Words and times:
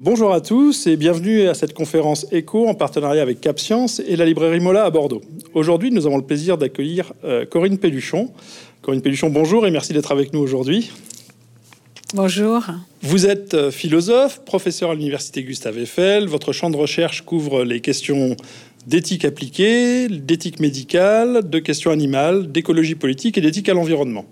Bonjour 0.00 0.32
à 0.32 0.40
tous 0.40 0.86
et 0.86 0.96
bienvenue 0.96 1.48
à 1.48 1.54
cette 1.54 1.74
conférence 1.74 2.24
ECHO 2.30 2.68
en 2.68 2.74
partenariat 2.74 3.20
avec 3.20 3.40
Cap 3.40 3.58
Science 3.58 4.00
et 4.06 4.14
la 4.14 4.26
librairie 4.26 4.60
Mola 4.60 4.84
à 4.84 4.90
Bordeaux. 4.90 5.22
Aujourd'hui, 5.54 5.90
nous 5.90 6.06
avons 6.06 6.18
le 6.18 6.22
plaisir 6.22 6.56
d'accueillir 6.56 7.12
euh, 7.24 7.44
Corinne 7.44 7.78
Pelluchon. 7.78 8.30
Corinne 8.80 9.02
Pelluchon, 9.02 9.28
bonjour 9.28 9.66
et 9.66 9.72
merci 9.72 9.92
d'être 9.92 10.12
avec 10.12 10.32
nous 10.32 10.38
aujourd'hui. 10.38 10.92
Bonjour. 12.14 12.64
Vous 13.02 13.26
êtes 13.26 13.54
euh, 13.54 13.72
philosophe, 13.72 14.44
professeur 14.44 14.92
à 14.92 14.94
l'université 14.94 15.42
Gustave 15.42 15.78
Eiffel. 15.78 16.28
Votre 16.28 16.52
champ 16.52 16.70
de 16.70 16.76
recherche 16.76 17.22
couvre 17.22 17.64
les 17.64 17.80
questions 17.80 18.36
d'éthique 18.86 19.24
appliquée, 19.24 20.06
d'éthique 20.06 20.60
médicale, 20.60 21.50
de 21.50 21.58
questions 21.58 21.90
animales, 21.90 22.52
d'écologie 22.52 22.94
politique 22.94 23.36
et 23.36 23.40
d'éthique 23.40 23.68
à 23.68 23.74
l'environnement. 23.74 24.26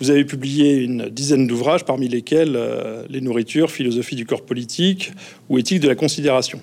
Vous 0.00 0.10
avez 0.10 0.24
publié 0.24 0.74
une 0.74 1.08
dizaine 1.08 1.46
d'ouvrages, 1.46 1.84
parmi 1.84 2.08
lesquels 2.08 2.54
euh, 2.56 3.04
Les 3.08 3.20
nourritures, 3.20 3.70
philosophie 3.70 4.16
du 4.16 4.26
corps 4.26 4.42
politique 4.42 5.12
ou 5.48 5.58
éthique 5.58 5.80
de 5.80 5.88
la 5.88 5.94
considération. 5.94 6.60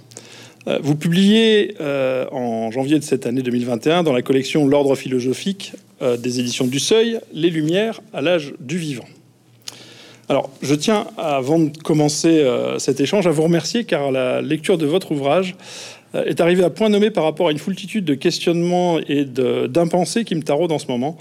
Euh, 0.67 0.79
vous 0.83 0.95
publiez 0.95 1.75
euh, 1.79 2.25
en 2.31 2.71
janvier 2.71 2.99
de 2.99 3.03
cette 3.03 3.25
année 3.25 3.41
2021 3.41 4.03
dans 4.03 4.11
la 4.11 4.21
collection 4.21 4.67
L'ordre 4.67 4.95
philosophique 4.95 5.73
des 6.17 6.39
éditions 6.39 6.65
du 6.65 6.79
Seuil, 6.79 7.19
Les 7.31 7.51
Lumières 7.51 8.01
à 8.11 8.21
l'âge 8.21 8.55
du 8.59 8.79
vivant. 8.79 9.05
Alors, 10.29 10.49
je 10.63 10.73
tiens, 10.73 11.05
avant 11.15 11.59
de 11.59 11.77
commencer 11.77 12.43
cet 12.79 12.99
échange, 12.99 13.27
à 13.27 13.29
vous 13.29 13.43
remercier 13.43 13.83
car 13.83 14.11
la 14.11 14.41
lecture 14.41 14.79
de 14.79 14.87
votre 14.87 15.11
ouvrage 15.11 15.55
est 16.15 16.41
arrivée 16.41 16.63
à 16.63 16.71
point 16.71 16.89
nommé 16.89 17.11
par 17.11 17.23
rapport 17.23 17.49
à 17.49 17.51
une 17.51 17.59
foultitude 17.59 18.03
de 18.03 18.15
questionnements 18.15 18.97
et 18.97 19.25
d'impensés 19.25 20.23
qui 20.25 20.33
me 20.33 20.41
taraudent 20.41 20.71
en 20.71 20.79
ce 20.79 20.87
moment. 20.87 21.19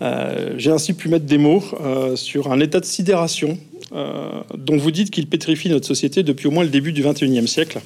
Euh, 0.00 0.54
j'ai 0.56 0.70
ainsi 0.70 0.94
pu 0.94 1.08
mettre 1.08 1.26
des 1.26 1.38
mots 1.38 1.62
euh, 1.80 2.16
sur 2.16 2.50
un 2.50 2.60
état 2.60 2.80
de 2.80 2.84
sidération 2.84 3.58
euh, 3.94 4.40
dont 4.56 4.76
vous 4.76 4.90
dites 4.90 5.10
qu'il 5.10 5.26
pétrifie 5.26 5.68
notre 5.68 5.86
société 5.86 6.22
depuis 6.22 6.46
au 6.46 6.50
moins 6.50 6.64
le 6.64 6.70
début 6.70 6.92
du 6.92 7.02
XXIe 7.02 7.46
siècle. 7.46 7.80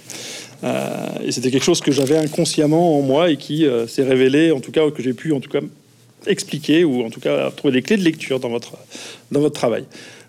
et 0.63 1.33
c'était 1.33 1.51
quelque 1.51 1.65
chose 1.65 1.81
que 1.81 1.93
j'avais 1.93 2.17
inconsciemment 2.17 2.99
en 2.99 3.03
moi 3.03 3.31
et 3.31 3.37
qui 3.37 3.67
s'est 3.89 4.05
révélé, 4.05 4.53
en 4.53 4.61
tout 4.61 4.73
cas, 4.73 4.91
que 4.91 5.03
j'ai 5.03 5.13
pu 5.13 5.33
en 5.33 5.41
tout 5.41 5.51
cas 5.51 5.61
expliquer 6.27 6.85
ou 6.85 7.05
en 7.05 7.11
tout 7.11 7.21
cas 7.21 7.51
trouver 7.51 7.73
des 7.73 7.83
clés 7.83 7.97
de 7.97 8.03
lecture 8.03 8.41
dans 8.41 8.49
votre, 8.49 8.77
dans 9.31 9.41
votre 9.41 9.55
travail. 9.55 9.85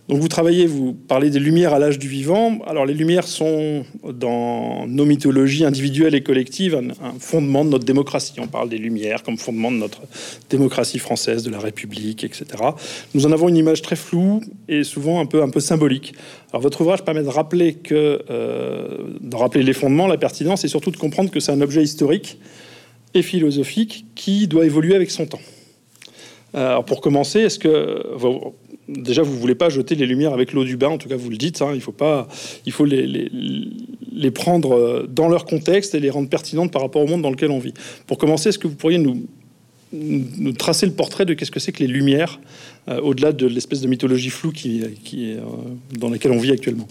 Donc 0.07 0.21
vous 0.21 0.29
travaillez, 0.29 0.67
vous 0.67 0.93
parlez 0.93 1.29
des 1.29 1.39
lumières 1.39 1.73
à 1.73 1.79
l'âge 1.79 1.99
du 1.99 2.07
vivant. 2.07 2.59
Alors 2.65 2.85
les 2.85 2.93
lumières 2.93 3.27
sont 3.27 3.83
dans 4.09 4.87
nos 4.87 5.03
mythologies 5.03 5.65
individuelles 5.65 6.15
et 6.15 6.23
collectives 6.23 6.75
un, 6.75 7.19
fondement 7.19 7.65
de 7.65 7.71
notre 7.71 7.83
démocratie. 7.83 8.39
On 8.39 8.47
parle 8.47 8.69
des 8.69 8.77
lumières 8.77 9.23
comme 9.23 9.37
fondement 9.37 9.69
de 9.69 9.75
notre 9.75 9.99
démocratie 10.49 10.99
française, 10.99 11.43
de 11.43 11.49
la 11.49 11.59
République, 11.59 12.23
etc. 12.23 12.45
Nous 13.15 13.25
en 13.25 13.33
avons 13.33 13.49
une 13.49 13.57
image 13.57 13.81
très 13.81 13.97
floue 13.97 14.39
et 14.69 14.85
souvent 14.85 15.19
un 15.19 15.25
peu, 15.25 15.59
symbolique. 15.59 16.13
Alors 16.53 16.61
votre 16.61 16.79
ouvrage 16.79 17.03
permet 17.03 17.23
de 17.23 17.27
rappeler 17.27 17.73
que, 17.73 18.23
euh, 18.29 19.09
de 19.19 19.35
rappeler 19.35 19.63
les 19.63 19.73
fondements, 19.73 20.07
la 20.07 20.17
pertinence 20.17 20.63
et 20.63 20.69
surtout 20.69 20.91
de 20.91 20.97
comprendre 20.97 21.31
que 21.31 21.41
c'est 21.41 21.51
un 21.51 21.59
objet 21.59 21.83
historique 21.83 22.39
et 23.13 23.21
philosophique 23.21 24.05
qui 24.15 24.47
doit 24.47 24.65
évoluer 24.65 24.95
avec 24.95 25.11
son 25.11 25.25
temps. 25.25 25.41
Alors 26.53 26.85
pour 26.85 27.01
commencer, 27.01 27.41
est-ce 27.41 27.59
que 27.59 28.03
déjà, 28.87 29.21
vous 29.21 29.33
ne 29.33 29.39
voulez 29.39 29.55
pas 29.55 29.69
jeter 29.69 29.95
les 29.95 30.05
lumières 30.05 30.33
avec 30.33 30.53
l'eau 30.53 30.63
du 30.63 30.77
bain, 30.77 30.89
en 30.89 30.97
tout 30.97 31.09
cas, 31.09 31.15
vous 31.15 31.29
le 31.29 31.37
dites. 31.37 31.61
Hein, 31.61 31.71
il 31.73 31.81
faut, 31.81 31.91
pas, 31.91 32.27
il 32.65 32.71
faut 32.71 32.85
les, 32.85 34.31
prendre 34.31 34.73
euh, 34.73 35.07
dans 35.09 35.29
leur 35.29 35.45
contexte 35.45 35.95
et 35.95 35.99
les 35.99 36.09
rendre 36.09 36.29
pertinentes 36.29 36.71
par 36.71 36.81
rapport 36.81 37.01
au 37.01 37.07
monde 37.07 37.21
dans 37.21 37.31
lequel 37.31 37.51
on 37.51 37.59
vit. 37.59 37.73
Pour 38.05 38.17
commencer, 38.17 38.49
est-ce 38.49 38.59
que 38.59 38.67
vous 38.67 38.75
pourriez 38.75 38.99
nous, 38.99 39.27
tracer 40.57 40.85
le 40.85 40.91
portrait 40.91 41.25
de 41.25 41.33
qu'est-ce 41.33 41.51
que 41.51 41.59
c'est 41.59 41.71
que 41.71 41.79
les 41.79 41.87
lumières, 41.87 42.39
euh, 42.89 42.99
au-delà 42.99 43.31
de 43.31 43.47
l'espèce 43.47 43.81
de 43.81 43.87
mythologie 43.87 44.29
floue 44.29 44.51
qui, 44.51 44.83
euh, 44.83 45.39
dans 45.97 46.09
laquelle 46.09 46.31
on 46.31 46.39
vit 46.39 46.51
actuellement? 46.51 46.87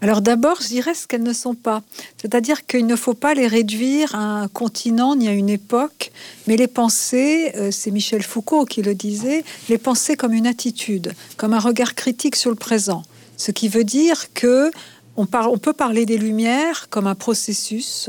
Alors 0.00 0.20
d'abord, 0.20 0.58
je 0.62 0.68
dirais 0.68 0.94
ce 0.94 1.06
qu'elles 1.08 1.24
ne 1.24 1.32
sont 1.32 1.54
pas. 1.54 1.82
C'est-à-dire 2.18 2.66
qu'il 2.66 2.86
ne 2.86 2.94
faut 2.94 3.14
pas 3.14 3.34
les 3.34 3.48
réduire 3.48 4.14
à 4.14 4.42
un 4.42 4.48
continent 4.48 5.16
ni 5.16 5.26
à 5.26 5.32
une 5.32 5.48
époque, 5.48 6.12
mais 6.46 6.56
les 6.56 6.68
penser, 6.68 7.52
euh, 7.56 7.70
c'est 7.72 7.90
Michel 7.90 8.22
Foucault 8.22 8.64
qui 8.64 8.82
le 8.82 8.94
disait, 8.94 9.44
les 9.68 9.78
penser 9.78 10.16
comme 10.16 10.32
une 10.32 10.46
attitude, 10.46 11.14
comme 11.36 11.52
un 11.52 11.58
regard 11.58 11.96
critique 11.96 12.36
sur 12.36 12.50
le 12.50 12.56
présent. 12.56 13.02
Ce 13.36 13.50
qui 13.50 13.68
veut 13.68 13.84
dire 13.84 14.32
que 14.34 14.70
on, 15.16 15.26
peut 15.26 15.72
parler 15.72 16.06
des 16.06 16.16
Lumières 16.16 16.86
comme 16.90 17.08
un 17.08 17.16
processus 17.16 18.08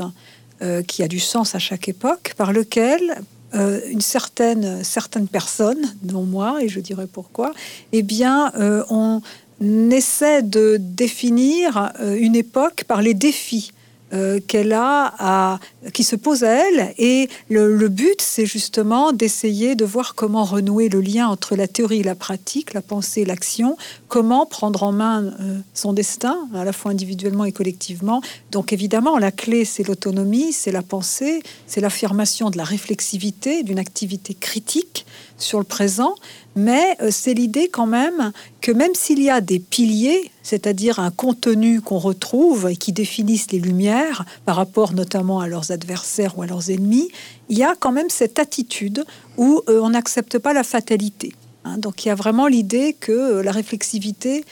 euh, 0.62 0.82
qui 0.82 1.02
a 1.02 1.08
du 1.08 1.18
sens 1.18 1.56
à 1.56 1.58
chaque 1.58 1.88
époque, 1.88 2.34
par 2.36 2.52
lequel 2.52 3.20
euh, 3.54 3.80
une 3.88 4.00
certaine 4.00 4.84
certaines 4.84 5.26
personnes, 5.26 5.92
dont 6.02 6.22
moi, 6.22 6.62
et 6.62 6.68
je 6.68 6.78
dirais 6.78 7.08
pourquoi, 7.12 7.52
eh 7.90 8.02
bien, 8.02 8.52
on 8.90 9.22
essaie 9.60 10.42
de 10.42 10.76
définir 10.78 11.92
euh, 12.00 12.16
une 12.18 12.36
époque 12.36 12.84
par 12.84 13.02
les 13.02 13.14
défis 13.14 13.72
euh, 14.12 14.40
qu'elle 14.44 14.72
a 14.72 15.14
à, 15.20 15.60
qui 15.92 16.02
se 16.02 16.16
posent 16.16 16.42
à 16.42 16.50
elle. 16.50 16.94
Et 16.98 17.28
le, 17.48 17.88
but, 17.88 18.20
c'est 18.20 18.44
justement 18.44 19.12
d'essayer 19.12 19.76
de 19.76 19.84
voir 19.84 20.16
comment 20.16 20.42
renouer 20.42 20.88
le 20.88 21.00
lien 21.00 21.28
entre 21.28 21.54
la 21.54 21.68
théorie 21.68 22.00
et 22.00 22.02
la 22.02 22.16
pratique, 22.16 22.74
la 22.74 22.82
pensée 22.82 23.20
et 23.20 23.24
l'action, 23.24 23.76
comment 24.08 24.46
prendre 24.46 24.82
en 24.82 24.90
main 24.90 25.22
euh, 25.22 25.60
son 25.74 25.92
destin, 25.92 26.36
à 26.56 26.64
la 26.64 26.72
fois 26.72 26.90
individuellement 26.90 27.44
et 27.44 27.52
collectivement. 27.52 28.20
Donc 28.50 28.72
évidemment, 28.72 29.16
la 29.16 29.30
clé, 29.30 29.64
c'est 29.64 29.86
l'autonomie, 29.86 30.52
c'est 30.52 30.72
la 30.72 30.82
pensée, 30.82 31.40
c'est 31.68 31.80
l'affirmation 31.80 32.50
de 32.50 32.56
la 32.56 32.64
réflexivité, 32.64 33.62
d'une 33.62 33.78
activité 33.78 34.34
critique 34.34 35.06
sur 35.40 35.58
le 35.58 35.64
présent, 35.64 36.14
mais 36.54 36.96
euh, 37.00 37.08
c'est 37.10 37.34
l'idée 37.34 37.68
quand 37.68 37.86
même 37.86 38.32
que 38.60 38.70
même 38.72 38.94
s'il 38.94 39.22
y 39.22 39.30
a 39.30 39.40
des 39.40 39.58
piliers, 39.58 40.30
c'est-à-dire 40.42 40.98
un 40.98 41.10
contenu 41.10 41.80
qu'on 41.80 41.98
retrouve 41.98 42.68
et 42.70 42.76
qui 42.76 42.92
définissent 42.92 43.50
les 43.50 43.58
lumières 43.58 44.24
par 44.44 44.56
rapport 44.56 44.92
notamment 44.92 45.40
à 45.40 45.48
leurs 45.48 45.72
adversaires 45.72 46.38
ou 46.38 46.42
à 46.42 46.46
leurs 46.46 46.70
ennemis, 46.70 47.10
il 47.48 47.58
y 47.58 47.64
a 47.64 47.74
quand 47.78 47.92
même 47.92 48.10
cette 48.10 48.38
attitude 48.38 49.04
où 49.36 49.62
euh, 49.68 49.80
on 49.80 49.90
n'accepte 49.90 50.38
pas 50.38 50.52
la 50.52 50.62
fatalité. 50.62 51.32
Hein. 51.64 51.76
donc 51.76 52.04
il 52.04 52.08
y 52.08 52.10
a 52.10 52.14
vraiment 52.14 52.46
l'idée 52.46 52.96
que 52.98 53.12
euh, 53.12 53.42
la 53.42 53.52
réflexivité 53.52 54.44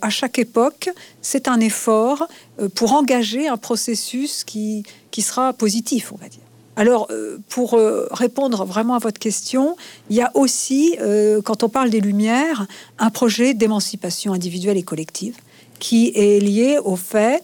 à 0.00 0.10
chaque 0.10 0.38
époque, 0.38 0.90
c'est 1.22 1.48
un 1.48 1.58
effort 1.58 2.28
pour 2.76 2.92
engager 2.92 3.48
un 3.48 3.56
processus 3.56 4.44
qui, 4.44 4.84
qui 5.10 5.22
sera 5.22 5.52
positif, 5.54 6.12
on 6.12 6.16
va 6.16 6.28
dire. 6.28 6.45
Alors, 6.76 7.08
euh, 7.10 7.38
pour 7.48 7.74
euh, 7.74 8.06
répondre 8.10 8.66
vraiment 8.66 8.94
à 8.94 8.98
votre 8.98 9.18
question, 9.18 9.76
il 10.10 10.16
y 10.16 10.20
a 10.20 10.30
aussi, 10.34 10.96
euh, 11.00 11.40
quand 11.40 11.62
on 11.62 11.70
parle 11.70 11.88
des 11.88 12.00
Lumières, 12.00 12.66
un 12.98 13.08
projet 13.08 13.54
d'émancipation 13.54 14.34
individuelle 14.34 14.76
et 14.76 14.82
collective 14.82 15.36
qui 15.78 16.12
est 16.14 16.38
lié 16.40 16.78
au 16.82 16.96
fait 16.96 17.42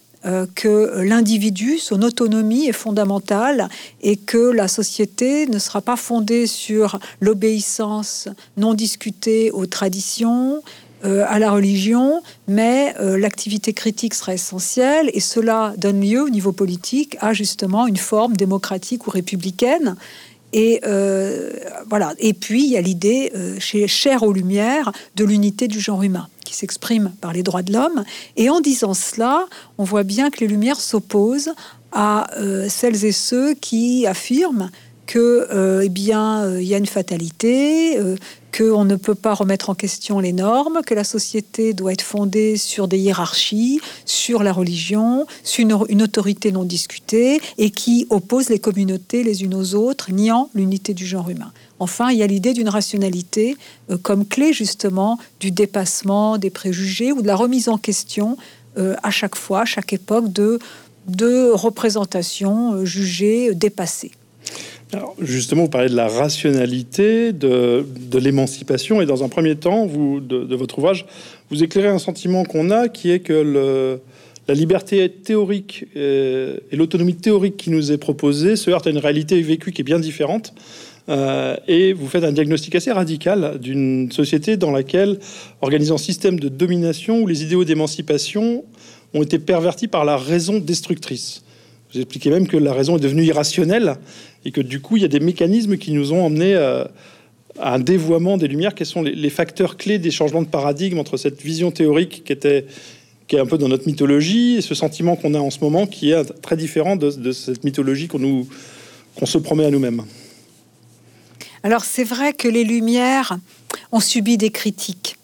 que 0.55 1.03
l'individu, 1.03 1.79
son 1.79 2.01
autonomie 2.03 2.69
est 2.69 2.73
fondamentale 2.73 3.69
et 4.03 4.17
que 4.17 4.39
la 4.39 4.69
société 4.69 5.49
ne 5.49 5.59
sera 5.59 5.81
pas 5.81 5.97
fondée 5.97 6.47
sur 6.47 7.01
l'obéissance 7.21 8.29
non 8.57 8.75
discutée 8.75 9.51
aux 9.51 9.67
traditions, 9.67 10.63
euh, 11.05 11.25
à 11.29 11.41
la 11.41 11.51
religion, 11.51 12.23
mais 12.47 12.95
euh, 13.01 13.19
l'activité 13.19 13.73
critique 13.73 14.15
sera 14.15 14.35
essentielle 14.35 15.11
et 15.13 15.19
cela 15.19 15.75
donne 15.77 16.01
lieu 16.01 16.23
au 16.23 16.29
niveau 16.29 16.53
politique 16.53 17.17
à 17.21 17.33
justement 17.33 17.89
une 17.89 17.97
forme 17.97 18.37
démocratique 18.37 19.09
ou 19.09 19.11
républicaine. 19.11 19.97
Et 20.53 20.81
euh, 20.87 21.51
voilà. 21.89 22.15
Et 22.19 22.35
puis 22.35 22.63
il 22.63 22.71
y 22.71 22.77
a 22.77 22.81
l'idée 22.81 23.33
chez 23.59 23.89
Cher 23.89 24.23
aux 24.23 24.33
Lumières 24.33 24.93
de 25.17 25.25
l'unité 25.25 25.67
du 25.67 25.81
genre 25.81 26.05
humain 26.05 26.29
qui 26.45 26.55
s'exprime 26.55 27.11
par 27.21 27.33
les 27.33 27.43
droits 27.43 27.63
de 27.63 27.73
l'homme. 27.73 28.05
Et 28.37 28.49
en 28.49 28.61
disant 28.61 28.95
cela, 28.95 29.47
on 29.79 29.85
voit 29.85 30.05
bien 30.05 30.31
que 30.31 30.39
les 30.39 30.47
Lumières 30.47 30.81
s'opposent 30.81 31.53
à 31.91 32.29
celles 32.69 33.05
et 33.05 33.13
ceux 33.13 33.55
qui 33.55 34.07
affirment 34.07 34.71
que 35.07 35.83
eh 35.83 35.89
bien 35.89 36.59
il 36.59 36.67
y 36.67 36.75
a 36.75 36.79
une 36.79 36.87
fatalité, 36.87 37.99
qu'on 38.57 38.85
ne 38.85 38.97
peut 38.97 39.15
pas 39.15 39.35
remettre 39.35 39.71
en 39.71 39.75
question 39.75 40.21
les 40.21 40.33
normes, 40.33 40.81
que 40.85 40.95
la 40.95 41.05
société 41.05 41.73
doit 41.73 41.93
être 41.93 42.03
fondée 42.03 42.57
sur 42.57 42.87
des 42.87 42.99
hiérarchies, 42.99 43.81
sur 44.05 44.43
la 44.43 44.53
religion, 44.53 45.27
sur 45.43 45.87
une, 45.89 46.03
autorité 46.03 46.53
non 46.53 46.65
discutée, 46.65 47.41
et 47.57 47.71
qui 47.71 48.07
oppose 48.11 48.51
les 48.51 48.59
communautés 48.59 49.23
les 49.25 49.43
unes 49.43 49.55
aux 49.55 49.75
autres, 49.75 50.13
niant 50.13 50.51
l'unité 50.55 50.93
du 50.93 51.07
genre 51.07 51.31
humain. 51.31 51.53
Enfin, 51.79 52.11
il 52.11 52.19
y 52.19 52.23
a 52.23 52.27
l'idée 52.27 52.53
d'une 52.53 52.69
rationalité 52.69 53.57
euh, 53.91 53.97
comme 53.97 54.27
clé 54.27 54.53
justement 54.53 55.19
du 55.41 55.51
dépassement 55.51 56.39
des 56.39 56.51
préjugés 56.51 57.13
ou 57.13 57.23
de 57.23 57.27
la 57.27 57.37
remise 57.37 57.69
en 57.69 57.79
question 57.79 58.37
euh, 58.79 58.95
à 59.03 59.11
chaque 59.11 59.37
fois, 59.37 59.63
à 59.63 59.65
chaque 59.65 59.93
époque, 59.93 60.33
de, 60.33 60.59
de 61.09 61.51
représentations 61.51 62.75
euh, 62.75 62.85
jugées 62.85 63.55
dépassées 63.55 64.13
justement, 65.21 65.63
vous 65.63 65.71
parlez 65.71 65.89
de 65.89 65.97
la 65.97 66.09
rationalité, 66.09 67.33
de, 67.33 67.85
l'émancipation, 68.19 69.01
et 69.01 69.07
dans 69.07 69.25
un 69.25 69.29
premier 69.29 69.57
temps, 69.57 69.87
vous, 69.87 70.21
de, 70.21 70.55
votre 70.55 70.79
ouvrage, 70.79 71.07
vous 71.51 71.63
éclairez 71.63 71.89
un 71.89 71.99
sentiment 71.99 72.45
qu'on 72.45 72.71
a, 72.71 72.89
qui 72.89 73.11
est 73.11 73.21
que 73.21 74.01
la 74.49 74.55
liberté 74.55 75.09
théorique 75.09 75.87
et, 75.95 76.57
l'autonomie 76.73 77.15
théorique 77.15 77.57
qui 77.57 77.71
nous 77.71 77.93
est 77.93 77.99
proposée 77.99 78.57
se 78.57 78.71
heurte 78.71 78.87
à 78.87 78.91
une 78.91 78.99
réalité 78.99 79.41
vécue 79.41 79.73
qui 79.73 79.83
est 79.83 79.85
bien 79.85 80.01
différente. 80.01 80.53
Euh, 81.09 81.57
et 81.67 81.93
vous 81.93 82.07
faites 82.07 82.23
un 82.23 82.33
diagnostic 82.33 82.75
assez 82.77 82.93
radical 82.93 83.59
d'une 83.61 84.11
société 84.13 84.57
dans 84.57 84.71
laquelle, 84.71 85.19
organisant 85.61 85.97
un 85.97 85.99
système 85.99 86.39
de 86.39 86.49
domination 86.49 87.21
où 87.21 87.27
les 87.27 87.43
idéaux 87.43 87.65
d'émancipation 87.65 88.65
ont 89.13 89.23
été 89.23 89.39
pervertis 89.39 89.89
par 89.89 90.05
la 90.05 90.17
raison 90.17 90.59
destructrice. 90.59 91.43
Vous 91.93 92.01
expliquez 92.01 92.31
même 92.31 92.47
que 92.49 92.57
la 92.57 92.73
raison 92.73 92.97
est 92.97 93.01
devenue 93.01 93.25
irrationnelle 93.25 93.97
et 94.45 94.51
que 94.51 94.61
du 94.61 94.81
coup, 94.81 94.97
il 94.97 95.03
y 95.03 95.05
a 95.05 95.09
des 95.09 95.21
mécanismes 95.21 95.77
qui 95.77 95.93
nous 95.93 96.13
ont 96.13 96.25
emmenés 96.25 96.57
à, 96.57 96.91
un 97.61 97.79
dévoiement 97.79 98.39
des 98.39 98.49
lumières. 98.49 98.75
Quels 98.75 98.87
sont 98.87 99.03
les, 99.03 99.31
facteurs 99.31 99.77
clés 99.77 99.99
des 99.99 100.11
changements 100.11 100.43
de 100.43 100.49
paradigme 100.49 100.99
entre 100.99 101.19
cette 101.19 101.43
vision 101.43 101.71
théorique 101.71 102.23
qui 102.25 102.33
était 102.33 102.67
qui 103.29 103.37
est 103.37 103.41
un 103.41 103.47
peu 103.47 103.57
dans 103.57 103.69
notre 103.69 103.87
mythologie 103.87 104.57
et 104.57 104.63
ce 104.63 104.75
sentiment 104.75 105.17
qu'on 105.17 105.35
a 105.35 105.39
en 105.39 105.51
ce 105.51 105.61
moment 105.61 105.87
qui 105.87 106.11
est 106.11 106.25
très 106.43 106.57
différent 106.57 106.97
de, 106.97 107.33
cette 107.33 107.63
mythologie 107.63 108.09
qu'on 108.09 108.19
nous 108.19 108.49
se 109.23 109.39
promet 109.39 109.65
à 109.65 109.71
nous-mêmes? 109.71 110.03
Alors 111.63 111.85
c'est 111.85 112.05
vrai 112.05 112.33
que 112.33 112.49
les 112.49 112.65
Lumières 112.65 113.39
ont 113.93 114.01
subi 114.01 114.39
des 114.39 114.51
critiques. 114.51 115.17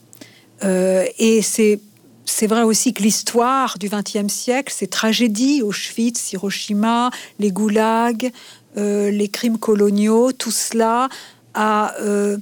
Euh, 0.65 1.05
et 1.19 1.43
c'est 1.43 1.81
c'est 2.29 2.47
vrai 2.47 2.63
aussi 2.63 2.93
que 2.93 3.03
l'histoire 3.03 3.79
du 3.79 3.89
XXe 3.89 4.33
siècle, 4.33 4.73
ces 4.75 4.87
tragédies, 4.87 5.63
Auschwitz, 5.63 6.33
Hiroshima, 6.33 7.11
les 7.39 7.51
goulags, 7.51 8.31
euh, 8.77 9.11
les 9.11 9.29
crimes 9.29 9.59
coloniaux, 9.59 10.33
tout 10.33 10.51
cela 10.51 11.09
a 11.55 11.95
euh, 12.01 12.37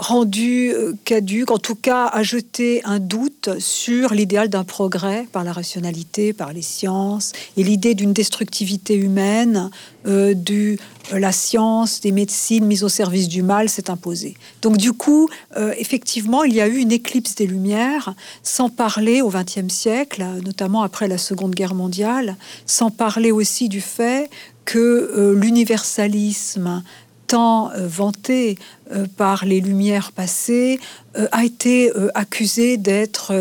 rendu 0.00 0.72
euh, 0.72 0.94
caduque, 1.04 1.50
en 1.50 1.58
tout 1.58 1.74
cas 1.74 2.06
a 2.06 2.22
jeté 2.22 2.80
un 2.84 2.98
doute 2.98 3.50
sur 3.58 4.14
l'idéal 4.14 4.48
d'un 4.48 4.64
progrès 4.64 5.26
par 5.30 5.44
la 5.44 5.52
rationalité, 5.52 6.32
par 6.32 6.52
les 6.52 6.62
sciences, 6.62 7.32
et 7.56 7.62
l'idée 7.62 7.94
d'une 7.94 8.14
destructivité 8.14 8.94
humaine, 8.94 9.70
euh, 10.06 10.32
du, 10.32 10.78
euh, 11.12 11.18
la 11.18 11.32
science, 11.32 12.00
des 12.00 12.12
médecines 12.12 12.64
mises 12.64 12.82
au 12.82 12.88
service 12.88 13.28
du 13.28 13.42
mal 13.42 13.68
s'est 13.68 13.90
imposée. 13.90 14.34
Donc 14.62 14.78
du 14.78 14.92
coup, 14.92 15.28
effectivement, 15.76 16.44
il 16.44 16.54
y 16.54 16.60
a 16.60 16.66
eu 16.66 16.78
une 16.78 16.92
éclipse 16.92 17.34
des 17.34 17.46
Lumières, 17.46 18.14
sans 18.42 18.70
parler 18.70 19.20
au 19.20 19.28
XXe 19.28 19.68
siècle, 19.68 20.24
notamment 20.44 20.82
après 20.82 21.08
la 21.08 21.18
Seconde 21.18 21.54
Guerre 21.54 21.74
mondiale, 21.74 22.36
sans 22.64 22.90
parler 22.90 23.32
aussi 23.32 23.68
du 23.68 23.80
fait 23.80 24.30
que 24.64 25.34
l'universalisme 25.36 26.82
tant 27.30 27.70
euh, 27.70 27.86
vanté 27.86 28.58
euh, 28.90 29.06
par 29.16 29.44
les 29.44 29.60
Lumières 29.60 30.10
passées, 30.10 30.80
euh, 31.16 31.28
a 31.30 31.44
été 31.44 31.92
accusé 32.14 32.76
d'être 32.76 33.32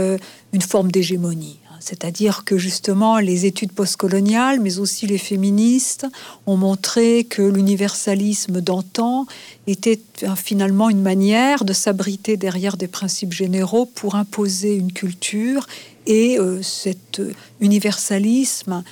une 0.53 0.62
forme 0.62 0.91
d'hégémonie. 0.91 1.59
C'est-à-dire 1.80 2.44
que 2.45 2.57
justement 2.57 3.18
les 3.18 3.45
études 3.45 3.71
postcoloniales, 3.71 4.59
mais 4.59 4.77
aussi 4.77 5.07
les 5.07 5.18
féministes, 5.18 6.06
ont 6.45 6.57
montré 6.57 7.24
que 7.24 7.41
l'universalisme 7.41 8.62
d'antan 8.62 9.25
était 9.65 10.00
finalement 10.35 10.89
une 10.89 11.01
manière 11.01 11.65
de 11.65 11.74
s'abriter 11.74 12.38
derrière 12.38 12.77
des 12.77 12.88
principes 12.88 13.33
généraux 13.33 13.85
pour 13.85 14.15
imposer 14.15 14.75
une 14.75 14.92
culture. 14.92 15.68
Et 16.06 16.38
cet 16.62 17.21
universalisme 17.62 18.83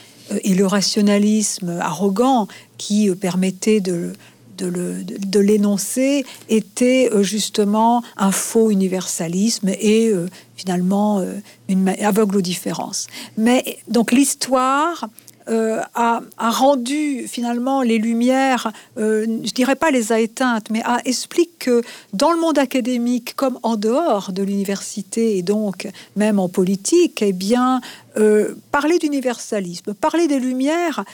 et 0.43 0.55
le 0.55 0.65
rationalisme 0.65 1.77
arrogant 1.81 2.47
qui 2.77 3.09
permettait 3.15 3.81
de 3.81 4.13
de 4.57 5.39
l'énoncer 5.39 6.25
était 6.49 7.09
euh, 7.11 7.23
justement 7.23 8.03
un 8.17 8.31
faux 8.31 8.71
universalisme 8.71 9.69
et 9.69 10.09
euh, 10.09 10.27
finalement 10.55 11.19
euh, 11.19 11.33
une 11.69 11.89
aveugle 11.89 12.37
aux 12.37 12.41
différences. 12.41 13.07
Mais 13.37 13.79
donc 13.87 14.11
l'histoire 14.11 15.09
euh, 15.49 15.79
a, 15.95 16.21
rendu 16.37 17.25
finalement 17.27 17.81
les 17.81 17.99
lumières, 17.99 18.71
euh, 18.97 19.25
je 19.43 19.51
dirais 19.51 19.75
pas 19.75 19.91
les 19.91 20.11
a 20.11 20.19
éteintes, 20.19 20.69
mais 20.69 20.81
a 20.83 20.99
explique 21.05 21.59
que 21.59 21.81
dans 22.13 22.31
le 22.31 22.39
monde 22.39 22.57
académique 22.57 23.33
comme 23.35 23.57
en 23.63 23.77
dehors 23.77 24.33
de 24.33 24.43
l'université 24.43 25.37
et 25.37 25.43
donc 25.43 25.87
même 26.17 26.39
en 26.39 26.49
politique, 26.49 27.21
eh 27.21 27.31
bien 27.31 27.79
euh, 28.17 28.55
parler 28.71 28.99
d'universalisme, 28.99 29.93
parler 29.93 30.27
des 30.27 30.39
lumières 30.39 31.05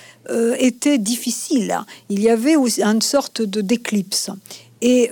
était 0.57 0.97
difficile. 0.97 1.77
Il 2.09 2.21
y 2.21 2.29
avait 2.29 2.55
une 2.55 3.01
sorte 3.01 3.41
de 3.41 3.61
d'éclipse. 3.61 4.29
Et 4.81 5.11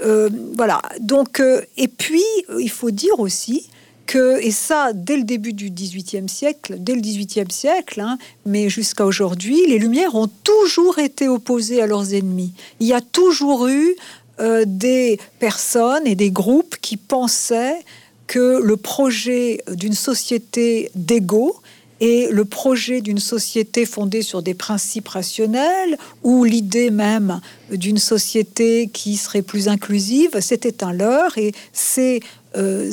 voilà. 0.56 0.82
Donc 1.00 1.42
et 1.78 1.88
puis 1.88 2.24
il 2.60 2.70
faut 2.70 2.92
dire 2.92 3.20
aussi 3.20 3.68
et 4.16 4.52
ça, 4.52 4.92
dès 4.94 5.18
le 5.18 5.24
début 5.24 5.54
du 5.54 5.70
XVIIIe 5.70 6.30
siècle, 6.30 6.76
dès 6.80 6.96
le 6.96 7.02
XVIIIe 7.02 7.52
siècle, 7.52 8.00
hein, 8.00 8.18
mais 8.46 8.70
jusqu'à 8.70 9.06
aujourd'hui, 9.06 9.60
les 9.68 9.78
Lumières 9.78 10.16
ont 10.16 10.30
toujours 10.44 11.00
été 11.00 11.28
opposées 11.28 11.82
à 11.82 11.88
leurs 11.88 12.14
ennemis. 12.14 12.54
Il 12.80 12.88
y 12.88 12.94
a 12.94 13.02
toujours 13.02 13.68
eu 13.68 13.96
euh, 14.40 14.64
des 14.66 15.20
personnes 15.40 16.08
et 16.08 16.16
des 16.16 16.32
groupes 16.32 16.76
qui 16.82 16.98
pensaient 16.98 17.80
que 18.28 18.62
le 18.64 18.78
projet 18.78 19.62
d'une 19.72 19.94
société 19.94 20.90
d'égaux 20.96 21.58
et 22.00 22.30
le 22.32 22.46
projet 22.46 23.02
d'une 23.02 23.20
société 23.20 23.86
fondée 23.86 24.24
sur 24.24 24.42
des 24.42 24.56
principes 24.56 25.10
rationnels 25.10 25.98
ou 26.24 26.44
l'idée 26.44 26.90
même 26.90 27.40
d'une 27.72 28.00
société 28.00 28.90
qui 28.92 29.18
serait 29.18 29.44
plus 29.44 29.68
inclusive, 29.68 30.40
c'était 30.40 30.84
un 30.84 30.94
leurre 30.94 31.38
et 31.38 31.54
c'est 31.74 32.22
euh, 32.58 32.92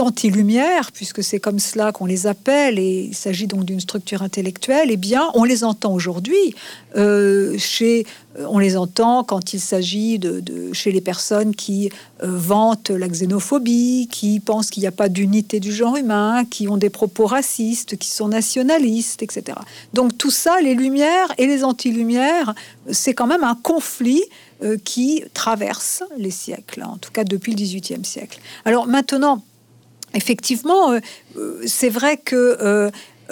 anti-lumière, 0.00 0.92
puisque 0.92 1.22
c'est 1.22 1.40
comme 1.40 1.58
cela 1.58 1.92
qu'on 1.92 2.04
les 2.04 2.26
appelle, 2.26 2.78
et 2.78 3.06
il 3.08 3.14
s'agit 3.14 3.46
donc 3.46 3.64
d'une 3.64 3.80
structure 3.80 4.22
intellectuelle, 4.22 4.88
eh 4.90 4.98
bien, 4.98 5.30
on 5.34 5.44
les 5.44 5.64
entend 5.64 5.94
aujourd'hui. 5.94 6.54
Euh, 6.94 7.56
chez, 7.56 8.06
euh, 8.38 8.44
on 8.48 8.58
les 8.58 8.76
entend 8.76 9.24
quand 9.24 9.54
il 9.54 9.60
s'agit 9.60 10.18
de, 10.18 10.42
chez 10.74 10.92
les 10.92 11.00
personnes 11.00 11.54
qui 11.54 11.90
vantent 12.20 12.90
la 12.90 13.08
xénophobie, 13.08 14.08
qui 14.10 14.40
pensent 14.40 14.68
qu'il 14.70 14.82
n'y 14.82 14.88
a 14.88 14.92
pas 14.92 15.08
d'unité 15.08 15.58
du 15.58 15.72
genre 15.72 15.96
humain, 15.96 16.44
qui 16.44 16.68
ont 16.68 16.76
des 16.76 16.90
propos 16.90 17.26
racistes, 17.26 17.96
qui 17.96 18.10
sont 18.10 18.28
nationalistes, 18.28 19.22
etc. 19.22 19.58
Donc 19.94 20.18
tout 20.18 20.30
ça, 20.30 20.60
les 20.60 20.74
lumières 20.74 21.32
et 21.38 21.46
les 21.46 21.64
anti-lumières, 21.64 22.54
c'est 22.90 23.14
quand 23.14 23.26
même 23.26 23.44
un 23.44 23.54
conflit 23.54 24.24
euh, 24.64 24.76
qui 24.76 25.22
traverse 25.34 26.02
les 26.16 26.32
siècles, 26.32 26.82
en 26.82 26.96
tout 26.96 27.12
cas 27.12 27.22
depuis 27.22 27.52
le 27.52 27.58
XVIIIe 27.58 28.04
siècle. 28.04 28.40
Alors 28.64 28.88
maintenant, 28.88 29.44
effectivement, 30.14 30.90
euh, 30.90 30.98
euh, 31.36 31.62
c'est 31.64 31.90
vrai 31.90 32.16
que 32.16 32.90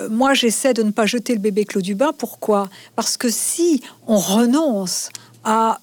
moi, 0.08 0.34
j'essaie 0.34 0.72
de 0.72 0.84
ne 0.84 0.92
pas 0.92 1.04
jeter 1.04 1.32
le 1.32 1.40
bébé 1.40 1.64
Claude 1.64 1.82
Dubin. 1.82 2.12
Pourquoi? 2.16 2.68
Parce 2.94 3.16
que 3.16 3.28
si 3.28 3.82
on 4.06 4.18
renonce 4.18 5.08
à, 5.42 5.80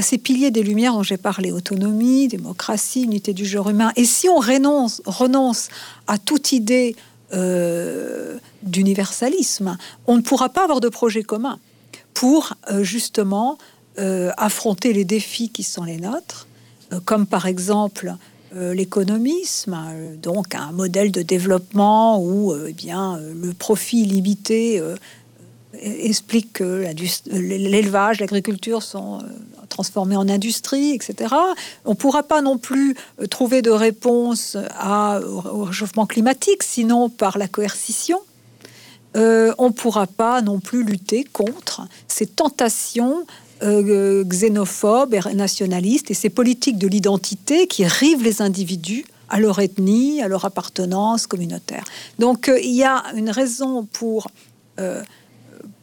ces 0.00 0.16
piliers 0.16 0.50
des 0.50 0.62
Lumières 0.62 0.94
dont 0.94 1.02
j'ai 1.02 1.18
parlé, 1.18 1.52
autonomie, 1.52 2.28
démocratie, 2.28 3.02
unité 3.02 3.34
du 3.34 3.44
genre 3.44 3.68
humain, 3.68 3.92
et 3.96 4.06
si 4.06 4.30
on 4.30 4.38
renonce, 4.38 5.02
renonce 5.04 5.68
à 6.06 6.16
toute 6.16 6.52
idée 6.52 6.96
d'universalisme, 8.62 9.76
on 10.06 10.16
ne 10.16 10.22
pourra 10.22 10.48
pas 10.48 10.62
avoir 10.62 10.80
de 10.80 10.88
projet 10.88 11.24
commun 11.24 11.58
pour 12.14 12.54
justement 12.80 13.58
euh, 13.98 14.30
affronter 14.36 14.92
les 14.92 15.06
défis 15.06 15.48
qui 15.48 15.62
sont 15.62 15.84
les 15.84 15.96
nôtres, 15.96 16.46
euh, 16.92 17.00
comme 17.06 17.26
par 17.26 17.46
exemple 17.46 18.14
euh, 18.54 18.74
l'économisme, 18.74 19.74
donc 20.22 20.54
un 20.54 20.70
modèle 20.70 21.10
de 21.12 21.22
développement 21.22 22.22
où 22.22 22.54
eh 22.68 22.74
bien, 22.74 23.18
le 23.18 23.54
profit 23.54 24.04
limité 24.04 24.82
explique 25.80 26.54
que 26.54 26.86
l'élevage, 27.30 28.20
l'agriculture 28.20 28.82
sont 28.82 29.20
transformés 29.70 30.16
en 30.16 30.28
industrie, 30.28 30.92
etc. 30.92 31.34
On 31.86 31.90
ne 31.90 31.96
pourra 31.96 32.22
pas 32.22 32.42
non 32.42 32.58
plus 32.58 32.94
trouver 33.30 33.62
de 33.62 33.70
réponse 33.70 34.56
au 34.56 35.64
réchauffement 35.64 36.04
climatique, 36.04 36.62
sinon 36.62 37.08
par 37.08 37.38
la 37.38 37.48
coercition. 37.48 38.20
on 39.14 39.18
ne 39.18 39.72
pourra 39.74 40.06
pas 40.06 40.42
non 40.42 40.60
plus 40.60 40.84
lutter 40.84 41.24
contre 41.24 41.82
ces 42.08 42.26
tentations 42.26 43.26
euh, 43.62 44.24
xénophobes 44.24 45.14
et 45.14 45.34
nationalistes 45.34 46.10
et 46.10 46.14
ces 46.14 46.30
politiques 46.30 46.78
de 46.78 46.86
l'identité 46.86 47.66
qui 47.66 47.86
rivent 47.86 48.22
les 48.22 48.42
individus 48.42 49.04
à 49.28 49.40
leur 49.40 49.58
ethnie, 49.60 50.22
à 50.22 50.28
leur 50.28 50.44
appartenance 50.44 51.26
communautaire. 51.26 51.84
Donc 52.18 52.48
euh, 52.48 52.58
il 52.60 52.72
y 52.72 52.84
a 52.84 53.02
une 53.14 53.30
raison 53.30 53.84
pour 53.84 54.28
euh, 54.78 55.02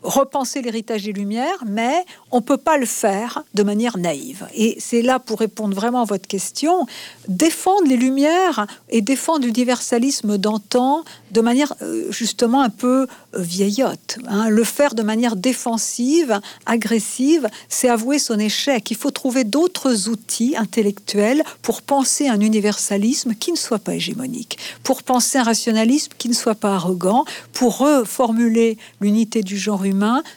repenser 0.04 0.62
l'héritage 0.62 1.04
des 1.04 1.14
Lumières, 1.14 1.64
mais 1.66 2.06
on 2.32 2.42
peut 2.42 2.58
pas 2.58 2.78
le 2.78 2.86
faire 2.86 3.44
de 3.54 3.64
manière 3.64 3.98
naïve. 3.98 4.48
Et 4.54 4.76
c'est 4.80 5.02
là 5.02 5.20
pour 5.20 5.40
répondre 5.40 5.76
vraiment 5.76 6.02
à 6.02 6.06
votre 6.06 6.28
question, 6.28 6.86
défendre 7.28 7.88
les 7.88 7.96
Lumières 7.96 8.68
et 8.90 9.02
défendre 9.02 9.46
l'universalisme 9.46 10.38
d'antan 10.38 11.04
de 11.32 11.42
manière 11.42 11.74
euh, 11.82 12.12
justement 12.12 12.62
un 12.62 12.70
peu 12.70 13.08
euh, 13.36 13.40
vieillotte. 13.40 14.18
Hein. 14.28 14.50
Le 14.50 14.64
faire 14.64 14.94
de 14.94 15.04
manière 15.04 15.36
défensive, 15.36 16.40
agressive, 16.66 17.48
c'est 17.70 17.90
avouer 17.90 18.20
son 18.20 18.38
échec. 18.40 18.92
Il 18.92 18.98
faut 18.98 19.12
trouver 19.12 19.44
d'autres 19.44 20.10
outils 20.10 20.56
intellectuels 20.58 21.44
pour 21.62 21.82
penser 21.82 22.28
un 22.28 22.40
universalisme 22.40 23.36
qui 23.36 23.52
ne 23.52 23.58
soit 23.58 23.80
pas 23.80 23.96
hégémonique, 23.96 24.58
pour 24.84 25.02
penser 25.02 25.38
un 25.38 25.44
rationalisme 25.44 26.12
qui 26.18 26.30
ne 26.30 26.34
soit 26.34 26.56
pas 26.56 26.76
arrogant, 26.76 27.26
pour 27.54 27.78
reformuler 27.78 28.78
l'unité 29.00 29.42
du 29.42 29.58
genre 29.58 29.84
humain 29.86 29.93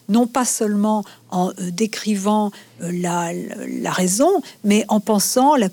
non 0.09 0.27
pas 0.27 0.45
seulement 0.45 1.05
en 1.31 1.51
euh, 1.51 1.71
décrivant 1.71 2.51
euh, 2.83 2.91
la, 2.93 3.91
raison, 3.91 4.43
mais 4.65 4.85
en 4.89 5.01
pensant 5.01 5.57
la, 5.57 5.69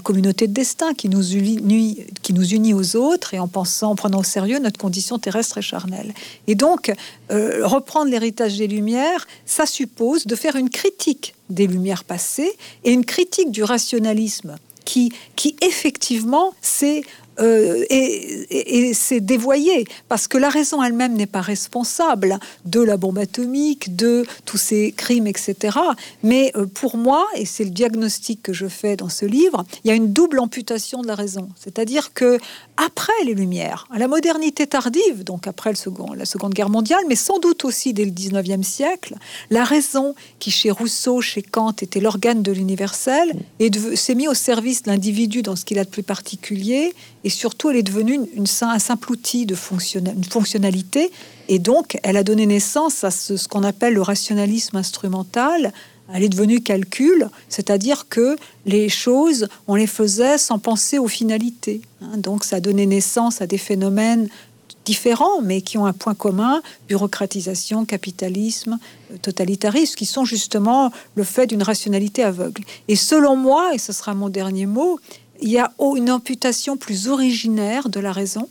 communauté 0.00 0.46
de 0.46 0.52
destin 0.52 0.94
qui 0.94 1.08
nous, 1.08 1.32
unit, 1.32 2.06
qui 2.22 2.32
nous 2.32 2.74
aux 2.74 2.96
autres 2.96 3.34
et 3.34 3.38
en 3.38 3.48
pensant, 3.48 3.92
en 3.92 3.96
prenant 3.96 4.20
au 4.20 4.24
sérieux 4.24 4.58
notre 4.58 4.78
condition 4.78 5.18
terrestre 5.18 5.58
et 5.58 5.62
charnelle. 5.62 6.14
Et 6.46 6.54
donc, 6.54 6.92
euh, 7.30 7.66
reprendre 7.66 8.10
l'héritage 8.10 8.56
des 8.58 8.66
Lumières, 8.66 9.26
ça 9.44 9.66
suppose 9.66 10.26
de 10.26 10.34
faire 10.34 10.56
une 10.56 10.70
critique 10.70 11.34
des 11.50 11.66
Lumières 11.66 12.04
passées 12.04 12.52
et 12.84 12.92
une 12.92 13.04
critique 13.04 13.50
du 13.50 13.62
rationalisme 13.62 14.56
qui, 14.84 15.12
qui 15.34 15.56
effectivement 15.62 16.54
s'est 16.62 17.02
euh, 17.40 17.84
et, 17.90 18.92
c'est 18.94 19.20
dévoyé 19.20 19.84
parce 20.08 20.28
que 20.28 20.38
la 20.38 20.48
raison 20.48 20.82
elle-même 20.82 21.14
n'est 21.14 21.26
pas 21.26 21.40
responsable 21.40 22.38
de 22.64 22.80
la 22.80 22.96
bombe 22.96 23.18
atomique, 23.18 23.96
de 23.96 24.24
tous 24.44 24.56
ces 24.56 24.92
crimes, 24.92 25.26
etc. 25.26 25.76
Mais 26.22 26.52
euh, 26.56 26.66
pour 26.66 26.96
moi, 26.96 27.26
et 27.34 27.44
c'est 27.44 27.64
le 27.64 27.70
diagnostic 27.70 28.42
que 28.42 28.52
je 28.52 28.66
fais 28.66 28.96
dans 28.96 29.08
ce 29.08 29.26
livre, 29.26 29.64
il 29.84 29.88
y 29.88 29.90
a 29.90 29.94
une 29.94 30.12
double 30.12 30.38
amputation 30.38 31.02
de 31.02 31.06
la 31.06 31.14
raison. 31.14 31.48
C'est-à-dire 31.56 32.12
que 32.14 32.38
après 32.76 33.12
les 33.24 33.34
Lumières, 33.34 33.86
à 33.90 33.98
la 33.98 34.08
modernité 34.08 34.66
tardive, 34.66 35.24
donc 35.24 35.46
après 35.46 35.70
la 35.70 36.24
Seconde 36.26 36.54
Guerre 36.54 36.68
mondiale, 36.68 37.00
mais 37.08 37.16
sans 37.16 37.38
doute 37.38 37.64
aussi 37.64 37.92
dès 37.92 38.04
le 38.04 38.10
19e 38.10 38.62
siècle, 38.62 39.14
la 39.50 39.64
raison 39.64 40.14
qui 40.38 40.50
chez 40.50 40.70
Rousseau, 40.70 41.20
chez 41.20 41.42
Kant 41.42 41.74
était 41.80 42.00
l'organe 42.00 42.42
de 42.42 42.52
l'universel, 42.52 43.34
s'est 43.94 44.14
mis 44.14 44.28
au 44.28 44.34
service 44.34 44.82
de 44.82 44.90
l'individu 44.90 45.42
dans 45.42 45.56
ce 45.56 45.64
qu'il 45.64 45.78
a 45.78 45.84
de 45.84 45.90
plus 45.90 46.02
particulier 46.02 46.94
et 47.24 47.30
surtout 47.30 47.70
elle 47.70 47.76
est 47.76 47.82
devenue 47.82 48.20
un 48.60 48.78
simple 48.78 49.10
outil 49.10 49.46
de 49.46 49.56
une 49.94 50.24
fonctionnalité, 50.24 51.10
et 51.48 51.58
donc 51.58 51.98
elle 52.02 52.16
a 52.16 52.22
donné 52.22 52.46
naissance 52.46 53.04
à 53.04 53.10
ce, 53.10 53.48
qu'on 53.48 53.62
appelle 53.62 53.94
le 53.94 54.02
rationalisme 54.02 54.76
instrumental. 54.76 55.72
Elle 56.12 56.22
est 56.22 56.28
devenue 56.28 56.60
calcul, 56.60 57.28
c'est-à-dire 57.48 58.08
que 58.08 58.36
les 58.64 58.88
choses, 58.88 59.48
on 59.66 59.74
les 59.74 59.86
faisait 59.86 60.38
sans 60.38 60.58
penser 60.58 60.98
aux 60.98 61.08
finalités. 61.08 61.80
Hein. 62.00 62.18
donc 62.18 62.44
ça 62.44 62.56
a 62.56 62.60
donné 62.60 62.86
naissance 62.86 63.40
à 63.40 63.46
des 63.46 63.58
phénomènes 63.58 64.28
différents, 64.86 65.42
mais 65.42 65.60
qui 65.60 65.76
ont 65.76 65.84
un 65.84 65.92
point 65.92 66.14
commun, 66.14 66.62
bureaucratisation, 66.88 67.84
capitalisme, 67.84 68.78
euh, 69.12 69.16
totalitarisme, 69.18 69.96
qui 69.96 70.06
sont 70.06 70.24
justement 70.24 70.92
le 71.16 71.24
fait 71.24 71.46
d'une 71.46 71.62
rationalité 71.62 72.22
aveugle. 72.22 72.62
Et 72.88 72.96
selon 72.96 73.36
moi, 73.36 73.74
et 73.74 73.78
ce 73.78 73.92
sera 73.92 74.14
mon 74.14 74.30
dernier 74.30 74.66
mot, 74.66 74.98
il 75.42 75.50
y 75.50 75.58
a 75.58 75.72
une 75.78 76.10
amputation 76.10 76.78
plus 76.78 77.08
originaire 77.08 77.90
de 77.90 78.00
la 78.00 78.12
raison 78.12 78.48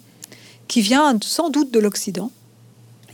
qui 0.67 0.81
vient 0.81 1.17
sans 1.23 1.49
doute 1.49 1.71
de 1.71 1.79
l'Occident 1.79 2.31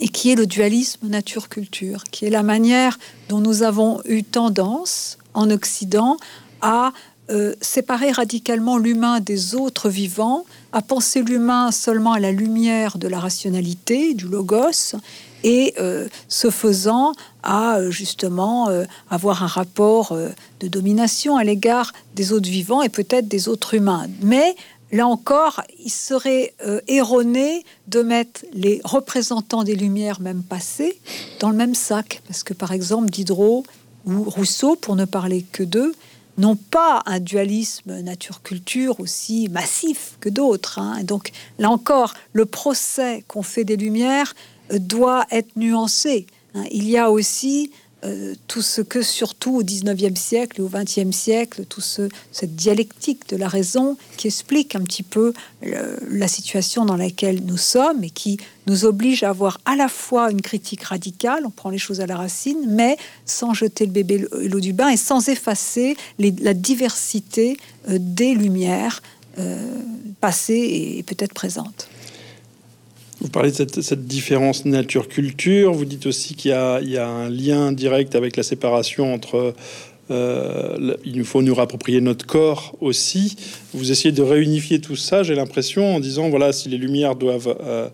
et 0.02 0.10
qui 0.10 0.32
est 0.32 0.36
le 0.36 0.48
dualisme 0.48 1.08
nature-culture, 1.08 2.04
qui 2.12 2.26
est 2.26 2.30
la 2.30 2.44
manière 2.44 2.98
dont 3.30 3.40
nous 3.40 3.64
avons 3.64 4.02
eu 4.06 4.24
tendance 4.24 5.18
en 5.34 5.50
Occident 5.50 6.18
à 6.62 6.92
euh, 7.30 7.54
séparer 7.62 8.12
radicalement 8.12 8.78
l'humain 8.78 9.20
des 9.22 9.56
autres 9.56 9.90
vivants, 9.90 10.44
à 10.74 10.82
penser 10.82 11.22
l'humain 11.22 11.72
seulement 11.72 12.14
à 12.14 12.20
la 12.20 12.32
lumière 12.32 12.98
de 12.98 13.08
la 13.08 13.20
rationalité, 13.20 14.16
du 14.16 14.28
logos, 14.28 14.96
et 15.44 15.74
euh, 15.80 16.08
ce 16.28 16.50
faisant 16.50 17.14
à 17.44 17.78
euh, 17.78 17.92
justement 17.92 18.70
euh, 18.70 18.86
avoir 19.10 19.44
un 19.44 19.48
rapport 19.48 20.16
de 20.60 20.68
domination 20.68 21.38
à 21.38 21.44
l'égard 21.44 21.94
des 22.16 22.34
autres 22.34 22.50
vivants 22.50 22.82
et 22.82 22.90
peut-être 22.90 23.28
des 23.28 23.48
autres 23.48 23.74
humains. 23.74 24.08
Mais 24.22 24.56
là 24.92 25.08
encore, 25.08 25.62
il 25.80 25.90
serait 25.90 26.54
erroné 26.88 27.64
de 27.88 28.02
mettre 28.02 28.46
les 28.54 28.82
représentants 28.84 29.64
des 29.64 29.76
Lumières 29.76 30.22
même 30.22 30.44
passées 30.44 31.00
dans 31.40 31.50
le 31.50 31.56
même 31.56 31.76
sac, 31.76 32.22
parce 32.28 32.44
que 32.44 32.54
par 32.54 32.72
exemple 32.72 33.10
Diderot 33.10 33.64
ou 34.06 34.24
Rousseau, 34.24 34.76
pour 34.76 34.96
ne 34.96 35.06
parler 35.06 35.46
que 35.52 35.64
d'eux, 35.64 35.94
n'ont 36.38 36.56
pas 36.56 37.04
un 37.06 37.20
dualisme 37.20 38.00
nature-culture 38.02 39.00
aussi 39.00 39.50
massif 39.50 40.18
que 40.20 40.30
d'autres. 40.30 40.80
Hein. 40.80 41.04
Donc 41.04 41.32
là 41.60 41.70
encore, 41.70 42.14
le 42.34 42.46
procès 42.46 43.24
qu'on 43.28 43.44
fait 43.44 43.64
des 43.64 43.78
Lumières 43.78 44.34
doit 44.72 45.26
être 45.32 45.56
nuancé. 45.56 46.26
Hein. 46.56 46.64
Il 46.72 46.90
y 46.90 46.98
a 46.98 47.12
aussi 47.12 47.72
euh, 48.04 48.34
tout 48.48 48.64
ce 48.64 48.82
que, 48.82 49.04
surtout 49.04 49.58
au 49.58 49.64
19e 49.64 50.16
siècle 50.16 50.60
et 50.60 50.64
au 50.64 50.70
20e 50.70 51.12
siècle, 51.12 51.66
tout 51.66 51.82
ce, 51.82 52.10
cette 52.32 52.56
dialectique 52.56 53.30
de 53.30 53.38
la 53.38 53.48
raison 53.48 53.96
qui 54.18 54.28
explique 54.28 54.76
un 54.76 54.82
petit 54.82 55.04
peu 55.04 55.34
euh, 55.64 55.98
la 56.10 56.28
situation 56.28 56.84
dans 56.84 56.98
laquelle 56.98 57.44
nous 57.46 57.58
sommes 57.58 58.04
et 58.04 58.10
qui 58.10 58.38
nous 58.66 58.86
oblige 58.86 59.22
à 59.22 59.30
avoir 59.30 59.60
à 59.66 59.76
la 59.76 59.88
fois 59.88 60.32
une 60.32 60.42
critique 60.42 60.84
radicale, 60.84 61.44
on 61.46 61.52
prend 61.52 61.70
les 61.70 61.78
choses 61.78 62.02
à 62.02 62.08
la 62.08 62.18
racine, 62.18 62.66
mais 62.68 62.98
sans 63.26 63.54
jeter 63.54 63.86
le 63.86 63.92
bébé 63.92 64.26
l'eau 64.32 64.60
du 64.60 64.74
bain 64.74 64.90
et 64.90 64.98
sans 64.98 65.30
effacer 65.30 65.96
la 66.18 66.56
diversité 66.56 67.58
euh, 67.90 67.98
des 68.00 68.34
lumières 68.34 69.02
passées 70.20 70.98
et 70.98 71.04
peut-être 71.04 71.34
présentes. 71.34 71.88
Vous 73.22 73.30
parlez 73.30 73.52
de 73.52 73.82
cette, 73.82 74.08
différence 74.08 74.66
nature-culture. 74.66 75.74
Vous 75.74 75.86
dites 75.86 76.08
aussi 76.08 76.34
qu'il 76.34 76.50
y, 76.50 76.54
a 76.98 77.08
un 77.08 77.30
lien 77.30 77.72
direct 77.72 78.16
avec 78.16 78.36
la 78.36 78.42
séparation 78.42 79.14
entre. 79.14 79.54
Euh, 80.10 80.96
il 81.06 81.18
nous 81.18 81.24
faut 81.24 81.44
nous 81.44 81.54
rapproprier 81.54 82.02
notre 82.02 82.26
corps 82.26 82.76
aussi. 82.82 83.38
Vous 83.76 83.92
essayez 83.92 84.12
de 84.12 84.24
réunifier 84.24 84.82
tout 84.82 84.96
ça, 84.96 85.22
j'ai 85.22 85.36
l'impression, 85.36 85.96
en 85.96 86.00
disant 86.00 86.30
voilà, 86.30 86.52
si 86.52 86.68
les 86.68 86.78
lumières 86.78 87.16
doivent. 87.16 87.56
Euh, 87.64 87.90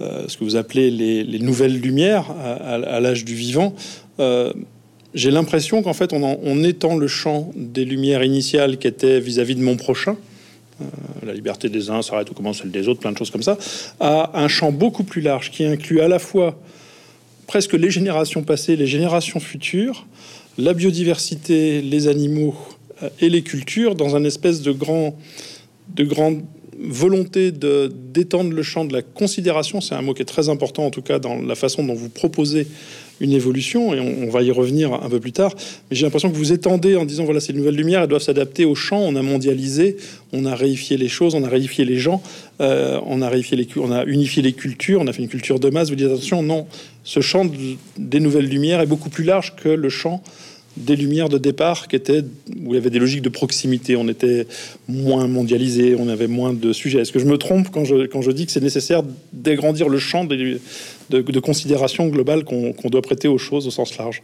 euh, 0.00 0.24
ce 0.26 0.38
que 0.38 0.42
vous 0.42 0.56
appelez 0.56 0.90
les, 0.90 1.38
nouvelles 1.38 1.78
lumières 1.78 2.28
à, 2.32 2.98
l'âge 2.98 3.24
du 3.24 3.36
vivant, 3.36 3.74
j'ai 4.18 5.30
l'impression 5.30 5.82
qu'en 5.82 5.92
fait, 5.92 6.12
on, 6.12 6.38
on, 6.42 6.64
étend 6.64 6.96
le 6.96 7.06
champ 7.06 7.52
des 7.54 7.84
lumières 7.84 8.24
initiales 8.24 8.78
qui 8.78 8.88
étaient 8.88 9.20
vis-à-vis 9.20 9.54
-vis 9.54 9.58
de 9.58 9.62
mon 9.62 9.76
prochain, 9.76 10.16
la 11.24 11.32
liberté 11.32 11.68
des 11.68 11.90
uns 11.90 12.02
s'arrête 12.02 12.30
ou 12.30 12.34
commence 12.34 12.58
celle 12.58 12.70
des 12.70 12.88
autres, 12.88 13.00
plein 13.00 13.12
de 13.12 13.18
choses 13.18 13.30
comme 13.30 13.42
ça, 13.42 13.56
à 14.00 14.38
un 14.40 14.48
champ 14.48 14.72
beaucoup 14.72 15.04
plus 15.04 15.20
large 15.20 15.50
qui 15.50 15.64
inclut 15.64 16.00
à 16.00 16.08
la 16.08 16.18
fois 16.18 16.58
presque 17.46 17.74
les 17.74 17.90
générations 17.90 18.42
passées, 18.42 18.76
les 18.76 18.86
générations 18.86 19.40
futures, 19.40 20.06
la 20.58 20.72
biodiversité, 20.72 21.80
les 21.82 22.08
animaux 22.08 22.54
euh, 23.02 23.08
et 23.20 23.28
les 23.28 23.42
cultures 23.42 23.94
dans 23.94 24.16
un 24.16 24.24
espèce 24.24 24.62
de 24.62 24.72
grand, 24.72 25.16
de 25.94 26.04
grande 26.04 26.42
volonté 26.78 27.52
de 27.52 27.92
d'étendre 28.12 28.52
le 28.52 28.62
champ 28.62 28.84
de 28.84 28.92
la 28.92 29.02
considération. 29.02 29.80
C'est 29.80 29.94
un 29.94 30.02
mot 30.02 30.14
qui 30.14 30.22
est 30.22 30.26
très 30.26 30.48
important 30.48 30.84
en 30.84 30.90
tout 30.90 31.02
cas 31.02 31.18
dans 31.18 31.40
la 31.40 31.54
façon 31.54 31.84
dont 31.84 31.94
vous 31.94 32.08
proposez 32.08 32.66
une 33.20 33.32
évolution, 33.32 33.94
et 33.94 34.00
on, 34.00 34.28
va 34.30 34.42
y 34.42 34.50
revenir 34.50 34.92
un 34.92 35.08
peu 35.08 35.20
plus 35.20 35.32
tard. 35.32 35.54
Mais 35.90 35.96
j'ai 35.96 36.04
l'impression 36.04 36.30
que 36.30 36.36
vous 36.36 36.52
étendez 36.52 36.96
en 36.96 37.04
disant 37.04 37.24
voilà, 37.24 37.40
ces 37.40 37.52
nouvelles 37.52 37.76
lumières, 37.76 38.02
elles 38.02 38.08
doivent 38.08 38.22
s'adapter 38.22 38.64
au 38.64 38.74
champ. 38.74 38.98
On 38.98 39.16
a 39.16 39.22
mondialisé, 39.22 39.96
on 40.32 40.44
a 40.46 40.54
réifié 40.54 40.96
les 40.96 41.08
choses, 41.08 41.34
on 41.34 41.44
a 41.44 41.48
réifié 41.48 41.84
les 41.84 41.98
gens, 41.98 42.22
euh, 42.60 43.00
on 43.06 43.22
a 43.22 43.28
réifié 43.28 43.56
les, 43.56 43.68
on 43.76 43.92
a 43.92 44.04
unifié 44.04 44.42
les 44.42 44.52
cultures, 44.52 45.00
on 45.00 45.06
a 45.06 45.12
fait 45.12 45.22
une 45.22 45.28
culture 45.28 45.60
de 45.60 45.70
masse. 45.70 45.90
Vous 45.90 45.96
dites 45.96 46.06
attention, 46.06 46.42
non, 46.42 46.66
ce 47.04 47.20
champ 47.20 47.46
des 47.98 48.20
nouvelles 48.20 48.48
lumières 48.48 48.80
est 48.80 48.86
beaucoup 48.86 49.10
plus 49.10 49.24
large 49.24 49.54
que 49.56 49.68
le 49.68 49.88
champ 49.88 50.22
des 50.76 50.96
lumières 50.96 51.28
de 51.28 51.38
départ 51.38 51.86
qui 51.88 51.96
étaient 51.96 52.22
où 52.64 52.72
il 52.72 52.74
y 52.74 52.76
avait 52.76 52.90
des 52.90 52.98
logiques 52.98 53.22
de 53.22 53.28
proximité. 53.28 53.96
On 53.96 54.08
était 54.08 54.46
moins 54.88 55.28
mondialisé, 55.28 55.96
on 55.98 56.08
avait 56.08 56.26
moins 56.26 56.52
de 56.52 56.72
sujets. 56.72 57.00
Est-ce 57.00 57.12
que 57.12 57.18
je 57.18 57.26
me 57.26 57.38
trompe 57.38 57.68
quand 57.70 57.84
je, 57.84 58.06
quand 58.06 58.22
je 58.22 58.30
dis 58.32 58.46
que 58.46 58.52
c'est 58.52 58.62
nécessaire 58.62 59.02
d'agrandir 59.32 59.88
le 59.88 59.98
champ 59.98 60.24
de, 61.10 61.40
considération 61.40 62.06
globale 62.08 62.44
qu'on 62.44 62.88
doit 62.88 63.02
prêter 63.02 63.28
aux 63.28 63.38
choses 63.38 63.66
au 63.66 63.70
sens 63.70 63.96
large 63.98 64.22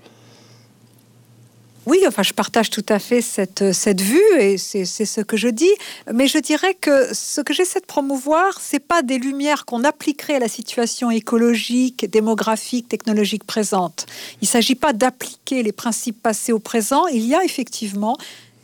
oui, 1.86 2.04
enfin, 2.06 2.22
je 2.22 2.34
partage 2.34 2.68
tout 2.68 2.84
à 2.90 2.98
fait 2.98 3.22
cette, 3.22 3.72
cette 3.72 4.02
vue 4.02 4.20
et 4.38 4.58
c'est 4.58 4.84
ce 4.84 5.22
que 5.22 5.36
je 5.38 5.48
dis. 5.48 5.72
Mais 6.12 6.26
je 6.26 6.38
dirais 6.38 6.74
que 6.74 7.12
ce 7.14 7.40
que 7.40 7.54
j'essaie 7.54 7.80
de 7.80 7.86
promouvoir, 7.86 8.60
c'est 8.60 8.86
pas 8.86 9.02
des 9.02 9.18
lumières 9.18 9.64
qu'on 9.64 9.82
appliquerait 9.82 10.34
à 10.34 10.38
la 10.38 10.48
situation 10.48 11.10
écologique, 11.10 12.08
démographique, 12.10 12.86
technologique 12.88 13.44
présente. 13.44 14.06
Il 14.42 14.46
s'agit 14.46 14.74
pas 14.74 14.92
d'appliquer 14.92 15.62
les 15.62 15.72
principes 15.72 16.22
passés 16.22 16.52
au 16.52 16.58
présent. 16.58 17.06
Il 17.06 17.26
y 17.26 17.34
a 17.34 17.42
effectivement 17.44 18.18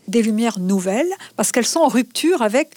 des 0.09 0.23
lumières 0.23 0.61
nouvelles 0.61 1.11
parce 1.37 1.53
qu'elles 1.53 1.67
sont 1.67 1.81
en 1.81 1.89
rupture 1.89 2.43
avec 2.43 2.75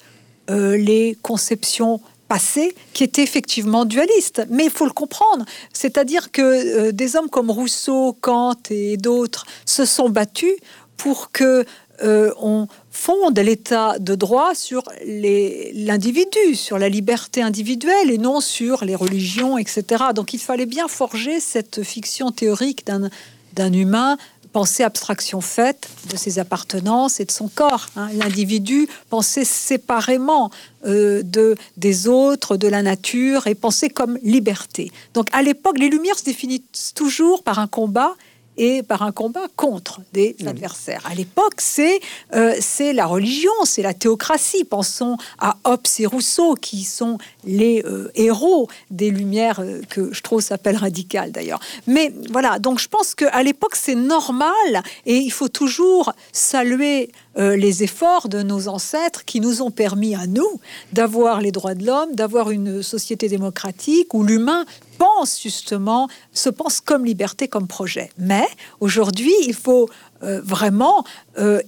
euh, 0.48 0.76
les 0.76 1.18
conceptions 1.22 2.00
passé 2.30 2.76
qui 2.94 3.02
était 3.02 3.24
effectivement 3.24 3.84
dualiste. 3.84 4.46
Mais 4.48 4.66
il 4.66 4.70
faut 4.70 4.86
le 4.86 4.92
comprendre. 4.92 5.44
C'est-à-dire 5.72 6.30
que 6.30 6.42
euh, 6.42 6.92
des 6.92 7.16
hommes 7.16 7.28
comme 7.28 7.50
Rousseau, 7.50 8.16
Kant 8.20 8.62
et 8.70 8.96
d'autres 8.96 9.44
se 9.66 9.84
sont 9.84 10.08
battus 10.08 10.54
pour 10.96 11.32
que 11.32 11.64
euh, 12.02 12.30
on 12.40 12.68
fonde 12.90 13.38
l'état 13.38 13.98
de 13.98 14.14
droit 14.14 14.54
sur 14.54 14.84
l'individu, 15.04 16.54
sur 16.54 16.78
la 16.78 16.88
liberté 16.88 17.42
individuelle 17.42 18.10
et 18.10 18.18
non 18.18 18.40
sur 18.40 18.84
les 18.84 18.94
religions, 18.94 19.58
etc. 19.58 20.04
Donc 20.14 20.32
il 20.32 20.38
fallait 20.38 20.66
bien 20.66 20.86
forger 20.86 21.40
cette 21.40 21.82
fiction 21.82 22.30
théorique 22.30 22.86
d'un 22.86 23.72
humain 23.72 24.16
pensée 24.52 24.82
abstraction 24.82 25.40
faite 25.40 25.88
de 26.10 26.16
ses 26.16 26.38
appartenances 26.38 27.20
et 27.20 27.24
de 27.24 27.30
son 27.30 27.48
corps. 27.48 27.86
Hein. 27.96 28.08
L'individu 28.14 28.88
pensait 29.08 29.44
séparément 29.44 30.50
euh, 30.86 31.22
de, 31.22 31.56
des 31.76 32.08
autres, 32.08 32.56
de 32.56 32.68
la 32.68 32.82
nature, 32.82 33.46
et 33.46 33.54
pensait 33.54 33.90
comme 33.90 34.18
liberté. 34.22 34.90
Donc 35.14 35.28
à 35.32 35.42
l'époque, 35.42 35.78
les 35.78 35.88
Lumières 35.88 36.18
se 36.18 36.24
définissent 36.24 36.92
toujours 36.94 37.42
par 37.42 37.58
un 37.58 37.66
combat 37.66 38.14
et 38.56 38.82
par 38.82 39.02
un 39.02 39.12
combat 39.12 39.46
contre 39.56 40.00
des 40.12 40.36
mmh. 40.40 40.48
adversaires. 40.48 41.02
À 41.10 41.14
l'époque, 41.14 41.54
c'est 41.58 42.00
euh, 42.34 42.54
c'est 42.60 42.92
la 42.92 43.06
religion, 43.06 43.52
c'est 43.64 43.82
la 43.82 43.94
théocratie. 43.94 44.64
Pensons 44.64 45.16
à 45.38 45.56
Hobbes 45.64 45.86
et 45.98 46.06
Rousseau, 46.06 46.54
qui 46.54 46.84
sont 46.84 47.18
les 47.44 47.82
euh, 47.84 48.10
héros 48.14 48.68
des 48.90 49.10
Lumières, 49.10 49.60
euh, 49.60 49.80
que 49.88 50.12
je 50.12 50.20
trouve 50.22 50.40
s'appelle 50.40 50.76
radical 50.76 51.32
d'ailleurs. 51.32 51.60
Mais 51.86 52.12
voilà, 52.30 52.58
donc 52.58 52.78
je 52.78 52.88
pense 52.88 53.14
qu'à 53.14 53.42
l'époque, 53.42 53.76
c'est 53.76 53.94
normal 53.94 54.82
et 55.06 55.16
il 55.16 55.30
faut 55.30 55.48
toujours 55.48 56.12
saluer 56.32 57.10
les 57.36 57.82
efforts 57.82 58.28
de 58.28 58.42
nos 58.42 58.68
ancêtres 58.68 59.24
qui 59.24 59.40
nous 59.40 59.62
ont 59.62 59.70
permis 59.70 60.14
à 60.14 60.26
nous 60.26 60.60
d'avoir 60.92 61.40
les 61.40 61.52
droits 61.52 61.74
de 61.74 61.86
l'homme, 61.86 62.14
d'avoir 62.14 62.50
une 62.50 62.82
société 62.82 63.28
démocratique 63.28 64.12
où 64.14 64.24
l'humain 64.24 64.64
pense 64.98 65.40
justement, 65.40 66.08
se 66.32 66.50
pense 66.50 66.80
comme 66.80 67.04
liberté, 67.04 67.48
comme 67.48 67.66
projet. 67.66 68.10
Mais 68.18 68.46
aujourd'hui, 68.80 69.32
il 69.46 69.54
faut 69.54 69.88
euh, 70.22 70.40
vraiment 70.44 71.04
euh, 71.38 71.62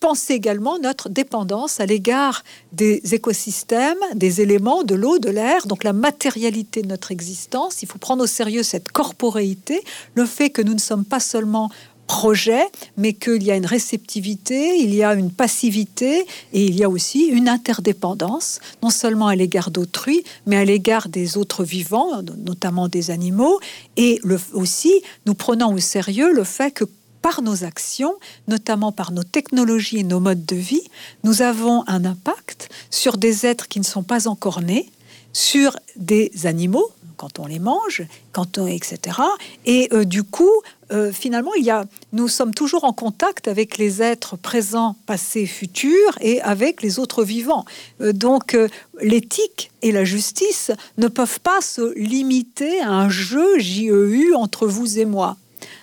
penser 0.00 0.34
également 0.34 0.78
notre 0.78 1.08
dépendance 1.08 1.80
à 1.80 1.86
l'égard 1.86 2.42
des 2.72 3.00
écosystèmes, 3.14 3.98
des 4.14 4.40
éléments, 4.40 4.82
de 4.82 4.94
l'eau, 4.94 5.18
de 5.18 5.30
l'air, 5.30 5.66
donc 5.66 5.84
la 5.84 5.92
matérialité 5.92 6.82
de 6.82 6.88
notre 6.88 7.12
existence. 7.12 7.82
Il 7.82 7.88
faut 7.88 7.98
prendre 7.98 8.24
au 8.24 8.26
sérieux 8.26 8.62
cette 8.62 8.92
corporéité, 8.92 9.82
le 10.14 10.26
fait 10.26 10.50
que 10.50 10.62
nous 10.62 10.74
ne 10.74 10.80
sommes 10.80 11.04
pas 11.04 11.20
seulement 11.20 11.70
projet, 12.06 12.64
mais 12.96 13.12
qu'il 13.12 13.42
y 13.42 13.50
a 13.50 13.56
une 13.56 13.66
réceptivité, 13.66 14.78
il 14.78 14.94
y 14.94 15.02
a 15.02 15.14
une 15.14 15.30
passivité 15.30 16.26
et 16.52 16.64
il 16.64 16.76
y 16.76 16.84
a 16.84 16.88
aussi 16.88 17.26
une 17.26 17.48
interdépendance, 17.48 18.60
non 18.82 18.90
seulement 18.90 19.26
à 19.26 19.34
l'égard 19.34 19.70
d'autrui, 19.70 20.22
mais 20.46 20.56
à 20.56 20.64
l'égard 20.64 21.08
des 21.08 21.36
autres 21.36 21.64
vivants, 21.64 22.22
notamment 22.44 22.88
des 22.88 23.10
animaux, 23.10 23.60
et 23.96 24.20
aussi 24.52 25.02
nous 25.26 25.34
prenons 25.34 25.72
au 25.72 25.78
sérieux 25.78 26.32
le 26.32 26.44
fait 26.44 26.70
que 26.70 26.84
par 27.22 27.42
nos 27.42 27.64
actions, 27.64 28.14
notamment 28.46 28.92
par 28.92 29.10
nos 29.10 29.24
technologies 29.24 29.98
et 29.98 30.04
nos 30.04 30.20
modes 30.20 30.46
de 30.46 30.54
vie, 30.54 30.84
nous 31.24 31.42
avons 31.42 31.82
un 31.88 32.04
impact 32.04 32.68
sur 32.90 33.18
des 33.18 33.46
êtres 33.46 33.66
qui 33.66 33.80
ne 33.80 33.84
sont 33.84 34.04
pas 34.04 34.28
encore 34.28 34.60
nés, 34.60 34.88
sur 35.32 35.76
des 35.96 36.30
animaux, 36.44 36.88
quand 37.16 37.38
on 37.38 37.46
les 37.46 37.58
mange, 37.58 38.02
quand 38.32 38.58
on, 38.58 38.66
etc. 38.66 39.18
Et 39.64 39.88
euh, 39.92 40.04
du 40.04 40.22
coup, 40.22 40.52
euh, 40.92 41.12
finalement, 41.12 41.54
il 41.54 41.64
y 41.64 41.70
a, 41.70 41.84
nous 42.12 42.28
sommes 42.28 42.54
toujours 42.54 42.84
en 42.84 42.92
contact 42.92 43.48
avec 43.48 43.78
les 43.78 44.02
êtres 44.02 44.36
présents, 44.36 44.96
passés, 45.06 45.46
futurs, 45.46 46.16
et 46.20 46.40
avec 46.42 46.82
les 46.82 46.98
autres 46.98 47.24
vivants. 47.24 47.64
Euh, 48.00 48.12
donc, 48.12 48.56
l'éthique 49.00 49.70
et 49.82 49.92
la 49.92 50.04
justice 50.04 50.70
ne 50.98 51.08
peuvent 51.08 51.40
pas 51.40 51.60
se 51.60 51.94
limiter 51.98 52.80
à 52.80 52.90
un 52.90 53.08
jeu 53.08 53.58
JEU 53.58 54.34
entre 54.34 54.66
vous 54.66 54.98
et 54.98 55.04
moi 55.04 55.36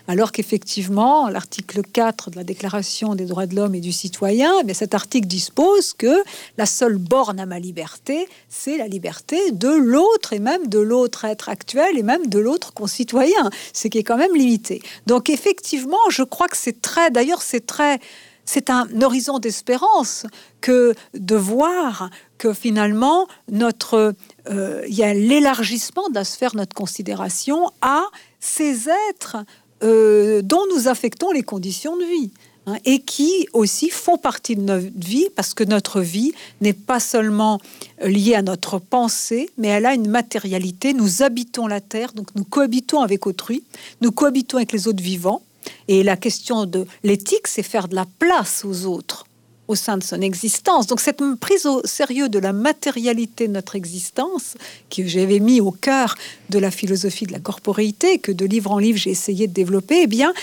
alors 0.08 0.32
qu'effectivement, 0.32 1.30
l'article 1.30 1.82
4 1.82 2.30
de 2.30 2.36
la 2.36 2.44
Déclaration 2.44 3.16
des 3.16 3.26
droits 3.26 3.46
de 3.46 3.56
l'homme 3.56 3.74
et 3.76 3.80
du 3.80 3.94
citoyen, 3.94 4.52
eh 4.68 4.74
cet 4.74 4.94
article 4.94 5.28
dispose 5.28 5.94
que 5.94 6.24
la 6.58 6.66
seule 6.66 6.98
borne 6.98 7.40
à 7.40 7.46
ma 7.46 7.60
liberté, 7.60 8.28
c'est 8.50 8.78
la 8.78 8.88
liberté 8.88 9.52
de 9.52 9.70
l'autre 9.70 10.34
et 10.34 10.40
même 10.40 10.68
de 10.68 10.80
l'autre 10.80 11.24
être 11.26 11.48
actuel 11.48 11.98
et 11.98 12.04
même 12.04 12.28
de 12.28 12.40
l'autre 12.40 12.74
concitoyen, 12.74 13.50
ce 13.72 13.88
qui 13.88 13.98
est 13.98 14.04
quand 14.04 14.18
même 14.18 14.36
limité. 14.36 14.82
Donc 15.08 15.30
effectivement, 15.30 15.98
je 16.10 16.24
crois 16.24 16.48
que 16.48 16.58
c'est 16.58 16.82
très, 16.82 17.10
d'ailleurs 17.10 17.42
c'est 17.42 17.66
très, 17.66 18.00
c'est 18.46 18.70
un 18.70 18.88
horizon 19.02 19.40
d'espérance 19.40 20.26
que 20.60 20.94
de 21.14 21.36
voir 21.36 22.10
que 22.38 22.54
finalement 22.54 23.28
notre 23.50 24.16
euh, 24.50 24.84
il 24.88 24.96
y 24.96 25.04
a 25.04 25.14
l'élargissement 25.14 26.10
de 26.10 26.16
la 26.16 26.26
sphère 26.26 26.52
de 26.52 26.58
notre 26.58 26.76
considération 26.76 27.72
à 27.82 28.04
ces 28.40 28.90
êtres 29.10 29.38
euh, 29.84 30.42
dont 30.42 30.64
nous 30.76 30.88
affectons 30.88 31.32
les 31.32 31.44
conditions 31.44 31.98
de 31.98 32.06
vie. 32.06 32.32
Hein, 32.66 32.78
et 32.86 33.02
qui 33.02 33.50
aussi 33.52 33.90
font 33.90 34.18
partie 34.18 34.56
de 34.56 34.62
notre 34.62 34.88
vie 34.96 35.28
parce 35.36 35.54
que 35.54 35.66
notre 35.66 36.00
vie 36.00 36.32
n'est 36.62 36.72
pas 36.72 37.02
seulement 37.02 37.60
liée 38.02 38.36
à 38.36 38.42
notre 38.42 38.80
pensée, 38.80 39.50
mais 39.58 39.68
elle 39.68 39.86
a 39.86 39.94
une 39.94 40.08
matérialité. 40.08 40.94
Nous 40.94 41.24
habitons 41.24 41.68
la 41.68 41.82
terre, 41.82 42.14
donc 42.14 42.28
nous 42.36 42.46
cohabitons 42.46 43.02
avec 43.02 43.28
autrui, 43.28 43.66
nous 44.00 44.14
cohabitons 44.14 44.58
avec 44.58 44.72
les 44.72 44.88
autres 44.88 45.04
vivants. 45.04 45.42
Et 45.90 46.04
la 46.04 46.16
question 46.16 46.66
de 46.66 46.86
l'éthique, 47.04 47.48
c'est 47.48 47.64
faire 47.64 47.90
de 47.90 47.96
la 47.96 48.06
place 48.18 48.64
aux 48.64 48.86
autres 48.86 49.26
au 49.68 49.76
sein 49.76 49.98
de 49.98 50.04
son 50.04 50.22
existence. 50.22 50.88
Donc 50.88 51.00
cette 51.00 51.22
prise 51.40 51.66
au 51.66 51.82
sérieux 51.86 52.30
de 52.30 52.40
la 52.40 52.54
matérialité 52.54 53.48
de 53.48 53.54
notre 53.54 53.76
existence, 53.76 54.56
que 54.90 55.06
j'avais 55.08 55.40
mis 55.40 55.62
au 55.62 55.72
cœur 55.72 56.16
de 56.50 56.60
la 56.60 56.72
philosophie 56.72 57.26
de 57.26 57.32
la 57.32 57.40
corporéité, 57.40 58.20
que 58.20 58.32
de 58.32 58.46
livre 58.46 58.72
en 58.72 58.78
livre 58.78 58.98
j'ai 58.98 59.12
essayé 59.12 59.48
de 59.48 59.54
développer, 59.54 60.02
eh 60.04 60.08
bien, 60.08 60.34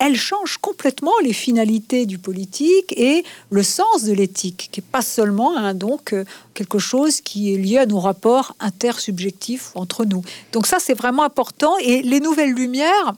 elle 0.00 0.16
change 0.16 0.56
complètement 0.56 1.12
les 1.22 1.34
finalités 1.34 2.06
du 2.06 2.18
politique 2.18 2.94
et 2.96 3.22
le 3.50 3.62
sens 3.62 4.04
de 4.04 4.14
l'éthique, 4.14 4.70
qui 4.72 4.80
n'est 4.80 4.86
pas 4.90 5.02
seulement 5.02 5.56
hein, 5.56 5.74
donc 5.74 6.14
euh, 6.14 6.24
quelque 6.54 6.78
chose 6.78 7.20
qui 7.20 7.52
est 7.52 7.58
lié 7.58 7.78
à 7.78 7.86
nos 7.86 8.00
rapports 8.00 8.56
intersubjectifs 8.60 9.72
entre 9.74 10.06
nous. 10.06 10.22
Donc 10.52 10.66
ça, 10.66 10.78
c'est 10.80 10.94
vraiment 10.94 11.22
important. 11.22 11.76
Et 11.82 12.00
les 12.00 12.20
nouvelles 12.20 12.52
lumières, 12.52 13.12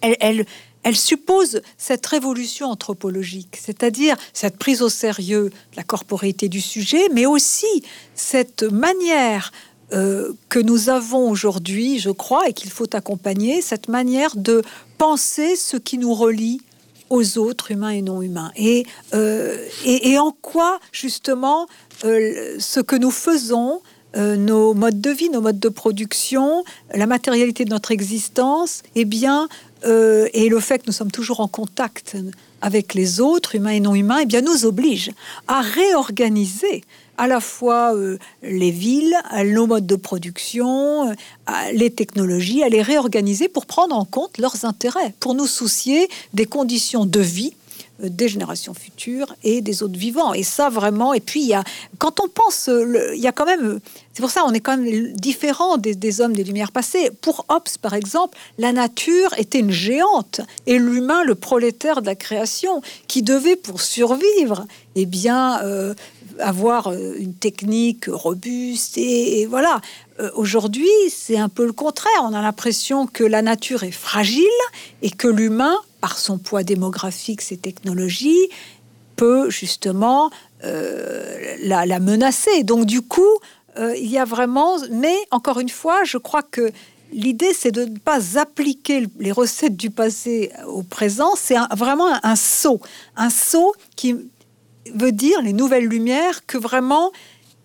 elles, 0.00 0.16
elles 0.18 0.46
elle 0.82 0.96
suppose 0.96 1.62
cette 1.78 2.04
révolution 2.06 2.66
anthropologique, 2.66 3.58
c'est-à-dire 3.60 4.16
cette 4.32 4.56
prise 4.56 4.82
au 4.82 4.88
sérieux 4.88 5.50
de 5.50 5.76
la 5.76 5.84
corporéité 5.84 6.48
du 6.48 6.60
sujet, 6.60 7.08
mais 7.12 7.26
aussi 7.26 7.84
cette 8.14 8.64
manière 8.64 9.52
euh, 9.92 10.32
que 10.48 10.58
nous 10.58 10.88
avons 10.88 11.30
aujourd'hui, 11.30 11.98
je 11.98 12.10
crois, 12.10 12.48
et 12.48 12.54
qu'il 12.54 12.70
faut 12.70 12.96
accompagner, 12.96 13.60
cette 13.60 13.88
manière 13.88 14.36
de 14.36 14.62
penser 14.96 15.54
ce 15.54 15.76
qui 15.76 15.98
nous 15.98 16.14
relie 16.14 16.62
aux 17.10 17.36
autres 17.36 17.72
humains 17.72 17.90
et 17.90 18.00
non 18.00 18.22
humains. 18.22 18.52
Et, 18.56 18.86
euh, 19.12 19.68
en 20.18 20.32
quoi, 20.40 20.80
justement, 20.92 21.66
euh, 22.04 22.56
ce 22.58 22.80
que 22.80 22.96
nous 22.96 23.10
faisons, 23.10 23.82
nos 24.14 24.74
modes 24.74 25.00
de 25.00 25.08
vie, 25.08 25.30
nos 25.30 25.40
modes 25.40 25.58
de 25.58 25.70
production, 25.70 26.64
la 26.94 27.06
matérialité 27.06 27.64
de 27.64 27.70
notre 27.70 27.92
existence, 27.92 28.82
eh 28.94 29.06
bien, 29.06 29.48
euh, 29.84 30.28
et 30.32 30.48
le 30.48 30.60
fait 30.60 30.78
que 30.78 30.84
nous 30.86 30.92
sommes 30.92 31.10
toujours 31.10 31.40
en 31.40 31.48
contact 31.48 32.16
avec 32.60 32.94
les 32.94 33.20
autres, 33.20 33.56
humains 33.56 33.70
et 33.70 33.80
non 33.80 33.94
humains, 33.94 34.20
eh 34.22 34.26
bien, 34.26 34.40
nous 34.40 34.64
oblige 34.64 35.10
à 35.48 35.60
réorganiser 35.60 36.84
à 37.18 37.26
la 37.26 37.40
fois 37.40 37.94
euh, 37.94 38.18
les 38.42 38.70
villes, 38.70 39.16
nos 39.44 39.66
modes 39.66 39.86
de 39.86 39.96
production, 39.96 41.10
euh, 41.10 41.14
les 41.72 41.90
technologies, 41.90 42.62
à 42.62 42.68
les 42.68 42.82
réorganiser 42.82 43.48
pour 43.48 43.66
prendre 43.66 43.96
en 43.96 44.04
compte 44.04 44.38
leurs 44.38 44.64
intérêts, 44.64 45.14
pour 45.20 45.34
nous 45.34 45.46
soucier 45.46 46.08
des 46.32 46.46
conditions 46.46 47.06
de 47.06 47.20
vie 47.20 47.54
des 48.02 48.28
générations 48.28 48.74
futures 48.74 49.36
et 49.44 49.60
des 49.60 49.84
autres 49.84 49.98
vivants. 49.98 50.32
Et 50.32 50.42
ça, 50.42 50.68
vraiment, 50.70 51.12
et 51.12 51.20
puis, 51.20 51.40
il 51.40 51.46
y 51.46 51.54
a, 51.54 51.62
quand 51.98 52.18
on 52.20 52.28
pense, 52.28 52.68
il 52.68 53.20
y 53.20 53.28
a 53.28 53.32
quand 53.32 53.46
même, 53.46 53.78
c'est 54.12 54.20
pour 54.20 54.30
ça 54.30 54.44
on 54.46 54.52
est 54.52 54.60
quand 54.60 54.76
même 54.76 55.12
différent 55.12 55.76
des, 55.76 56.20
hommes 56.20 56.34
des 56.34 56.44
Lumières 56.44 56.72
passées. 56.72 57.10
Pour 57.20 57.44
Hobbes, 57.48 57.68
par 57.80 57.94
exemple, 57.94 58.36
la 58.58 58.72
nature 58.72 59.34
était 59.38 59.60
une 59.60 59.70
géante 59.70 60.40
et 60.66 60.78
l'humain, 60.78 61.24
le 61.24 61.34
prolétaire 61.34 62.02
de 62.02 62.06
la 62.06 62.14
création, 62.14 62.82
qui 63.08 63.22
devait, 63.22 63.56
pour 63.56 63.80
survivre, 63.80 64.66
eh 64.94 65.06
bien, 65.06 65.62
euh, 65.62 65.94
avoir 66.38 66.88
euh, 66.88 67.14
une 67.18 67.34
technique 67.34 68.06
robuste 68.08 68.98
et, 68.98 69.46
voilà. 69.46 69.80
Aujourd'hui, 70.36 70.88
c'est 71.08 71.38
un 71.38 71.48
peu 71.48 71.66
le 71.66 71.72
contraire. 71.72 72.12
On 72.22 72.32
a 72.32 72.40
l'impression 72.42 73.08
que 73.08 73.24
la 73.24 73.42
nature 73.42 73.82
est 73.82 73.90
fragile 73.90 74.44
et 75.00 75.10
que 75.10 75.26
l'humain 75.26 75.74
par 76.00 76.18
son 76.18 76.38
poids 76.38 76.62
démographique, 76.62 77.40
ses 77.40 77.56
technologies, 77.56 78.48
peut 79.16 79.50
justement 79.50 80.30
euh, 80.64 81.56
la, 81.62 82.00
menacer. 82.00 82.64
Donc 82.64 82.86
du 82.86 83.02
coup, 83.02 83.38
euh, 83.78 83.96
il 83.96 84.10
y 84.10 84.18
a 84.18 84.24
vraiment... 84.24 84.76
Mais 84.90 85.16
encore 85.30 85.60
une 85.60 85.68
fois, 85.68 86.04
je 86.04 86.18
crois 86.18 86.42
que 86.42 86.70
l'idée, 87.12 87.52
c'est 87.52 87.72
de 87.72 87.84
ne 87.84 87.98
pas 87.98 88.38
appliquer 88.38 89.06
les 89.18 89.32
recettes 89.32 89.76
du 89.76 89.90
passé 89.90 90.50
au 90.66 90.82
présent. 90.82 91.32
C'est 91.36 91.56
vraiment 91.76 92.08
un, 92.22 92.36
saut. 92.36 92.80
Un 93.16 93.30
saut 93.30 93.74
qui 93.96 94.16
veut 94.94 95.12
dire 95.12 95.40
les 95.42 95.52
nouvelles 95.52 95.86
lumières 95.86 96.46
que 96.46 96.58
vraiment 96.58 97.12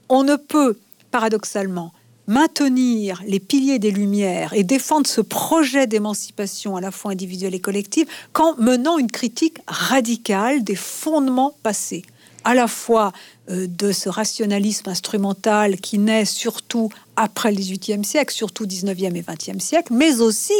on 0.09 0.23
ne 0.23 0.35
peut, 0.35 0.77
paradoxalement, 1.11 1.91
maintenir 2.27 3.21
les 3.25 3.39
piliers 3.39 3.79
des 3.79 3.91
Lumières 3.91 4.53
et 4.53 4.63
défendre 4.63 5.07
ce 5.07 5.21
projet 5.21 5.87
d'émancipation 5.87 6.75
à 6.75 6.81
la 6.81 6.91
fois 6.91 7.11
individuelle 7.11 7.55
et 7.55 7.59
collective 7.59 8.05
qu'en 8.33 8.55
menant 8.57 8.97
une 8.97 9.09
critique 9.09 9.59
radicale 9.65 10.63
des 10.63 10.75
fondements 10.75 11.55
passés, 11.63 12.03
à 12.47 12.53
la 12.53 12.67
fois 12.69 13.11
euh, 13.49 13.67
de 13.67 13.91
ce 13.91 14.07
rationalisme 14.07 14.89
instrumental 14.89 15.75
qui 15.81 15.97
naît 15.97 16.23
surtout 16.23 16.89
après 17.17 17.51
le 17.51 17.57
XVIIIe 17.57 18.05
siècle, 18.05 18.33
surtout 18.33 18.65
19e 18.65 19.17
et 19.17 19.21
20e 19.21 19.59
siècle, 19.59 19.91
mais 19.93 20.21
aussi 20.21 20.53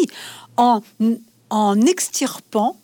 en, 0.57 0.81
en 1.49 1.81
extirpant 1.81 2.75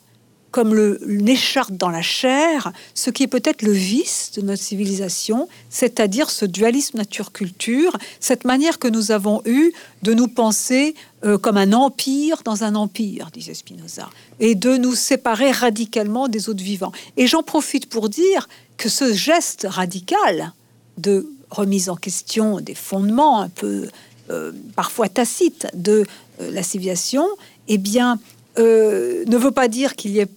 comme 0.53 0.75
le, 0.75 1.01
une 1.09 1.27
écharpe 1.27 1.73
dans 1.73 1.89
la 1.89 2.03
chair, 2.03 2.71
ce 2.93 3.09
qui 3.09 3.23
est 3.23 3.27
peut-être 3.27 3.63
le 3.63 3.71
vice 3.71 4.31
de 4.35 4.41
notre 4.41 4.61
civilisation, 4.61 5.49
c'est-à-dire 5.71 6.29
ce 6.29 6.45
dualisme 6.45 6.99
nature-culture, 6.99 7.97
cette 8.19 8.45
manière 8.45 8.77
que 8.77 8.87
nous 8.87 9.11
avons 9.11 9.41
eue 9.45 9.73
de 10.03 10.13
nous 10.13 10.27
penser 10.27 10.93
euh, 11.25 11.39
comme 11.39 11.57
un 11.57 11.73
empire 11.73 12.43
dans 12.45 12.63
un 12.63 12.75
empire, 12.75 13.31
disait 13.33 13.55
Spinoza, 13.55 14.09
et 14.39 14.53
de 14.53 14.77
nous 14.77 14.93
séparer 14.93 15.49
radicalement 15.51 16.27
des 16.27 16.49
autres 16.49 16.63
vivants. 16.63 16.91
Et 17.17 17.25
j'en 17.25 17.41
profite 17.41 17.87
pour 17.87 18.07
dire 18.07 18.47
que 18.83 18.89
ce 18.89 19.13
geste 19.13 19.65
radical 19.69 20.51
de 20.97 21.25
remise 21.49 21.87
en 21.87 21.95
question 21.95 22.59
des 22.59 22.75
fondements 22.75 23.39
un 23.39 23.47
peu 23.47 23.87
euh, 24.29 24.51
parfois 24.75 25.07
tacites 25.07 25.67
de 25.73 26.05
euh, 26.41 26.51
la 26.51 26.63
civilisation, 26.63 27.25
eh 27.69 27.77
bien, 27.77 28.19
ne 28.57 29.37
veut 29.37 29.51
pas 29.51 29.69
dire 29.69 29.95
qu'il 29.95 30.11
y 30.11 30.19
ait 30.19 30.27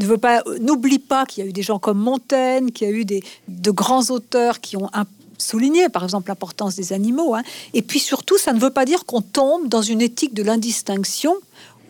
ne 0.00 0.06
veut 0.06 0.16
pas, 0.16 0.42
n'oublie 0.58 0.98
pas 0.98 1.26
qu'il 1.26 1.44
y 1.44 1.46
a 1.46 1.50
eu 1.50 1.52
des 1.52 1.62
gens 1.62 1.78
comme 1.78 1.98
Montaigne, 1.98 2.70
qu'il 2.70 2.88
y 2.88 2.90
a 2.90 2.94
eu 2.94 3.04
des, 3.04 3.22
de 3.48 3.70
grands 3.70 4.08
auteurs 4.08 4.60
qui 4.60 4.78
ont 4.78 4.88
souligné, 5.36 5.90
par 5.90 6.02
exemple, 6.02 6.28
l'importance 6.28 6.76
des 6.76 6.94
animaux. 6.94 7.34
Hein. 7.34 7.42
Et 7.74 7.82
puis 7.82 8.00
surtout, 8.00 8.38
ça 8.38 8.54
ne 8.54 8.58
veut 8.58 8.70
pas 8.70 8.86
dire 8.86 9.04
qu'on 9.04 9.20
tombe 9.20 9.68
dans 9.68 9.82
une 9.82 10.00
éthique 10.00 10.32
de 10.32 10.42
l'indistinction 10.42 11.34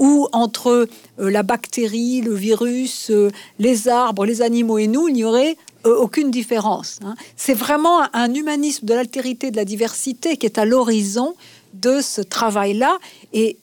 où 0.00 0.26
entre 0.32 0.88
euh, 1.20 1.30
la 1.30 1.44
bactérie, 1.44 2.22
le 2.22 2.34
virus, 2.34 3.10
euh, 3.10 3.30
les 3.58 3.86
arbres, 3.86 4.24
les 4.24 4.42
animaux 4.42 4.78
et 4.78 4.88
nous, 4.88 5.08
il 5.08 5.14
n'y 5.14 5.24
aurait 5.24 5.56
euh, 5.86 5.94
aucune 5.94 6.30
différence. 6.30 6.98
Hein. 7.04 7.14
C'est 7.36 7.54
vraiment 7.54 8.00
un 8.14 8.34
humanisme 8.34 8.86
de 8.86 8.94
l'altérité, 8.94 9.50
de 9.50 9.56
la 9.56 9.66
diversité 9.66 10.36
qui 10.36 10.46
est 10.46 10.58
à 10.58 10.64
l'horizon 10.64 11.36
de 11.74 12.00
ce 12.00 12.20
travail-là, 12.20 12.98
et 13.32 13.56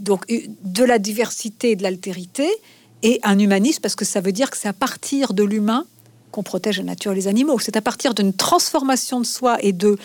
donc 0.00 0.26
de 0.28 0.84
la 0.84 0.98
diversité 0.98 1.70
et 1.70 1.76
de 1.76 1.84
l'altérité, 1.84 2.48
et 3.02 3.20
un 3.22 3.38
humanisme 3.38 3.80
parce 3.80 3.94
que 3.94 4.04
ça 4.04 4.20
veut 4.20 4.32
dire 4.32 4.50
que 4.50 4.56
c'est 4.58 4.68
à 4.68 4.72
partir 4.72 5.32
de 5.32 5.44
l'humain 5.44 5.86
qu'on 6.32 6.42
protège 6.42 6.78
la 6.78 6.84
nature 6.84 7.12
et 7.12 7.14
les 7.14 7.28
animaux. 7.28 7.58
C'est 7.60 7.76
à 7.76 7.80
partir 7.80 8.14
d'une 8.14 8.32
transformation 8.32 9.20
de 9.20 9.26
soi 9.26 9.58
et 9.60 9.72
de 9.72 9.96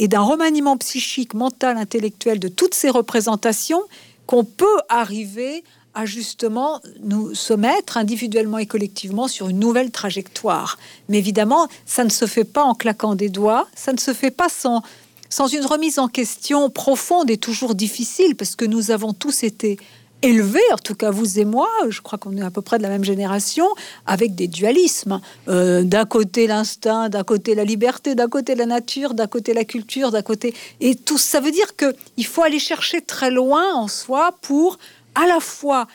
et 0.00 0.08
d'un 0.08 0.22
remaniement 0.22 0.78
psychique, 0.78 1.34
mental, 1.34 1.76
intellectuel 1.76 2.38
de 2.38 2.48
toutes 2.48 2.74
ces 2.74 2.88
représentations 2.88 3.82
qu'on 4.30 4.44
peut 4.44 4.78
arriver 4.88 5.64
à 5.92 6.06
justement 6.06 6.80
nous 7.00 7.34
soumettre 7.34 7.96
individuellement 7.96 8.58
et 8.58 8.66
collectivement 8.66 9.26
sur 9.26 9.48
une 9.48 9.58
nouvelle 9.58 9.90
trajectoire. 9.90 10.78
Mais 11.08 11.18
évidemment, 11.18 11.66
ça 11.84 12.04
ne 12.04 12.10
se 12.10 12.26
fait 12.26 12.44
pas 12.44 12.62
en 12.62 12.76
claquant 12.76 13.16
des 13.16 13.28
doigts, 13.28 13.66
ça 13.74 13.92
ne 13.92 13.98
se 13.98 14.12
fait 14.12 14.30
pas 14.30 14.48
sans, 14.48 14.82
sans 15.30 15.48
une 15.48 15.66
remise 15.66 15.98
en 15.98 16.06
question 16.06 16.70
profonde 16.70 17.28
et 17.28 17.38
toujours 17.38 17.74
difficile, 17.74 18.36
parce 18.36 18.54
que 18.54 18.64
nous 18.64 18.92
avons 18.92 19.14
tous 19.14 19.42
été 19.42 19.80
élevé, 20.22 20.60
en 20.72 20.76
tout 20.76 20.94
cas 20.94 21.10
vous 21.10 21.38
et 21.38 21.44
moi, 21.44 21.68
je 21.88 22.00
crois 22.00 22.18
qu'on 22.18 22.36
est 22.36 22.42
à 22.42 22.50
peu 22.50 22.62
près 22.62 22.78
de 22.78 22.82
la 22.82 22.88
même 22.88 23.04
génération, 23.04 23.66
avec 24.06 24.34
des 24.34 24.48
dualismes. 24.48 25.20
Euh, 25.48 25.82
d'un 25.82 26.04
côté 26.04 26.46
l'instinct, 26.46 27.08
d'un 27.08 27.24
côté 27.24 27.54
la 27.54 27.64
liberté, 27.64 28.14
d'un 28.14 28.28
côté 28.28 28.54
la 28.54 28.66
nature, 28.66 29.14
d'un 29.14 29.26
côté 29.26 29.54
la 29.54 29.64
culture, 29.64 30.10
d'un 30.10 30.22
côté... 30.22 30.54
Et 30.80 30.94
tout 30.94 31.18
ça 31.18 31.40
veut 31.40 31.52
dire 31.52 31.74
qu'il 31.76 32.26
faut 32.26 32.42
aller 32.42 32.58
chercher 32.58 33.00
très 33.00 33.30
loin 33.30 33.74
en 33.74 33.88
soi 33.88 34.34
pour 34.42 34.78
à 35.14 35.26
la 35.26 35.40
fois 35.40 35.86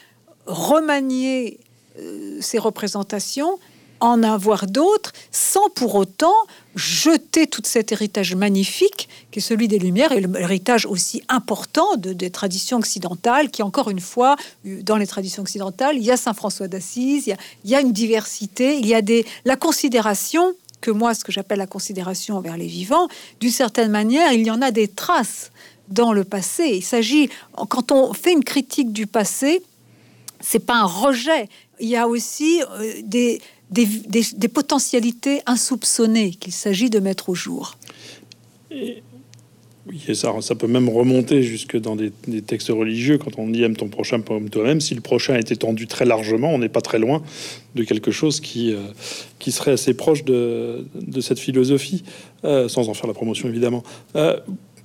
remanier 0.45 1.59
euh, 1.99 2.37
ces 2.41 2.59
représentations, 2.59 3.59
en 3.99 4.23
avoir 4.23 4.67
d'autres, 4.67 5.13
sans 5.31 5.69
pour 5.69 5.95
autant 5.95 6.35
jeter 6.75 7.47
tout 7.47 7.61
cet 7.63 7.91
héritage 7.91 8.35
magnifique 8.35 9.09
qui 9.31 9.39
est 9.39 9.41
celui 9.41 9.67
des 9.67 9.79
Lumières 9.79 10.11
et 10.11 10.21
l'héritage 10.21 10.85
aussi 10.85 11.23
important 11.29 11.95
de, 11.95 12.13
des 12.13 12.29
traditions 12.29 12.77
occidentales, 12.77 13.49
qui 13.49 13.63
encore 13.63 13.89
une 13.89 13.99
fois, 13.99 14.35
dans 14.63 14.97
les 14.97 15.07
traditions 15.07 15.43
occidentales, 15.43 15.95
il 15.97 16.03
y 16.03 16.11
a 16.11 16.17
Saint 16.17 16.33
François 16.33 16.67
d'Assise, 16.67 17.27
il, 17.27 17.37
il, 17.63 17.71
y 17.71 17.75
a 17.75 17.81
une 17.81 17.93
diversité, 17.93 18.77
il 18.77 18.85
y 18.85 18.93
a 18.93 19.01
des, 19.01 19.25
la 19.45 19.55
considération 19.55 20.53
que 20.81 20.91
moi, 20.91 21.13
ce 21.13 21.23
que 21.23 21.31
j'appelle 21.31 21.57
la 21.57 21.67
considération 21.67 22.37
envers 22.37 22.57
les 22.57 22.67
vivants, 22.67 23.07
d'une 23.39 23.51
certaine 23.51 23.89
manière, 23.89 24.33
il 24.33 24.45
y 24.45 24.51
en 24.51 24.61
a 24.61 24.71
des 24.71 24.87
traces 24.87 25.51
dans 25.87 26.13
le 26.13 26.23
passé. 26.23 26.71
Il 26.73 26.83
s'agit, 26.83 27.29
quand 27.69 27.91
on 27.91 28.13
fait 28.13 28.33
une 28.33 28.43
critique 28.43 28.91
du 28.91 29.07
passé, 29.07 29.63
c'est 30.39 30.59
pas 30.59 30.75
un 30.75 30.85
rejet. 30.85 31.49
Il 31.79 31.89
y 31.89 31.95
a 31.95 32.07
aussi 32.07 32.61
euh, 32.61 33.01
des, 33.71 34.47
potentialités 34.47 35.41
insoupçonnées 35.45 36.31
qu'il 36.31 36.53
s'agit 36.53 36.89
de 36.89 36.99
mettre 36.99 37.29
au 37.29 37.35
jour. 37.35 37.77
oui, 38.71 40.01
et 40.07 40.13
ça, 40.13 40.33
ça 40.41 40.55
peut 40.55 40.67
même 40.67 40.89
remonter 40.89 41.43
jusque 41.43 41.77
dans 41.77 41.95
des, 41.95 42.11
textes 42.41 42.69
religieux 42.69 43.17
quand 43.17 43.37
on 43.37 43.47
dit 43.47 43.63
aime 43.63 43.75
ton 43.75 43.87
prochain 43.87 44.21
comme 44.21 44.49
toi-même. 44.49 44.81
Si 44.81 44.95
le 44.95 45.01
prochain 45.01 45.35
est 45.35 45.51
étendu 45.51 45.87
très 45.87 46.05
largement, 46.05 46.53
on 46.53 46.59
n'est 46.59 46.69
pas 46.69 46.81
très 46.81 46.99
loin 46.99 47.21
de 47.75 47.83
quelque 47.83 48.11
chose 48.11 48.39
qui, 48.39 48.71
euh, 48.71 48.79
qui 49.39 49.51
serait 49.51 49.71
assez 49.71 49.93
proche 49.93 50.23
de, 50.23 50.87
de 50.95 51.21
cette 51.21 51.39
philosophie, 51.39 52.03
euh, 52.43 52.67
sans 52.67 52.89
en 52.89 52.93
faire 52.93 53.07
la 53.07 53.13
promotion 53.13 53.49
évidemment. 53.49 53.83
Euh, 54.15 54.37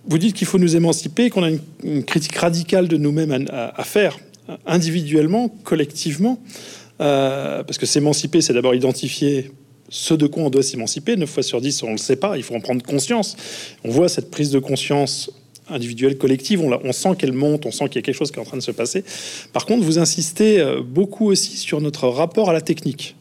vous 0.06 0.18
dites 0.18 0.34
qu'il 0.34 0.46
faut 0.46 0.58
nous 0.58 0.76
émanciper, 0.76 1.30
qu'on 1.30 1.42
a 1.42 1.50
une, 1.84 2.04
critique 2.04 2.36
radicale 2.36 2.88
de 2.88 2.96
nous-mêmes 2.96 3.46
à, 3.50 3.84
faire 3.84 4.18
individuellement, 4.66 5.48
collectivement. 5.62 6.42
Euh, 7.00 7.62
parce 7.62 7.78
que 7.78 7.86
s'émanciper, 7.86 8.40
c'est 8.40 8.52
d'abord 8.52 8.74
identifier 8.74 9.50
ce 9.88 10.14
de 10.14 10.26
quoi 10.26 10.44
on 10.44 10.50
doit 10.50 10.62
s'émanciper. 10.62 11.16
9 11.16 11.28
fois 11.28 11.42
sur 11.42 11.60
10, 11.60 11.82
on 11.82 11.86
ne 11.86 11.92
le 11.92 11.98
sait 11.98 12.16
pas, 12.16 12.36
il 12.36 12.42
faut 12.42 12.54
en 12.54 12.60
prendre 12.60 12.82
conscience. 12.82 13.36
On 13.84 13.90
voit 13.90 14.08
cette 14.08 14.30
prise 14.30 14.50
de 14.50 14.58
conscience 14.58 15.30
individuelle, 15.68 16.18
collective, 16.18 16.60
on, 16.62 16.92
sent 16.92 17.16
qu'elle 17.16 17.32
monte, 17.32 17.66
on 17.66 17.70
sent 17.70 17.88
qu'il 17.88 17.96
y 17.96 17.98
a 17.98 18.02
quelque 18.02 18.16
chose 18.16 18.30
qui 18.30 18.38
est 18.38 18.42
en 18.42 18.44
train 18.44 18.56
de 18.56 18.62
se 18.62 18.70
passer. 18.70 19.04
Par 19.52 19.66
contre, 19.66 19.84
vous 19.84 19.98
insistez 19.98 20.60
euh, 20.60 20.82
beaucoup 20.82 21.30
aussi 21.30 21.56
sur 21.56 21.80
notre 21.80 22.08
rapport 22.08 22.50
à 22.50 22.52
la 22.52 22.60
technique. 22.60 23.16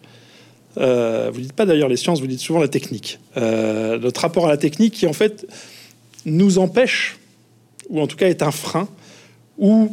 Euh, 0.77 1.29
vous 1.33 1.41
dites 1.41 1.53
pas 1.53 1.65
d'ailleurs 1.65 1.89
les 1.89 1.97
sciences, 1.97 2.21
vous 2.21 2.27
dites 2.27 2.39
souvent 2.39 2.59
la 2.59 2.67
technique. 2.67 3.19
Euh, 3.37 3.97
notre 3.99 4.21
rapport 4.21 4.45
à 4.45 4.49
la 4.49 4.57
technique 4.57 4.93
qui 4.93 5.07
en 5.07 5.13
fait 5.13 5.47
nous 6.25 6.57
empêche, 6.57 7.17
ou 7.89 7.99
en 7.99 8.07
tout 8.07 8.17
cas 8.17 8.27
est 8.27 8.43
un 8.43 8.51
frein, 8.51 8.87
ou 9.57 9.91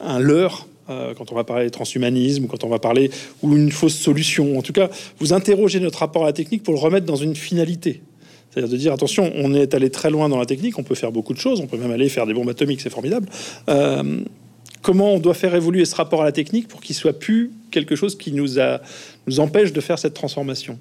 un 0.00 0.18
leurre 0.18 0.66
euh, 0.90 1.14
quand 1.14 1.30
on 1.30 1.34
va 1.34 1.44
parler 1.44 1.66
de 1.66 1.70
transhumanisme, 1.70 2.46
quand 2.46 2.64
on 2.64 2.68
va 2.68 2.78
parler, 2.78 3.10
ou 3.42 3.56
une 3.56 3.70
fausse 3.70 3.94
solution. 3.94 4.58
En 4.58 4.62
tout 4.62 4.72
cas, 4.72 4.90
vous 5.18 5.32
interrogez 5.32 5.78
notre 5.80 6.00
rapport 6.00 6.24
à 6.24 6.26
la 6.26 6.32
technique 6.32 6.62
pour 6.62 6.74
le 6.74 6.80
remettre 6.80 7.06
dans 7.06 7.16
une 7.16 7.36
finalité. 7.36 8.02
C'est-à-dire 8.50 8.70
de 8.70 8.76
dire, 8.76 8.92
attention, 8.92 9.32
on 9.36 9.54
est 9.54 9.74
allé 9.74 9.90
très 9.90 10.10
loin 10.10 10.28
dans 10.28 10.38
la 10.38 10.46
technique, 10.46 10.78
on 10.78 10.82
peut 10.82 10.94
faire 10.94 11.12
beaucoup 11.12 11.34
de 11.34 11.38
choses, 11.38 11.60
on 11.60 11.66
peut 11.66 11.76
même 11.76 11.90
aller 11.90 12.08
faire 12.08 12.26
des 12.26 12.34
bombes 12.34 12.48
atomiques, 12.48 12.80
c'est 12.80 12.90
formidable. 12.90 13.28
Euh, 13.68 14.20
comment 14.82 15.14
on 15.14 15.18
doit 15.20 15.34
faire 15.34 15.54
évoluer 15.54 15.84
ce 15.84 15.94
rapport 15.94 16.22
à 16.22 16.24
la 16.24 16.32
technique 16.32 16.68
pour 16.68 16.80
qu'il 16.80 16.96
soit 16.96 17.18
plus 17.18 17.52
quelque 17.70 17.96
chose 17.96 18.18
qui 18.18 18.32
nous, 18.32 18.48
nous 19.26 19.40
empêche 19.40 19.72
de 19.72 19.80
faire 19.80 19.98
cette 19.98 20.14
transformation? 20.14 20.78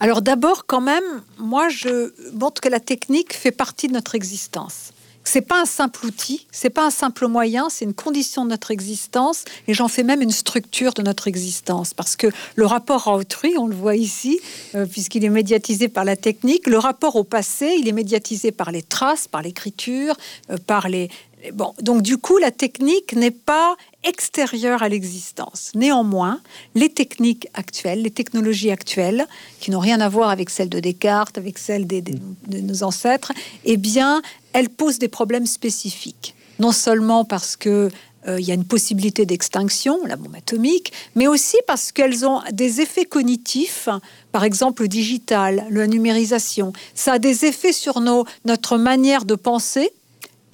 Alors 0.00 0.22
d'abord, 0.22 0.66
quand 0.66 0.80
même, 0.80 1.04
moi, 1.38 1.68
je 1.68 2.12
montre 2.32 2.60
que 2.60 2.68
la 2.68 2.80
technique 2.80 3.32
fait 3.32 3.52
partie 3.52 3.86
de 3.86 3.92
notre 3.92 4.14
existence 4.14 4.93
c'est 5.24 5.40
pas 5.40 5.62
un 5.62 5.66
simple 5.66 6.06
outil, 6.06 6.46
c'est 6.52 6.70
pas 6.70 6.86
un 6.86 6.90
simple 6.90 7.26
moyen, 7.26 7.68
c'est 7.70 7.84
une 7.84 7.94
condition 7.94 8.44
de 8.44 8.50
notre 8.50 8.70
existence 8.70 9.44
et 9.66 9.74
j'en 9.74 9.88
fais 9.88 10.02
même 10.02 10.22
une 10.22 10.30
structure 10.30 10.92
de 10.92 11.02
notre 11.02 11.28
existence 11.28 11.94
parce 11.94 12.14
que 12.14 12.28
le 12.54 12.66
rapport 12.66 13.08
à 13.08 13.16
autrui, 13.16 13.54
on 13.58 13.66
le 13.66 13.74
voit 13.74 13.96
ici, 13.96 14.38
euh, 14.74 14.86
puisqu'il 14.86 15.24
est 15.24 15.30
médiatisé 15.30 15.88
par 15.88 16.04
la 16.04 16.16
technique, 16.16 16.66
le 16.66 16.78
rapport 16.78 17.16
au 17.16 17.24
passé, 17.24 17.76
il 17.78 17.88
est 17.88 17.92
médiatisé 17.92 18.52
par 18.52 18.70
les 18.70 18.82
traces, 18.82 19.26
par 19.26 19.42
l'écriture, 19.42 20.14
euh, 20.50 20.56
par 20.66 20.88
les, 20.88 21.08
Bon, 21.52 21.74
donc 21.80 22.02
du 22.02 22.16
coup, 22.16 22.38
la 22.38 22.50
technique 22.50 23.14
n'est 23.14 23.30
pas 23.30 23.76
extérieure 24.02 24.82
à 24.82 24.88
l'existence. 24.88 25.72
Néanmoins, 25.74 26.40
les 26.74 26.88
techniques 26.88 27.48
actuelles, 27.54 28.02
les 28.02 28.10
technologies 28.10 28.70
actuelles, 28.70 29.26
qui 29.60 29.70
n'ont 29.70 29.80
rien 29.80 30.00
à 30.00 30.08
voir 30.08 30.30
avec 30.30 30.50
celles 30.50 30.68
de 30.68 30.80
Descartes, 30.80 31.38
avec 31.38 31.58
celles 31.58 31.86
de 31.86 32.58
nos 32.60 32.82
ancêtres, 32.82 33.32
eh 33.64 33.76
bien, 33.76 34.22
elles 34.52 34.70
posent 34.70 34.98
des 34.98 35.08
problèmes 35.08 35.46
spécifiques. 35.46 36.34
Non 36.58 36.72
seulement 36.72 37.24
parce 37.24 37.56
que 37.56 37.90
euh, 38.26 38.40
il 38.40 38.46
y 38.46 38.50
a 38.50 38.54
une 38.54 38.64
possibilité 38.64 39.26
d'extinction, 39.26 39.98
la 40.06 40.16
bombe 40.16 40.34
atomique, 40.34 40.92
mais 41.14 41.26
aussi 41.26 41.56
parce 41.66 41.92
qu'elles 41.92 42.26
ont 42.26 42.40
des 42.52 42.80
effets 42.80 43.04
cognitifs, 43.04 43.88
par 44.32 44.44
exemple 44.44 44.82
le 44.82 44.88
digital, 44.88 45.66
la 45.70 45.86
numérisation. 45.86 46.72
Ça 46.94 47.14
a 47.14 47.18
des 47.18 47.44
effets 47.44 47.72
sur 47.72 48.00
nos, 48.00 48.24
notre 48.44 48.78
manière 48.78 49.24
de 49.24 49.34
penser, 49.34 49.92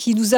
qui 0.01 0.15
nous, 0.15 0.29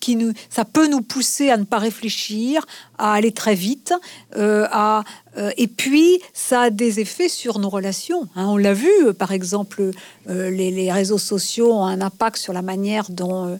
qui 0.00 0.16
nous, 0.16 0.32
ça 0.48 0.64
peut 0.64 0.88
nous 0.88 1.02
pousser 1.02 1.50
à 1.50 1.58
ne 1.58 1.64
pas 1.64 1.78
réfléchir, 1.78 2.64
à 2.96 3.12
aller 3.12 3.32
très 3.32 3.54
vite, 3.54 3.92
euh, 4.34 4.66
à, 4.70 5.04
euh, 5.36 5.50
et 5.58 5.66
puis 5.66 6.22
ça 6.32 6.62
a 6.62 6.70
des 6.70 6.98
effets 6.98 7.28
sur 7.28 7.58
nos 7.58 7.68
relations. 7.68 8.28
Hein. 8.34 8.46
On 8.46 8.56
l'a 8.56 8.72
vu, 8.72 8.90
euh, 9.04 9.12
par 9.12 9.32
exemple, 9.32 9.90
les, 10.26 10.90
réseaux 10.90 11.18
sociaux 11.18 11.70
ont 11.70 11.84
un 11.84 12.00
impact 12.00 12.38
sur 12.38 12.54
la 12.54 12.62
manière 12.62 13.10
dont 13.10 13.58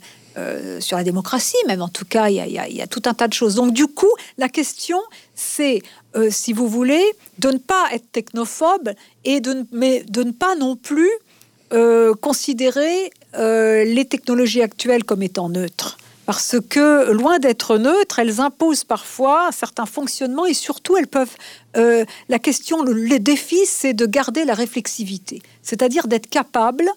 sur 0.78 0.96
la 0.96 1.02
démocratie, 1.02 1.56
même 1.66 1.82
en 1.82 1.88
tout 1.88 2.04
cas, 2.04 2.28
il 2.30 2.36
y, 2.36 2.80
a 2.80 2.86
tout 2.86 3.02
un 3.06 3.12
tas 3.12 3.26
de 3.26 3.32
choses. 3.32 3.56
Donc, 3.56 3.72
du 3.72 3.88
coup, 3.88 4.12
la 4.38 4.48
question, 4.48 4.98
c'est, 5.34 5.82
si 6.30 6.52
vous 6.52 6.68
voulez, 6.68 7.04
de 7.40 7.48
ne 7.48 7.58
pas 7.58 7.88
être 7.92 8.10
technophobe 8.12 8.92
et 9.24 9.42
mais 9.72 10.04
de 10.04 10.22
ne 10.22 10.30
pas 10.30 10.54
non 10.54 10.76
plus 10.76 11.10
considérer 12.20 13.10
euh, 13.34 13.84
les 13.84 14.06
technologies 14.06 14.62
actuelles 14.62 15.04
comme 15.04 15.22
étant 15.22 15.50
neutres. 15.50 15.98
parce 16.24 16.56
que 16.68 17.10
loin 17.10 17.38
d'être 17.38 17.78
neutres, 17.78 18.18
elles 18.18 18.40
imposent 18.40 18.84
parfois 18.84 19.50
certains 19.52 19.86
fonctionnements 19.86 20.46
et 20.46 20.54
surtout 20.54 20.96
elles 20.96 21.06
peuvent. 21.06 21.36
Euh, 21.76 22.04
la 22.28 22.38
question, 22.38 22.82
le, 22.82 23.18
défi, 23.18 23.58
c'est 23.66 23.92
de 23.92 24.06
garder 24.06 24.44
la 24.44 24.54
réflexivité, 24.54 25.42
c'est-à-dire 25.62 26.06
d'être 26.06 26.28
capable 26.28 26.88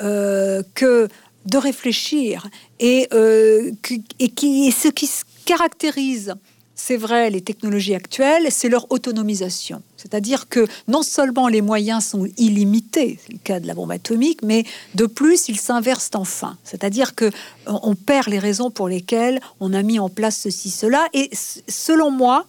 euh, 0.00 0.62
que 0.74 1.08
de 1.46 1.58
réfléchir 1.58 2.48
et, 2.80 3.08
euh, 3.12 3.70
et, 4.18 4.28
qui, 4.28 4.68
et 4.68 4.70
ce 4.72 4.88
qui 4.88 5.08
caractérise 5.44 6.34
c'est 6.80 6.96
vrai, 6.96 7.28
les 7.28 7.40
technologies 7.40 7.94
actuelles, 7.94 8.46
c'est 8.50 8.68
leur 8.68 8.90
autonomisation. 8.90 9.82
C'est-à-dire 9.96 10.48
que 10.48 10.66
non 10.86 11.02
seulement 11.02 11.48
les 11.48 11.60
moyens 11.60 12.06
sont 12.06 12.26
illimités, 12.36 13.18
c'est 13.20 13.32
le 13.32 13.38
cas 13.38 13.58
de 13.58 13.66
la 13.66 13.74
bombe 13.74 13.90
atomique, 13.90 14.40
mais 14.42 14.64
de 14.94 15.06
plus, 15.06 15.48
ils 15.48 15.58
s'inversent 15.58 16.10
enfin. 16.14 16.56
C'est-à-dire 16.62 17.16
que 17.16 17.24
euh, 17.26 17.30
on 17.66 17.96
perd 17.96 18.28
les 18.28 18.38
raisons 18.38 18.70
pour 18.70 18.88
lesquelles 18.88 19.40
on 19.58 19.74
a 19.74 19.82
mis 19.82 19.98
en 19.98 20.08
place 20.08 20.38
ceci, 20.38 20.70
cela. 20.70 21.08
Et 21.14 21.30
selon 21.32 22.12
moi, 22.12 22.46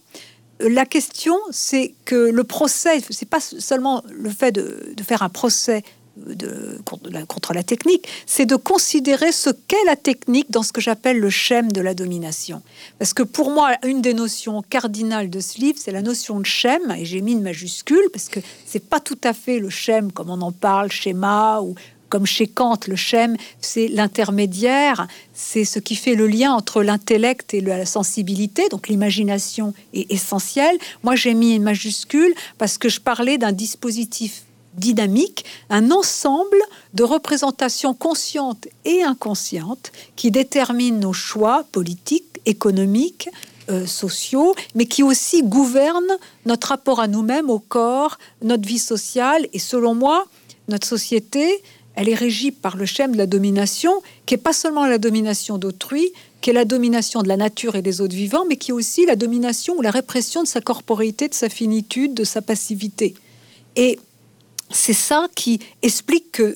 la 0.59 0.85
question, 0.85 1.35
c'est 1.49 1.95
que 2.05 2.29
le 2.29 2.43
procès, 2.43 3.01
c'est 3.09 3.27
pas 3.27 3.39
seulement 3.39 4.03
le 4.11 4.29
fait 4.29 4.51
de 4.51 5.03
faire 5.03 5.23
un 5.23 5.29
procès 5.29 5.83
de, 6.27 6.79
contre 7.27 7.53
la 7.53 7.63
technique, 7.63 8.07
c'est 8.25 8.45
de 8.45 8.55
considérer 8.55 9.31
ce 9.31 9.49
qu'est 9.49 9.83
la 9.85 9.95
technique 9.95 10.51
dans 10.51 10.63
ce 10.63 10.71
que 10.71 10.81
j'appelle 10.81 11.19
le 11.19 11.29
schème 11.29 11.71
de 11.71 11.81
la 11.81 11.93
domination. 11.93 12.61
Parce 12.97 13.13
que 13.13 13.23
pour 13.23 13.51
moi, 13.51 13.71
une 13.85 14.01
des 14.01 14.13
notions 14.13 14.61
cardinales 14.61 15.29
de 15.29 15.39
ce 15.39 15.59
livre, 15.59 15.79
c'est 15.81 15.91
la 15.91 16.01
notion 16.01 16.39
de 16.39 16.45
schème, 16.45 16.93
et 16.97 17.05
j'ai 17.05 17.21
mis 17.21 17.33
une 17.33 17.41
majuscule, 17.41 18.09
parce 18.11 18.29
que 18.29 18.39
c'est 18.65 18.87
pas 18.87 18.99
tout 18.99 19.19
à 19.23 19.33
fait 19.33 19.59
le 19.59 19.69
schème 19.69 20.11
comme 20.11 20.29
on 20.29 20.41
en 20.41 20.51
parle, 20.51 20.91
schéma, 20.91 21.61
ou 21.61 21.75
comme 22.09 22.25
chez 22.25 22.47
Kant, 22.47 22.79
le 22.87 22.95
schème, 22.95 23.37
c'est 23.61 23.87
l'intermédiaire, 23.87 25.07
c'est 25.33 25.63
ce 25.63 25.79
qui 25.79 25.95
fait 25.95 26.15
le 26.15 26.27
lien 26.27 26.51
entre 26.51 26.81
l'intellect 26.81 27.53
et 27.53 27.61
la 27.61 27.85
sensibilité, 27.85 28.67
donc 28.69 28.87
l'imagination 28.87 29.73
est 29.93 30.11
essentielle. 30.11 30.75
Moi, 31.03 31.15
j'ai 31.15 31.35
mis 31.35 31.55
une 31.55 31.63
majuscule 31.63 32.33
parce 32.57 32.77
que 32.77 32.89
je 32.89 32.99
parlais 32.99 33.37
d'un 33.37 33.51
dispositif 33.51 34.43
dynamique, 34.75 35.45
un 35.69 35.91
ensemble 35.91 36.57
de 36.93 37.03
représentations 37.03 37.93
conscientes 37.93 38.67
et 38.85 39.03
inconscientes 39.03 39.91
qui 40.15 40.31
déterminent 40.31 40.99
nos 40.99 41.13
choix 41.13 41.65
politiques, 41.71 42.39
économiques, 42.45 43.29
euh, 43.69 43.85
sociaux, 43.85 44.55
mais 44.73 44.85
qui 44.85 45.03
aussi 45.03 45.43
gouvernent 45.43 46.17
notre 46.45 46.69
rapport 46.69 46.99
à 46.99 47.07
nous-mêmes, 47.07 47.49
au 47.49 47.59
corps, 47.59 48.17
notre 48.41 48.67
vie 48.67 48.79
sociale. 48.79 49.47
Et 49.53 49.59
selon 49.59 49.93
moi, 49.93 50.25
notre 50.69 50.87
société, 50.87 51.61
elle 51.95 52.09
est 52.09 52.15
régie 52.15 52.51
par 52.51 52.77
le 52.77 52.85
schème 52.85 53.11
de 53.11 53.17
la 53.17 53.27
domination, 53.27 53.91
qui 54.25 54.33
est 54.33 54.37
pas 54.37 54.53
seulement 54.53 54.87
la 54.87 54.97
domination 54.97 55.57
d'autrui, 55.57 56.11
qui 56.41 56.49
est 56.49 56.53
la 56.53 56.65
domination 56.65 57.21
de 57.21 57.27
la 57.27 57.37
nature 57.37 57.75
et 57.75 57.81
des 57.81 58.01
autres 58.01 58.15
vivants, 58.15 58.45
mais 58.47 58.55
qui 58.55 58.71
est 58.71 58.73
aussi 58.73 59.05
la 59.05 59.15
domination 59.15 59.75
ou 59.77 59.81
la 59.81 59.91
répression 59.91 60.41
de 60.41 60.47
sa 60.47 60.61
corporéité, 60.61 61.27
de 61.27 61.33
sa 61.33 61.49
finitude, 61.49 62.13
de 62.13 62.23
sa 62.23 62.41
passivité. 62.41 63.13
Et 63.75 63.99
c'est 64.69 64.93
ça 64.93 65.27
qui 65.35 65.59
explique 65.81 66.31
qu'il 66.31 66.55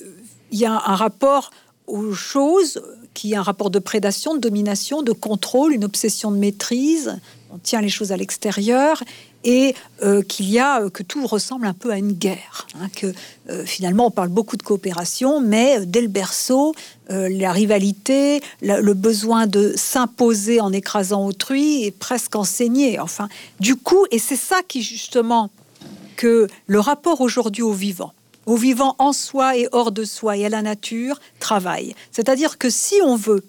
y 0.52 0.64
a 0.64 0.72
un 0.72 0.96
rapport 0.96 1.50
aux 1.86 2.12
choses, 2.12 2.80
qui 3.12 3.32
est 3.32 3.36
un 3.36 3.42
rapport 3.42 3.70
de 3.70 3.78
prédation, 3.78 4.34
de 4.34 4.40
domination, 4.40 5.02
de 5.02 5.12
contrôle, 5.12 5.72
une 5.72 5.84
obsession 5.84 6.30
de 6.30 6.36
maîtrise. 6.36 7.18
On 7.50 7.58
tient 7.58 7.80
les 7.80 7.88
choses 7.88 8.10
à 8.10 8.16
l'extérieur 8.16 9.02
et 9.44 9.74
euh, 10.02 10.22
qu'il 10.22 10.50
y 10.50 10.58
a 10.58 10.88
que 10.88 11.02
tout 11.02 11.26
ressemble 11.26 11.66
un 11.66 11.74
peu 11.74 11.92
à 11.92 11.98
une 11.98 12.12
guerre. 12.12 12.66
Hein, 12.80 12.88
que 12.96 13.12
euh, 13.50 13.64
finalement 13.64 14.06
on 14.06 14.10
parle 14.10 14.30
beaucoup 14.30 14.56
de 14.56 14.62
coopération, 14.62 15.40
mais 15.40 15.78
euh, 15.78 15.84
dès 15.86 16.00
le 16.00 16.08
berceau, 16.08 16.74
la 17.10 17.52
rivalité, 17.52 18.40
le 18.62 18.94
besoin 18.94 19.46
de 19.46 19.74
s'imposer 19.76 20.62
en 20.62 20.72
écrasant 20.72 21.26
autrui 21.26 21.84
est 21.84 21.90
presque 21.90 22.34
enseigné. 22.34 22.98
Enfin, 22.98 23.28
du 23.60 23.76
coup, 23.76 24.06
et 24.10 24.18
c'est 24.18 24.36
ça 24.36 24.62
qui 24.66 24.82
justement 24.82 25.50
que 26.16 26.48
le 26.66 26.80
rapport 26.80 27.20
aujourd'hui 27.20 27.62
au 27.62 27.72
vivant, 27.72 28.12
au 28.46 28.56
vivant 28.56 28.94
en 28.98 29.12
soi 29.12 29.56
et 29.56 29.68
hors 29.72 29.92
de 29.92 30.04
soi 30.04 30.36
et 30.36 30.46
à 30.46 30.48
la 30.48 30.62
nature, 30.62 31.20
travaille. 31.40 31.94
C'est-à-dire 32.12 32.58
que 32.58 32.70
si 32.70 32.96
on 33.04 33.16
veut 33.16 33.44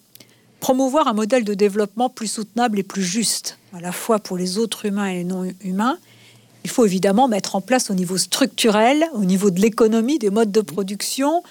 promouvoir 0.59 1.07
un 1.07 1.13
modèle 1.13 1.43
de 1.43 1.53
développement 1.53 2.09
plus 2.09 2.27
soutenable 2.27 2.79
et 2.79 2.83
plus 2.83 3.03
juste, 3.03 3.57
à 3.73 3.81
la 3.81 3.91
fois 3.91 4.19
pour 4.19 4.37
les 4.37 4.57
autres 4.57 4.85
humains 4.85 5.07
et 5.07 5.15
les 5.15 5.23
non 5.23 5.45
humains, 5.61 5.97
il 6.63 6.69
faut 6.69 6.85
évidemment 6.85 7.27
mettre 7.27 7.55
en 7.55 7.61
place 7.61 7.91
au 7.91 7.93
niveau 7.93 8.17
structurel, 8.17 9.05
au 9.13 9.23
niveau 9.23 9.51
de 9.51 9.59
l'économie, 9.59 10.17
des 10.17 10.31
modes 10.31 10.51
de 10.51 10.61
production, 10.61 11.43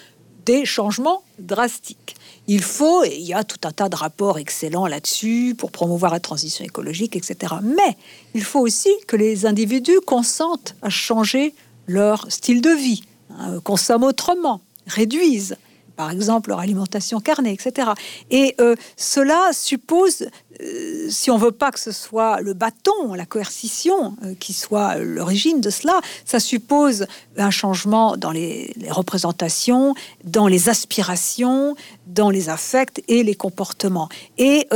des 0.45 0.65
changements 0.65 1.23
drastiques. 1.39 2.17
Il 2.47 2.63
faut, 2.63 3.05
et 3.05 3.17
il 3.17 3.25
y 3.25 3.33
a 3.33 3.43
tout 3.43 3.59
un 3.65 3.73
tas 3.73 3.89
de 3.89 3.97
rapports 3.97 4.39
excellents 4.39 4.87
là-dessus 4.87 5.55
pour 5.57 5.71
promouvoir 5.71 6.13
la 6.13 6.21
transition 6.21 6.65
écologique, 6.65 7.17
etc. 7.17 7.55
Mais 7.63 7.97
il 8.35 8.45
faut 8.45 8.61
aussi 8.61 8.91
que 9.07 9.17
les 9.17 9.47
individus 9.47 10.01
consentent 10.07 10.75
à 10.83 10.91
changer 10.91 11.55
leur 11.87 12.31
style 12.31 12.61
de 12.61 12.71
vie, 12.71 13.03
hein, 13.31 13.61
consomment 13.61 14.05
autrement, 14.05 14.61
réduisent 14.87 15.57
par 15.97 16.11
exemple 16.11 16.51
leur 16.51 16.61
alimentation 16.61 17.21
carnée, 17.21 17.53
etc. 17.53 17.91
Et 18.31 18.55
euh, 18.61 18.75
cela 18.97 19.51
suppose, 19.53 20.29
euh, 20.61 21.07
si 21.11 21.31
on 21.31 21.39
veut 21.39 21.53
pas 21.53 21.71
que 21.71 21.81
ce 21.81 21.93
soit 21.93 22.41
le 22.41 22.55
bâton, 22.55 23.15
la 23.15 23.27
coercition 23.27 24.17
euh, 24.25 24.35
qui 24.39 24.53
soit 24.53 24.97
l'origine 24.97 25.61
de 25.61 25.71
cela, 25.71 26.01
ça 26.25 26.41
suppose 26.41 27.07
un 27.37 27.51
changement 27.51 28.17
dans 28.17 28.31
les, 28.31 28.75
représentations, 28.91 29.95
dans 30.25 30.47
les 30.47 30.69
aspirations, 30.69 31.75
dans 32.07 32.31
les 32.31 32.49
affects 32.49 33.03
et 33.09 33.23
les 33.23 33.35
comportements. 33.35 34.09
Et 34.39 34.69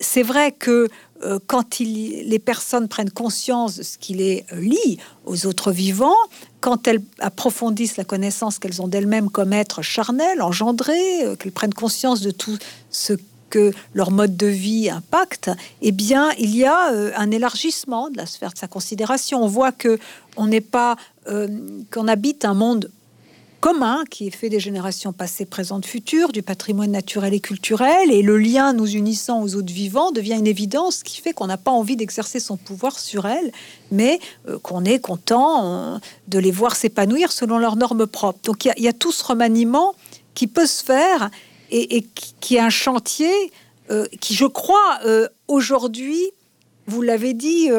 c'est 0.00 0.22
vrai 0.22 0.52
que 0.52 0.88
quand 1.46 1.78
les 1.78 2.38
personnes 2.38 2.88
prennent 2.88 3.10
conscience 3.10 3.76
de 3.76 3.82
ce 3.82 3.98
qui 3.98 4.14
les 4.14 4.44
lie 4.52 4.98
aux 5.24 5.46
autres 5.46 5.72
vivants, 5.72 6.14
quand 6.64 6.88
elles 6.88 7.02
approfondissent 7.18 7.98
la 7.98 8.04
connaissance 8.04 8.58
qu'elles 8.58 8.80
ont 8.80 8.88
d'elles-mêmes 8.88 9.28
comme 9.28 9.52
être 9.52 9.82
charnel, 9.82 10.40
engendré, 10.40 11.22
euh, 11.22 11.36
qu'elles 11.36 11.52
prennent 11.52 11.74
conscience 11.74 12.22
de 12.22 12.30
tout 12.30 12.56
ce 12.88 13.12
que 13.50 13.70
leur 13.92 14.10
mode 14.10 14.34
de 14.38 14.46
vie 14.46 14.88
impacte, 14.88 15.50
eh 15.82 15.92
bien, 15.92 16.30
il 16.38 16.56
y 16.56 16.64
a 16.64 16.90
euh, 16.90 17.12
un 17.16 17.30
élargissement 17.30 18.08
de 18.08 18.16
la 18.16 18.24
sphère 18.24 18.54
de 18.54 18.58
sa 18.58 18.66
considération. 18.66 19.44
On 19.44 19.46
voit 19.46 19.72
que 19.72 19.98
on 20.38 20.46
n'est 20.46 20.62
pas 20.62 20.96
euh, 21.28 21.46
qu'on 21.92 22.08
habite 22.08 22.46
un 22.46 22.54
monde 22.54 22.90
commun 23.64 24.04
qui 24.10 24.26
est 24.26 24.30
fait 24.30 24.50
des 24.50 24.60
générations 24.60 25.14
passées, 25.14 25.46
présentes, 25.46 25.86
futures, 25.86 26.32
du 26.32 26.42
patrimoine 26.42 26.90
naturel 26.90 27.32
et 27.32 27.40
culturel, 27.40 28.10
et 28.10 28.20
le 28.20 28.36
lien 28.36 28.74
nous 28.74 28.90
unissant 28.90 29.42
aux 29.42 29.54
autres 29.54 29.72
vivants 29.72 30.10
devient 30.10 30.34
une 30.34 30.46
évidence 30.46 31.02
qui 31.02 31.22
fait 31.22 31.32
qu'on 31.32 31.46
n'a 31.46 31.56
pas 31.56 31.70
envie 31.70 31.96
d'exercer 31.96 32.40
son 32.40 32.58
pouvoir 32.58 32.98
sur 32.98 33.24
elles, 33.24 33.52
mais 33.90 34.20
euh, 34.48 34.58
qu'on 34.58 34.84
est 34.84 34.98
content 34.98 35.94
euh, 35.94 35.98
de 36.28 36.38
les 36.38 36.50
voir 36.50 36.76
s'épanouir 36.76 37.32
selon 37.32 37.56
leurs 37.56 37.76
normes 37.76 38.06
propres. 38.06 38.38
Donc 38.44 38.66
il 38.66 38.82
y, 38.82 38.86
a 38.86 38.92
tout 38.92 39.12
ce 39.12 39.24
remaniement 39.24 39.94
qui 40.34 40.46
peut 40.46 40.66
se 40.66 40.84
faire 40.84 41.30
et, 41.70 42.04
qui, 42.40 42.56
est 42.56 42.60
un 42.60 42.68
chantier 42.68 43.32
euh, 43.90 44.06
qui, 44.20 44.34
je 44.34 44.44
crois, 44.44 45.00
aujourd'hui, 45.48 46.20
vous 46.86 47.00
l'avez 47.00 47.32
dit, 47.32 47.70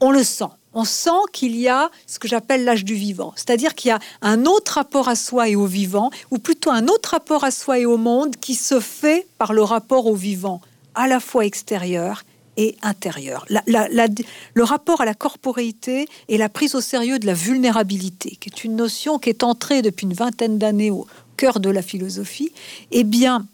on 0.00 0.10
le 0.10 0.22
sent 0.22 0.52
on 0.74 0.84
sent 0.84 1.10
qu'il 1.32 1.56
y 1.56 1.68
a 1.68 1.90
ce 2.06 2.18
que 2.18 2.28
j'appelle 2.28 2.64
l'âge 2.64 2.84
du 2.84 2.94
vivant, 2.94 3.32
c'est-à-dire 3.36 3.74
qu'il 3.74 3.88
y 3.88 3.92
a 3.92 3.98
un 4.22 4.44
autre 4.44 4.74
rapport 4.74 5.08
à 5.08 5.16
soi 5.16 5.48
et 5.48 5.56
au 5.56 5.66
vivant, 5.66 6.10
ou 6.30 6.38
plutôt 6.38 6.70
un 6.70 6.86
autre 6.86 7.10
rapport 7.10 7.44
à 7.44 7.50
soi 7.50 7.78
et 7.78 7.86
au 7.86 7.96
monde 7.96 8.36
qui 8.36 8.54
se 8.54 8.80
fait 8.80 9.26
par 9.38 9.52
le 9.52 9.62
rapport 9.62 10.06
au 10.06 10.14
vivant, 10.14 10.60
à 10.94 11.06
la 11.08 11.20
fois 11.20 11.44
extérieur 11.44 12.24
et 12.56 12.76
intérieur. 12.82 13.46
le 13.48 14.62
rapport 14.62 15.00
à 15.00 15.04
la 15.04 15.14
corporéité 15.14 16.06
et 16.28 16.36
la 16.36 16.48
prise 16.48 16.74
au 16.74 16.80
sérieux 16.80 17.18
de 17.18 17.26
la 17.26 17.34
vulnérabilité, 17.34 18.36
qui 18.40 18.48
est 18.48 18.64
une 18.64 18.76
notion 18.76 19.18
qui 19.18 19.30
est 19.30 19.42
entrée 19.42 19.82
depuis 19.82 20.04
une 20.04 20.14
vingtaine 20.14 20.58
d'années 20.58 20.90
au 20.90 21.06
cœur 21.36 21.60
de 21.60 21.70
la 21.70 21.82
philosophie, 21.82 22.52
eh 22.90 23.04
bien, 23.04 23.46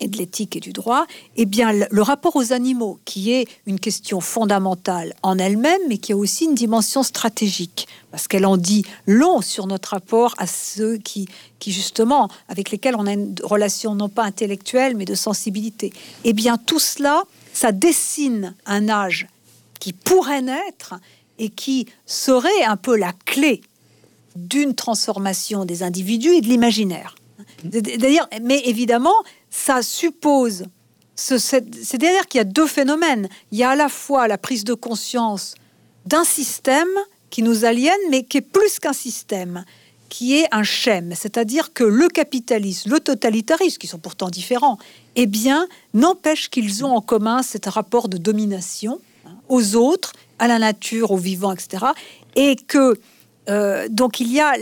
et 0.00 0.08
de 0.08 0.16
l'éthique 0.16 0.56
et 0.56 0.60
du 0.60 0.72
droit, 0.72 1.06
eh 1.36 1.46
bien, 1.46 1.72
le 1.72 2.02
rapport 2.02 2.36
aux 2.36 2.52
animaux, 2.52 2.98
qui 3.04 3.32
est 3.32 3.46
une 3.66 3.80
question 3.80 4.20
fondamentale 4.20 5.14
en 5.22 5.38
elle-même, 5.38 5.80
mais 5.88 5.98
qui 5.98 6.12
a 6.12 6.16
aussi 6.16 6.44
une 6.44 6.54
dimension 6.54 7.02
stratégique, 7.02 7.88
parce 8.10 8.28
qu'elle 8.28 8.46
en 8.46 8.56
dit 8.56 8.84
long 9.06 9.40
sur 9.40 9.66
notre 9.66 9.90
rapport 9.90 10.34
à 10.38 10.46
ceux 10.46 10.98
qui, 10.98 11.28
justement, 11.66 12.28
avec 12.48 12.70
lesquels 12.70 12.96
on 12.96 13.06
a 13.06 13.12
une 13.12 13.34
relation 13.42 13.94
non 13.94 14.08
pas 14.08 14.24
intellectuelle, 14.24 14.96
mais 14.96 15.04
de 15.04 15.14
sensibilité. 15.14 15.92
Eh 16.24 16.32
bien, 16.32 16.58
tout 16.58 16.80
cela, 16.80 17.22
ça 17.52 17.72
dessine 17.72 18.54
un 18.66 18.88
âge 18.88 19.26
qui 19.80 19.92
pourrait 19.92 20.42
naître 20.42 20.94
et 21.38 21.48
qui 21.48 21.86
serait 22.06 22.64
un 22.64 22.76
peu 22.76 22.96
la 22.96 23.12
clé 23.24 23.62
d'une 24.34 24.74
transformation 24.74 25.64
des 25.64 25.82
individus 25.82 26.34
et 26.34 26.40
de 26.40 26.46
l'imaginaire. 26.46 27.14
D'ailleurs, 27.64 28.28
mais 28.42 28.60
évidemment, 28.66 29.14
ça 29.56 29.80
suppose, 29.80 30.64
c'est-à-dire 31.14 32.26
qu'il 32.28 32.38
y 32.38 32.40
a 32.42 32.44
deux 32.44 32.66
phénomènes. 32.66 33.28
Il 33.50 33.58
y 33.58 33.64
a 33.64 33.70
à 33.70 33.76
la 33.76 33.88
fois 33.88 34.28
la 34.28 34.36
prise 34.36 34.64
de 34.64 34.74
conscience 34.74 35.54
d'un 36.04 36.24
système 36.24 36.88
qui 37.30 37.42
nous 37.42 37.64
aliène, 37.64 37.98
mais 38.10 38.22
qui 38.24 38.38
est 38.38 38.42
plus 38.42 38.78
qu'un 38.78 38.92
système, 38.92 39.64
qui 40.10 40.36
est 40.36 40.46
un 40.52 40.62
schème, 40.62 41.14
c'est-à-dire 41.16 41.72
que 41.72 41.84
le 41.84 42.08
capitalisme, 42.08 42.90
le 42.90 43.00
totalitarisme, 43.00 43.78
qui 43.78 43.86
sont 43.86 43.98
pourtant 43.98 44.28
différents, 44.28 44.78
eh 45.16 45.26
bien, 45.26 45.66
n'empêche 45.94 46.50
qu'ils 46.50 46.84
ont 46.84 46.94
en 46.94 47.00
commun 47.00 47.42
cet 47.42 47.64
rapport 47.64 48.08
de 48.08 48.18
domination 48.18 49.00
hein, 49.24 49.30
aux 49.48 49.74
autres, 49.74 50.12
à 50.38 50.48
la 50.48 50.58
nature, 50.58 51.12
aux 51.12 51.16
vivants, 51.16 51.52
etc. 51.52 51.86
Et 52.36 52.56
que 52.56 53.00
euh, 53.48 53.88
donc 53.88 54.20
il 54.20 54.30
y 54.30 54.40
a 54.40 54.52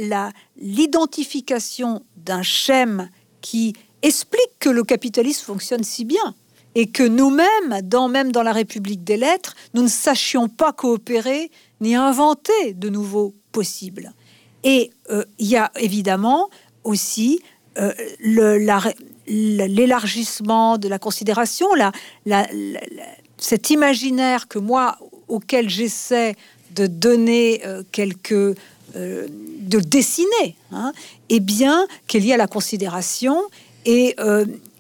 l'identification 0.57 2.03
d'un 2.17 2.43
schème 2.43 3.09
qui 3.41 3.75
explique 4.05 4.59
que 4.61 4.69
le 4.69 4.85
capitalisme 4.85 5.45
fonctionne 5.45 5.83
si 5.83 6.05
bien 6.05 6.35
et 6.75 6.87
que 6.87 7.03
nous-mêmes, 7.03 7.81
dans, 7.83 8.09
même 8.09 8.33
dans 8.33 8.43
la 8.43 8.53
République 8.53 9.05
des 9.05 9.17
lettres, 9.17 9.55
nous 9.75 9.83
ne 9.83 9.89
sachions 9.89 10.49
pas 10.49 10.73
coopérer 10.73 11.51
ni 11.81 11.95
inventer 11.95 12.75
de 12.75 12.89
nouveaux 12.89 13.35
possibles. 13.53 14.13
Et 14.65 14.91
euh, 15.11 15.25
il 15.39 15.47
y 15.47 15.57
a 15.57 15.71
évidemment 15.77 16.51
aussi 16.83 17.41
euh, 17.79 17.93
l'élargissement 19.27 20.79
de 20.79 20.89
la 20.89 20.99
considération, 20.99 21.69
cet 23.39 23.71
imaginaire 23.71 24.49
que 24.49 24.59
moi, 24.59 24.99
auquel 25.29 25.69
j'essaie 25.71 26.35
de 26.75 26.87
donner 26.87 27.63
euh, 27.65 27.83
quelques 27.93 28.57
de 28.95 29.81
dessiner, 29.81 30.55
hein, 30.71 30.93
eh 31.29 31.41
bien, 31.41 31.89
qu'il 32.07 32.25
y 32.25 32.33
a 32.33 32.37
la 32.37 32.47
considération 32.47 33.43
et 33.85 34.17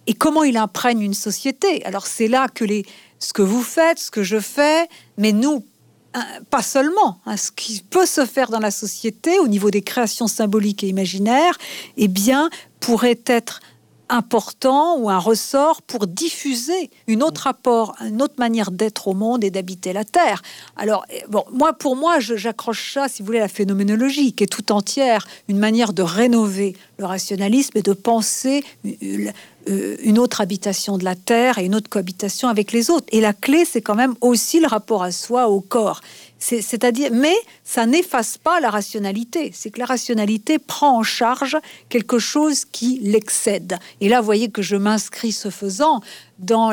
et 0.06 0.14
comment 0.14 0.42
il 0.44 0.56
imprègne 0.56 1.00
une 1.00 1.14
société? 1.14 1.84
Alors 1.84 2.06
c'est 2.06 2.28
là 2.28 2.48
que 2.48 2.64
les, 2.64 2.84
ce 3.18 3.32
que 3.32 3.42
vous 3.42 3.62
faites, 3.62 3.98
ce 3.98 4.10
que 4.10 4.22
je 4.22 4.38
fais, 4.38 4.86
mais 5.16 5.32
nous, 5.32 5.64
hein, 6.12 6.26
pas 6.50 6.62
seulement, 6.62 7.20
hein, 7.26 7.36
ce 7.36 7.50
qui 7.50 7.82
peut 7.88 8.06
se 8.06 8.26
faire 8.26 8.50
dans 8.50 8.58
la 8.58 8.70
société 8.70 9.38
au 9.38 9.48
niveau 9.48 9.70
des 9.70 9.82
créations 9.82 10.26
symboliques 10.26 10.84
et 10.84 10.88
imaginaires, 10.88 11.56
eh 11.96 12.08
bien, 12.08 12.50
pourrait 12.80 13.20
être 13.26 13.60
important 14.08 14.98
ou 14.98 15.10
un 15.10 15.18
ressort 15.18 15.82
pour 15.82 16.06
diffuser 16.06 16.90
une 17.06 17.22
autre 17.22 17.42
rapport, 17.42 17.94
une 18.06 18.22
autre 18.22 18.34
manière 18.38 18.70
d'être 18.70 19.08
au 19.08 19.14
monde 19.14 19.44
et 19.44 19.50
d'habiter 19.50 19.92
la 19.92 20.04
Terre. 20.04 20.42
Alors, 20.76 21.04
eh, 21.10 21.22
bon, 21.28 21.44
moi, 21.52 21.72
pour 21.72 21.96
moi, 21.96 22.20
j'accroche 22.20 22.94
ça, 22.94 23.08
si 23.08 23.22
vous 23.22 23.26
voulez, 23.26 23.38
à 23.38 23.42
la 23.42 23.48
phénoménologie, 23.48 24.32
qui 24.32 24.44
est 24.44 24.48
tout 24.48 24.72
entière 24.72 25.26
une 25.48 25.58
manière 25.58 25.92
de 25.92 26.02
rénover 26.02 26.76
le 26.98 27.06
rationalisme 27.06 27.76
et 27.76 27.82
de 27.82 27.92
penser 27.92 28.64
euh, 28.84 29.96
une 30.02 30.18
autre 30.18 30.40
habitation 30.40 30.98
de 30.98 31.04
la 31.04 31.14
Terre 31.14 31.58
et 31.58 31.64
une 31.64 31.74
autre 31.74 31.88
cohabitation 31.88 32.48
avec 32.48 32.72
les 32.72 32.90
autres. 32.90 33.06
Et 33.10 33.20
la 33.20 33.32
clé, 33.32 33.64
c'est 33.64 33.80
quand 33.80 33.94
même 33.94 34.14
aussi 34.20 34.60
le 34.60 34.66
rapport 34.66 35.02
à 35.02 35.10
soi, 35.10 35.48
au 35.48 35.60
corps. 35.60 36.00
C'est-à-dire, 36.44 37.10
mais 37.10 37.36
ça 37.64 37.86
n'efface 37.86 38.36
pas 38.36 38.60
la 38.60 38.68
rationalité. 38.68 39.50
C'est 39.54 39.70
que 39.70 39.78
la 39.78 39.86
rationalité 39.86 40.58
prend 40.58 40.98
en 40.98 41.02
charge 41.02 41.56
quelque 41.88 42.18
chose 42.18 42.66
qui 42.66 42.98
l'excède. 43.02 43.78
Et 44.02 44.10
là, 44.10 44.20
vous 44.20 44.26
voyez 44.26 44.50
que 44.50 44.60
je 44.60 44.76
m'inscris 44.76 45.32
ce 45.32 45.48
faisant 45.48 46.02
dans 46.38 46.72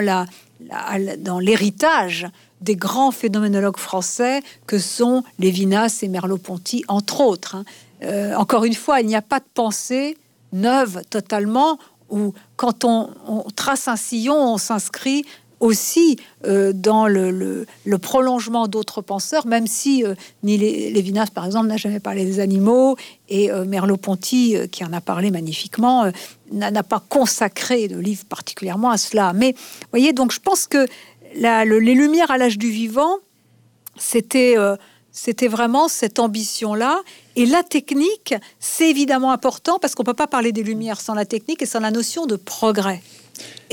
l'héritage 1.39 2.27
des 2.59 2.75
grands 2.75 3.11
phénoménologues 3.11 3.77
français 3.77 4.41
que 4.67 4.77
sont 4.77 5.23
Lévinas 5.39 5.99
et 6.01 6.09
Merleau-Ponty, 6.09 6.83
entre 6.89 7.21
autres. 7.21 7.55
Hein. 7.55 7.63
Euh, 8.03 8.35
encore 8.35 8.65
une 8.65 8.75
fois, 8.75 8.99
il 8.99 9.07
n'y 9.07 9.15
a 9.15 9.21
pas 9.21 9.39
de 9.39 9.45
pensée 9.53 10.17
neuve 10.51 11.01
totalement, 11.09 11.79
où 12.09 12.33
quand 12.57 12.83
on 12.83 13.09
trace 13.55 13.87
un 13.87 13.95
sillon, 13.95 14.35
on 14.35 14.57
s'inscrit 14.57 15.23
aussi 15.61 16.17
euh, 16.45 16.73
dans 16.73 17.07
le, 17.07 17.65
prolongement 18.01 18.67
d'autres 18.67 19.01
penseurs, 19.01 19.47
même 19.47 19.67
si 19.67 20.03
euh, 20.03 20.15
ni 20.43 20.57
Lévinas, 20.57 21.27
par 21.33 21.45
exemple, 21.45 21.67
n'a 21.67 21.77
jamais 21.77 21.99
parlé 21.99 22.25
des 22.25 22.39
animaux, 22.39 22.97
et 23.29 23.49
euh, 23.51 23.63
Merleau-Ponty, 23.63 24.57
qui 24.71 24.83
en 24.83 24.91
a 24.91 24.99
parlé 24.99 25.31
magnifiquement, 25.31 26.11
n'a 26.51 26.83
pas 26.83 27.01
consacré 27.07 27.87
de 27.87 27.97
livre 27.97 28.25
particulièrement 28.25 28.89
à 28.89 28.97
cela. 28.97 29.31
Mais 29.33 29.55
voyez, 29.91 30.11
donc 30.11 30.33
je 30.33 30.39
pense 30.39 30.67
que 30.67 30.85
les 31.35 31.95
Lumières 31.95 32.31
à 32.31 32.37
l'âge 32.37 32.57
du 32.57 32.69
vivant, 32.69 33.17
c'était 33.95 34.57
c'était 35.13 35.47
vraiment 35.47 35.87
cette 35.87 36.19
ambition-là. 36.19 37.01
Et 37.35 37.45
la 37.45 37.63
technique, 37.63 38.33
c'est 38.59 38.89
évidemment 38.89 39.31
important 39.31 39.77
parce 39.79 39.93
qu'on 39.93 40.03
ne 40.03 40.07
peut 40.07 40.13
pas 40.13 40.27
parler 40.27 40.51
des 40.51 40.63
Lumières 40.63 40.99
sans 40.99 41.13
la 41.13 41.25
technique 41.25 41.61
et 41.61 41.65
sans 41.65 41.79
la 41.79 41.91
notion 41.91 42.25
de 42.25 42.35
progrès. 42.37 43.01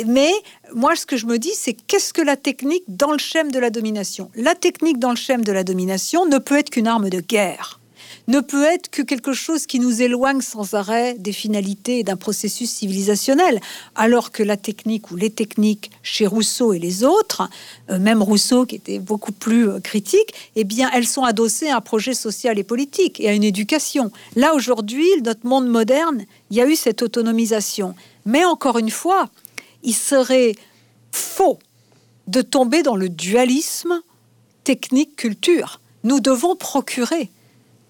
Mais 0.07 0.33
moi, 0.75 0.95
ce 0.97 1.07
que 1.07 1.17
je 1.17 1.27
me 1.27 1.39
dis, 1.39 1.53
c'est 1.55 1.75
qu'est-ce 1.75 2.13
que 2.13 2.23
la 2.23 2.37
technique 2.37 2.85
dans 2.89 3.13
le 3.13 3.19
schème 3.19 3.51
de 3.51 3.59
la 3.59 3.71
domination? 3.71 4.31
La 4.35 4.55
technique 4.55 4.99
dans 4.99 5.11
le 5.11 5.17
schème 5.17 5.45
de 5.45 5.53
la 5.53 5.65
domination 5.65 6.27
ne 6.27 6.39
peut 6.39 6.59
être 6.59 6.71
qu'une 6.71 6.87
arme 6.87 7.11
de 7.11 7.21
guerre, 7.21 7.81
ne 8.29 8.41
peut 8.41 8.65
être 8.65 8.91
que 8.91 9.03
quelque 9.03 9.33
chose 9.33 9.67
qui 9.67 9.81
nous 9.81 10.03
éloigne 10.03 10.43
sans 10.43 10.75
arrêt 10.75 11.15
des 11.19 11.33
finalités 11.33 12.05
d'un 12.05 12.17
processus 12.17 12.71
civilisationnel, 12.71 13.61
alors 13.97 14.31
que 14.31 14.43
la 14.43 14.57
technique 14.57 15.11
ou 15.11 15.17
les 15.17 15.31
techniques 15.31 15.91
chez 16.03 16.27
Rousseau 16.27 16.75
et 16.75 16.79
les 16.79 17.05
autres, 17.05 17.49
euh, 17.91 17.99
même 17.99 18.23
Rousseau 18.23 18.67
qui 18.67 18.77
était 18.77 18.99
beaucoup 18.99 19.33
plus 19.33 19.69
euh, 19.69 19.81
critique, 19.81 20.35
eh 20.57 20.65
bien, 20.65 20.91
elles 20.93 21.07
sont 21.07 21.25
adossées 21.25 21.71
à 21.71 21.77
un 21.77 21.81
projet 21.81 22.15
social 22.15 22.59
et 22.59 22.65
politique 22.65 23.19
et 23.19 23.29
à 23.29 23.33
une 23.33 23.45
éducation. 23.45 24.13
Là, 24.37 24.55
aujourd'hui, 24.55 25.07
notre 25.25 25.47
monde 25.47 25.67
moderne, 25.67 26.25
il 26.51 26.59
y 26.59 26.61
a 26.61 26.67
eu 26.67 26.77
cette 26.77 27.03
autonomisation. 27.03 27.95
Mais 28.27 28.45
encore 28.45 28.79
une 28.79 28.91
fois, 28.91 29.31
il 29.83 29.95
serait 29.95 30.55
faux 31.13 31.59
de 32.27 32.43
tomber 32.43 32.83
dans 32.83 32.97
le 32.97 33.09
dualisme 33.09 34.01
technique-culture. 34.65 35.81
Nous 36.05 36.21
devons 36.21 36.57
procurer, 36.57 37.31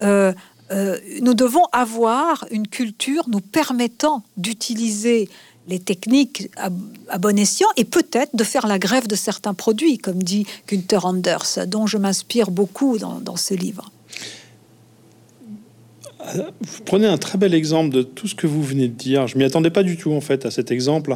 euh, 0.01 0.33
euh, 0.71 0.97
nous 1.21 1.33
devons 1.33 1.65
avoir 1.71 2.45
une 2.51 2.67
culture 2.67 3.27
nous 3.27 3.41
permettant 3.41 4.23
d'utiliser 4.37 5.29
les 5.67 5.79
techniques 5.79 6.49
à, 6.57 6.69
bon 7.19 7.37
escient 7.37 7.67
et 7.77 7.85
peut-être 7.85 8.35
de 8.35 8.43
faire 8.43 8.65
la 8.65 8.79
grève 8.79 9.07
de 9.07 9.15
certains 9.15 9.53
produits, 9.53 9.97
comme 9.97 10.23
dit 10.23 10.45
Günther 10.67 11.05
Anders, 11.05 11.67
dont 11.67 11.85
je 11.85 11.97
m'inspire 11.97 12.49
beaucoup 12.49 12.97
dans, 12.97 13.19
dans 13.19 13.35
ce 13.35 13.53
livre. 13.53 13.91
Vous 16.19 16.83
prenez 16.83 17.07
un 17.07 17.17
très 17.17 17.37
bel 17.37 17.53
exemple 17.53 17.95
de 17.95 18.01
tout 18.01 18.27
ce 18.27 18.35
que 18.35 18.45
vous 18.45 18.61
venez 18.61 18.89
de 18.89 18.93
dire. 18.93 19.27
Je 19.27 19.37
m'y 19.37 19.45
attendais 19.45 19.69
pas 19.69 19.83
du 19.83 19.95
tout 19.95 20.11
en 20.11 20.19
fait 20.19 20.45
à 20.45 20.51
cet 20.51 20.69
exemple 20.69 21.15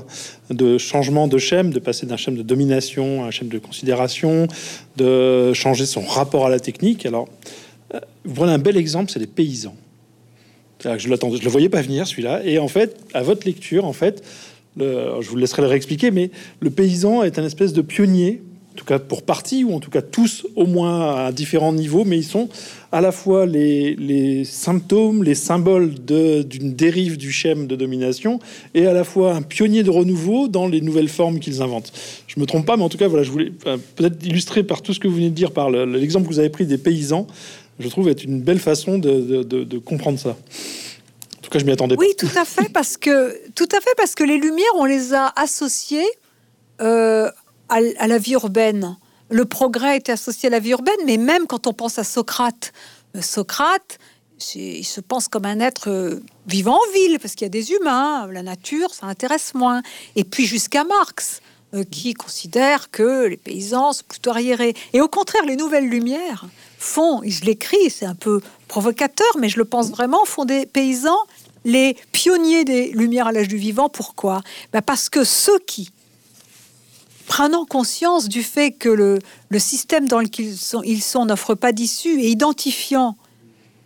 de 0.49 0.77
changement 0.77 1.27
de 1.27 1.37
schème, 1.37 1.71
de 1.71 1.79
passer 1.79 2.05
d'un 2.05 2.15
schème 2.15 2.35
de 2.35 2.41
domination 2.41 3.23
à 3.23 3.27
un 3.27 3.31
schème 3.31 3.49
de 3.49 3.59
considération, 3.59 4.47
de 4.95 5.51
changer 5.53 5.85
son 5.85 6.01
rapport 6.01 6.45
à 6.45 6.49
la 6.49 6.59
technique. 6.59 7.05
Alors, 7.05 7.27
euh, 7.93 7.99
prenez 8.33 8.53
un 8.53 8.59
bel 8.59 8.77
exemple, 8.77 9.11
c'est 9.11 9.19
les 9.19 9.27
paysans. 9.27 9.75
Je 10.97 11.09
l'attendais, 11.09 11.37
je 11.37 11.43
le 11.43 11.49
voyais 11.49 11.69
pas 11.69 11.81
venir 11.81 12.07
celui-là. 12.07 12.41
Et 12.45 12.59
en 12.59 12.67
fait, 12.67 12.97
à 13.13 13.23
votre 13.23 13.45
lecture, 13.45 13.85
en 13.85 13.93
fait, 13.93 14.21
je 14.77 15.29
vous 15.29 15.37
laisserai 15.37 15.61
le 15.61 15.69
réexpliquer, 15.69 16.11
mais 16.11 16.29
le 16.59 16.69
paysan 16.71 17.23
est 17.23 17.39
un 17.39 17.45
espèce 17.45 17.71
de 17.71 17.81
pionnier 17.81 18.41
en 18.73 18.75
tout 18.75 18.85
cas 18.85 18.97
pour 18.97 19.21
partie, 19.21 19.63
ou 19.63 19.75
en 19.75 19.79
tout 19.79 19.91
cas 19.91 20.01
tous 20.01 20.47
au 20.55 20.65
moins 20.65 21.27
à 21.27 21.31
différents 21.31 21.73
niveaux, 21.73 22.05
mais 22.05 22.17
ils 22.17 22.25
sont 22.25 22.49
à 22.93 23.01
la 23.01 23.11
fois 23.11 23.47
les, 23.47 24.45
symptômes, 24.45 25.23
les 25.23 25.33
symboles 25.33 25.95
d'une 25.95 26.73
dérive 26.75 27.17
du 27.17 27.31
schème 27.31 27.65
de 27.65 27.75
domination, 27.75 28.39
et 28.75 28.85
à 28.85 28.93
la 28.93 29.03
fois 29.03 29.33
un 29.33 29.41
pionnier 29.41 29.81
de 29.81 29.89
renouveau 29.89 30.47
dans 30.47 30.67
les 30.67 30.79
nouvelles 30.79 31.09
formes 31.09 31.39
qu'ils 31.39 31.63
inventent. 31.63 31.91
Je 32.27 32.39
me 32.39 32.45
trompe 32.45 32.67
pas, 32.67 32.77
mais 32.77 32.83
en 32.83 32.89
tout 32.89 32.99
cas, 32.99 33.07
voilà, 33.07 33.23
je 33.23 33.31
voulais 33.31 33.51
peut-être 33.95 34.23
illustrer 34.23 34.63
par 34.63 34.83
tout 34.83 34.93
ce 34.93 34.99
que 34.99 35.07
vous 35.07 35.15
venez 35.15 35.31
de 35.31 35.35
dire, 35.35 35.51
par 35.51 35.71
l'exemple 35.71 36.27
que 36.27 36.33
vous 36.33 36.39
avez 36.39 36.51
pris 36.51 36.67
des 36.67 36.77
paysans, 36.77 37.25
je 37.79 37.87
trouve 37.87 38.09
être 38.09 38.23
une 38.23 38.41
belle 38.41 38.59
façon 38.59 38.99
de, 38.99 39.77
comprendre 39.79 40.19
ça. 40.19 40.29
En 40.29 41.41
tout 41.41 41.49
cas, 41.49 41.57
je 41.57 41.65
m'y 41.65 41.71
attendais 41.71 41.95
oui, 41.97 42.13
pas. 42.15 42.25
Oui, 42.25 42.31
tout 42.31 42.39
à 42.39 42.45
fait, 42.45 42.71
parce 42.71 42.97
que 42.97 43.35
tout 43.55 43.69
à 43.75 43.81
fait 43.81 43.93
parce 43.97 44.13
que 44.13 44.23
les 44.23 44.37
lumières, 44.37 44.75
on 44.75 44.85
les 44.85 45.15
a 45.15 45.33
associées 45.35 46.05
euh, 46.79 47.27
à, 47.69 48.07
la 48.07 48.17
vie 48.19 48.33
urbaine. 48.33 48.97
Le 49.33 49.45
progrès 49.45 49.97
était 49.97 50.11
associé 50.11 50.45
à 50.45 50.51
la 50.51 50.59
vie 50.59 50.69
urbaine, 50.69 50.99
mais 51.07 51.17
même 51.17 51.47
quand 51.47 51.65
on 51.65 51.73
pense 51.73 51.97
à 51.97 52.03
Socrate, 52.03 52.71
euh, 53.15 53.21
Socrate, 53.23 53.97
il 54.53 54.83
se 54.83 55.01
pense 55.01 55.27
comme 55.27 55.45
un 55.45 55.59
être 55.59 55.89
euh, 55.89 56.19
vivant 56.45 56.75
en 56.75 56.93
ville, 56.93 57.17
parce 57.19 57.33
qu'il 57.33 57.45
y 57.45 57.47
a 57.47 57.49
des 57.49 57.71
humains, 57.71 58.27
la 58.27 58.43
nature, 58.43 58.93
ça 58.93 59.07
intéresse 59.07 59.55
moins. 59.55 59.81
Et 60.15 60.23
puis 60.23 60.45
jusqu'à 60.45 60.83
Marx, 60.83 61.41
euh, 61.73 61.83
qui 61.83 62.13
considère 62.13 62.91
que 62.91 63.25
les 63.25 63.37
paysans 63.37 63.93
sont 63.93 64.03
plutôt 64.07 64.29
arriérés. 64.29 64.75
Et 64.93 65.01
au 65.01 65.07
contraire, 65.07 65.45
les 65.47 65.55
nouvelles 65.55 65.89
lumières 65.89 66.45
font, 66.77 67.23
je 67.25 67.43
l'écris, 67.43 67.89
c'est 67.89 68.05
un 68.05 68.13
peu 68.13 68.39
provocateur, 68.67 69.35
mais 69.39 69.49
je 69.49 69.57
le 69.57 69.65
pense 69.65 69.89
vraiment, 69.89 70.25
font 70.25 70.45
des 70.45 70.67
paysans 70.67 71.17
les 71.65 71.97
pionniers 72.11 72.65
des 72.65 72.89
lumières 72.89 73.27
à 73.27 73.31
l'âge 73.31 73.47
du 73.47 73.57
vivant. 73.57 73.89
Pourquoi? 73.89 74.41
Ben 74.73 74.83
Parce 74.83 75.09
que 75.09 75.23
ceux 75.23 75.57
qui 75.59 75.89
prenant 77.33 77.65
conscience 77.65 78.29
du 78.29 78.43
fait 78.43 78.69
que 78.69 78.89
le, 78.89 79.19
système 79.57 80.07
dans 80.07 80.19
lequel 80.19 80.45
ils 80.45 80.55
sont, 80.55 80.83
ils 80.83 81.01
sont 81.01 81.25
n'offre 81.25 81.55
pas 81.55 81.71
d'issue 81.71 82.21
et 82.21 82.29
identifiant 82.29 83.17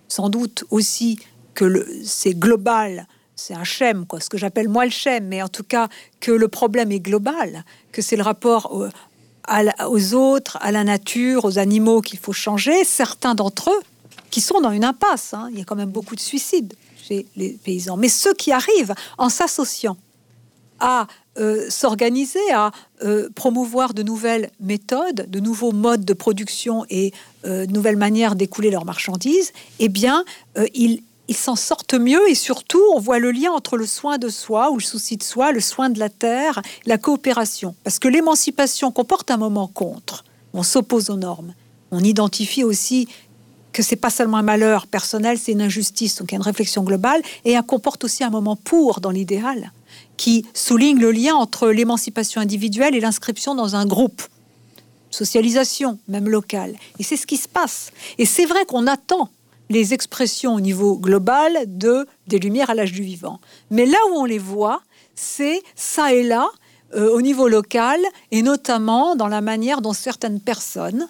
sans 0.09 0.27
doute 0.27 0.65
aussi 0.69 1.17
que 1.53 1.87
c'est 2.03 2.37
global, 2.37 3.07
c'est 3.37 3.53
un 3.53 3.63
schème, 3.63 4.05
quoi, 4.05 4.19
ce 4.19 4.27
que 4.27 4.37
j'appelle 4.37 4.67
moi 4.67 4.83
le 4.83 4.91
schème, 4.91 5.27
mais 5.27 5.41
en 5.41 5.47
tout 5.47 5.63
cas 5.63 5.87
que 6.19 6.33
le 6.33 6.49
problème 6.49 6.91
est 6.91 6.99
global, 6.99 7.63
que 7.93 8.01
c'est 8.01 8.17
le 8.17 8.23
rapport 8.23 8.69
aux 8.73 10.13
autres, 10.13 10.57
à 10.59 10.73
la 10.73 10.83
nature, 10.83 11.45
aux 11.45 11.57
animaux 11.57 12.01
qu'il 12.01 12.19
faut 12.19 12.33
changer. 12.33 12.83
Certains 12.83 13.33
d'entre 13.33 13.69
eux 13.69 13.81
qui 14.29 14.41
sont 14.41 14.59
dans 14.59 14.71
une 14.71 14.83
impasse, 14.83 15.33
hein, 15.33 15.47
il 15.53 15.57
y 15.57 15.61
a 15.61 15.63
quand 15.63 15.77
même 15.77 15.91
beaucoup 15.91 16.17
de 16.17 16.19
suicides 16.19 16.73
chez 17.01 17.25
les 17.37 17.51
paysans. 17.51 17.95
Mais 17.95 18.09
ceux 18.09 18.33
qui 18.33 18.51
arrivent 18.51 18.93
en 19.17 19.29
s'associant 19.29 19.95
à 20.79 21.07
euh, 21.39 21.69
s'organiser, 21.69 22.51
à 22.51 22.71
euh, 23.03 23.29
promouvoir 23.35 23.93
de 23.93 24.01
nouvelles 24.01 24.49
méthodes, 24.59 25.27
de 25.29 25.39
nouveaux 25.39 25.71
modes 25.71 26.03
de 26.03 26.13
production 26.13 26.83
et 26.89 27.13
euh, 27.45 27.67
de 27.67 27.71
nouvelles 27.71 27.95
manières 27.95 28.35
d'écouler 28.35 28.71
leurs 28.71 28.85
marchandises, 28.85 29.53
eh 29.79 29.89
bien, 29.89 30.25
ils, 30.73 31.03
ils 31.27 31.35
s'en 31.35 31.55
sortent 31.55 31.93
mieux 31.93 32.27
et 32.29 32.35
surtout, 32.35 32.81
on 32.95 32.99
voit 32.99 33.19
le 33.19 33.31
lien 33.31 33.51
entre 33.51 33.77
le 33.77 33.85
soin 33.85 34.17
de 34.17 34.29
soi 34.29 34.71
ou 34.71 34.77
le 34.77 34.83
souci 34.83 35.17
de 35.17 35.23
soi, 35.23 35.51
le 35.51 35.59
soin 35.59 35.89
de 35.89 35.99
la 35.99 36.09
terre, 36.09 36.61
la 36.85 36.97
coopération. 36.97 37.75
Parce 37.83 37.99
que 37.99 38.07
l'émancipation 38.07 38.91
comporte 38.91 39.29
un 39.29 39.37
moment 39.37 39.67
contre. 39.67 40.23
On 40.53 40.63
s'oppose 40.63 41.11
aux 41.11 41.17
normes. 41.17 41.53
On 41.91 41.99
identifie 41.99 42.63
aussi 42.63 43.07
que 43.73 43.83
c'est 43.83 43.95
pas 43.95 44.09
seulement 44.09 44.37
un 44.37 44.41
malheur 44.41 44.87
personnel, 44.87 45.37
c'est 45.37 45.51
une 45.51 45.61
injustice. 45.61 46.15
Donc 46.15 46.31
il 46.31 46.33
y 46.33 46.35
a 46.35 46.37
une 46.37 46.43
réflexion 46.43 46.81
globale 46.83 47.21
et 47.45 47.51
elle 47.51 47.63
comporte 47.63 48.03
aussi 48.03 48.23
un 48.23 48.31
moment 48.31 48.55
pour 48.55 49.01
dans 49.01 49.11
l'idéal 49.11 49.71
qui 50.17 50.45
souligne 50.53 50.99
le 50.99 51.11
lien 51.11 51.35
entre 51.35 51.69
l'émancipation 51.69 52.41
individuelle 52.41 52.95
et 52.95 52.99
l'inscription 52.99 53.55
dans 53.55 53.75
un 53.75 53.85
groupe. 53.85 54.21
Socialisation, 55.09 55.99
même 56.07 56.27
locale. 56.27 56.75
Et 56.99 57.03
c'est 57.03 57.17
ce 57.17 57.25
qui 57.25 57.37
se 57.37 57.47
passe. 57.47 57.91
Et 58.17 58.25
c'est 58.25 58.45
vrai 58.45 58.65
qu'on 58.65 58.87
attend 58.87 59.29
les 59.69 59.93
expressions 59.93 60.55
au 60.55 60.59
niveau 60.59 60.97
global 60.97 61.63
de 61.67 62.07
des 62.27 62.39
lumières 62.39 62.69
à 62.69 62.75
l'âge 62.75 62.91
du 62.91 63.03
vivant. 63.03 63.39
Mais 63.69 63.85
là 63.85 63.97
où 64.11 64.15
on 64.15 64.25
les 64.25 64.39
voit, 64.39 64.81
c'est 65.15 65.61
ça 65.75 66.13
et 66.13 66.23
là, 66.23 66.47
euh, 66.95 67.09
au 67.09 67.21
niveau 67.21 67.47
local, 67.47 67.99
et 68.31 68.41
notamment 68.41 69.15
dans 69.15 69.27
la 69.27 69.41
manière 69.41 69.81
dont 69.81 69.93
certaines 69.93 70.39
personnes 70.39 71.07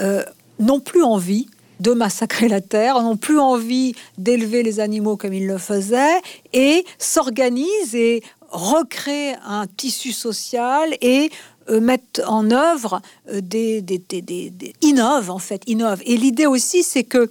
euh, 0.00 0.24
n'ont 0.58 0.80
plus 0.80 1.02
envie 1.02 1.46
de 1.78 1.92
massacrer 1.92 2.48
la 2.48 2.60
terre, 2.60 3.00
n'ont 3.00 3.16
plus 3.16 3.38
envie 3.38 3.94
d'élever 4.18 4.62
les 4.62 4.80
animaux 4.80 5.16
comme 5.16 5.32
ils 5.32 5.46
le 5.46 5.58
faisaient, 5.58 6.20
et 6.52 6.84
s'organisent 6.98 7.94
et 7.94 8.22
recréent 8.50 9.38
un 9.46 9.66
tissu 9.66 10.12
social 10.12 10.96
et 11.00 11.30
euh, 11.68 11.80
mettent 11.80 12.22
en 12.26 12.50
œuvre 12.50 13.00
des, 13.32 13.80
des, 13.80 13.98
des, 13.98 14.22
des, 14.22 14.74
innovent 14.82 15.30
en 15.30 15.38
fait, 15.38 15.62
innovent. 15.66 16.02
Et 16.04 16.16
l'idée 16.16 16.46
aussi, 16.46 16.82
c'est 16.82 17.04
que 17.04 17.30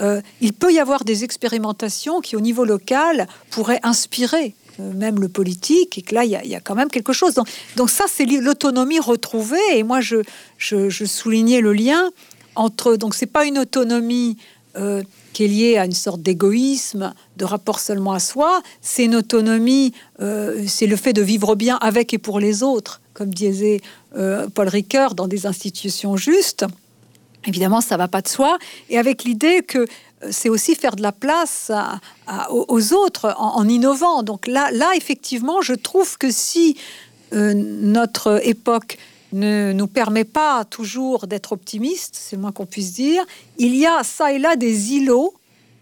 euh, 0.00 0.20
il 0.40 0.52
peut 0.52 0.72
y 0.72 0.78
avoir 0.78 1.04
des 1.04 1.24
expérimentations 1.24 2.20
qui, 2.20 2.36
au 2.36 2.40
niveau 2.40 2.64
local, 2.64 3.26
pourraient 3.50 3.80
inspirer 3.82 4.54
euh, 4.80 4.92
même 4.92 5.20
le 5.20 5.28
politique, 5.28 5.96
et 5.98 6.02
que 6.02 6.14
là, 6.14 6.24
il 6.24 6.30
y, 6.30 6.54
a 6.54 6.60
quand 6.60 6.74
même 6.74 6.90
quelque 6.90 7.12
chose. 7.12 7.34
Donc, 7.76 7.90
ça, 7.90 8.04
c'est 8.08 8.26
l'autonomie 8.26 9.00
retrouvée. 9.00 9.58
Et 9.72 9.82
moi, 9.82 10.00
je, 10.00 10.22
soulignais 10.58 11.60
le 11.60 11.72
lien 11.72 12.10
entre... 12.54 12.96
Donc, 12.96 13.14
c'est 13.14 13.26
pas 13.26 13.46
une 13.46 13.58
autonomie 13.58 14.36
euh, 14.76 15.02
qui 15.36 15.44
est 15.44 15.48
liée 15.48 15.76
à 15.76 15.84
une 15.84 15.92
sorte 15.92 16.22
d'égoïsme, 16.22 17.12
de 17.36 17.44
rapport 17.44 17.78
seulement 17.78 18.12
à 18.12 18.20
soi. 18.20 18.62
C'est 18.80 19.04
une 19.04 19.16
autonomie, 19.16 19.92
c'est 20.18 20.86
le 20.86 20.96
fait 20.96 21.12
de 21.12 21.20
vivre 21.20 21.56
bien 21.56 21.76
avec 21.82 22.14
et 22.14 22.18
pour 22.18 22.40
les 22.40 22.62
autres, 22.62 23.02
comme 23.12 23.34
disait 23.34 23.82
Paul 24.14 24.68
Ricoeur, 24.68 25.14
dans 25.14 25.28
des 25.28 25.44
institutions 25.44 26.16
justes. 26.16 26.64
Évidemment, 27.46 27.82
ça 27.82 27.98
va 27.98 28.08
pas 28.08 28.22
de 28.22 28.28
soi. 28.28 28.58
Et 28.88 28.98
avec 28.98 29.24
l'idée 29.24 29.62
que 29.62 29.78
euh, 29.78 30.28
c'est 30.30 30.48
aussi 30.48 30.74
faire 30.74 30.96
de 30.96 31.02
la 31.02 31.12
place 31.12 31.70
aux 32.50 32.92
autres 32.92 33.34
en, 33.38 33.68
innovant. 33.68 34.22
Donc 34.22 34.46
là, 34.46 34.70
là, 34.72 34.90
effectivement, 34.96 35.60
je 35.62 35.74
trouve 35.74 36.18
que 36.18 36.30
si 36.30 36.76
euh, 37.32 37.54
notre 37.54 38.40
époque 38.46 38.98
ne 39.32 39.72
nous 39.72 39.86
permet 39.86 40.24
pas 40.24 40.64
toujours 40.64 41.26
d'être 41.26 41.52
optimiste, 41.52 42.16
c'est 42.18 42.36
le 42.36 42.42
moins 42.42 42.52
qu'on 42.52 42.66
puisse 42.66 42.92
dire, 42.92 43.24
il 43.58 43.74
y 43.74 43.86
a 43.86 44.02
ça 44.02 44.32
et 44.32 44.38
là 44.38 44.56
des 44.56 44.92
îlots 44.94 45.34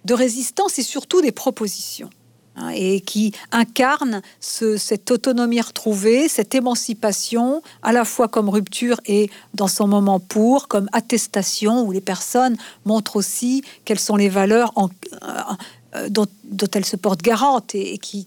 de 0.04 0.14
résistance 0.14 0.78
et 0.78 0.82
surtout 0.82 1.22
des 1.22 1.32
propositions. 1.32 2.10
Hein, 2.56 2.68
et 2.68 3.00
qui 3.00 3.32
incarne 3.50 4.22
cette 4.38 5.10
autonomie 5.10 5.60
retrouvée, 5.60 6.28
cette 6.28 6.54
émancipation, 6.54 7.62
à 7.82 7.92
la 7.92 8.04
fois 8.04 8.28
comme 8.28 8.48
rupture 8.48 9.00
et 9.06 9.28
dans 9.54 9.66
son 9.66 9.88
moment 9.88 10.20
pour, 10.20 10.68
comme 10.68 10.88
attestation, 10.92 11.82
où 11.82 11.90
les 11.90 12.00
personnes 12.00 12.56
montrent 12.84 13.16
aussi 13.16 13.64
quelles 13.84 13.98
sont 13.98 14.14
les 14.14 14.28
valeurs 14.28 14.72
euh, 14.76 16.08
dont, 16.10 16.28
elles 16.72 16.84
se 16.84 16.94
portent 16.94 17.22
garantes 17.22 17.74
et, 17.74 17.98
qui, 17.98 18.24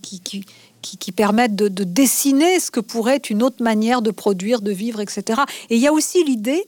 permettent 1.16 1.56
de, 1.56 1.68
de, 1.68 1.84
dessiner 1.84 2.60
ce 2.60 2.72
que 2.72 2.80
pourrait 2.80 3.16
être 3.16 3.30
une 3.30 3.44
autre 3.44 3.64
manière 3.64 4.02
de 4.02 4.12
produire, 4.12 4.62
de 4.62 4.72
vivre, 4.72 5.00
etc. 5.02 5.42
Et 5.70 5.76
il 5.76 5.82
y 5.82 5.88
a 5.88 5.94
aussi 5.94 6.24
l'idée 6.24 6.68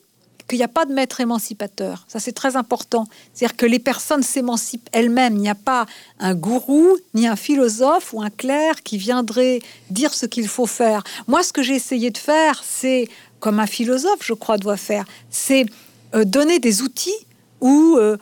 qu'il 0.50 0.58
n'y 0.58 0.64
a 0.64 0.68
pas 0.68 0.86
de 0.86 0.94
maître 0.94 1.22
émancipateur. 1.22 2.06
Ça, 2.08 2.20
c'est 2.20 2.34
très 2.34 2.56
important. 2.58 3.06
C'est-à-dire 3.34 3.56
que 3.56 3.66
les 3.66 3.80
personnes 3.80 4.24
s'émancipent 4.24 4.90
elles-mêmes. 4.92 5.36
Il 5.36 5.42
n'y 5.42 5.50
a 5.50 5.56
pas 5.56 5.86
un 6.20 6.34
gourou, 6.34 6.98
ni 7.14 7.28
un 7.28 7.36
philosophe 7.36 8.14
ou 8.14 8.22
un 8.22 8.32
clerc 8.32 8.82
qui 8.84 8.98
viendrait 8.98 9.62
dire 9.92 10.14
ce 10.14 10.26
qu'il 10.26 10.48
faut 10.48 10.66
faire. 10.66 11.04
Moi, 11.28 11.44
ce 11.44 11.54
que 11.54 11.62
j'ai 11.62 11.76
essayé 11.76 12.10
de 12.10 12.18
faire, 12.18 12.64
c'est, 12.66 13.08
comme 13.40 13.60
un 13.60 13.68
philosophe, 13.68 14.22
je 14.22 14.34
crois, 14.34 14.58
doit 14.58 14.78
faire, 14.78 15.06
c'est 15.30 15.66
euh, 16.16 16.26
donner 16.26 16.60
des 16.60 16.82
outils 16.82 17.14
où, 17.62 17.98
euh, 17.98 18.18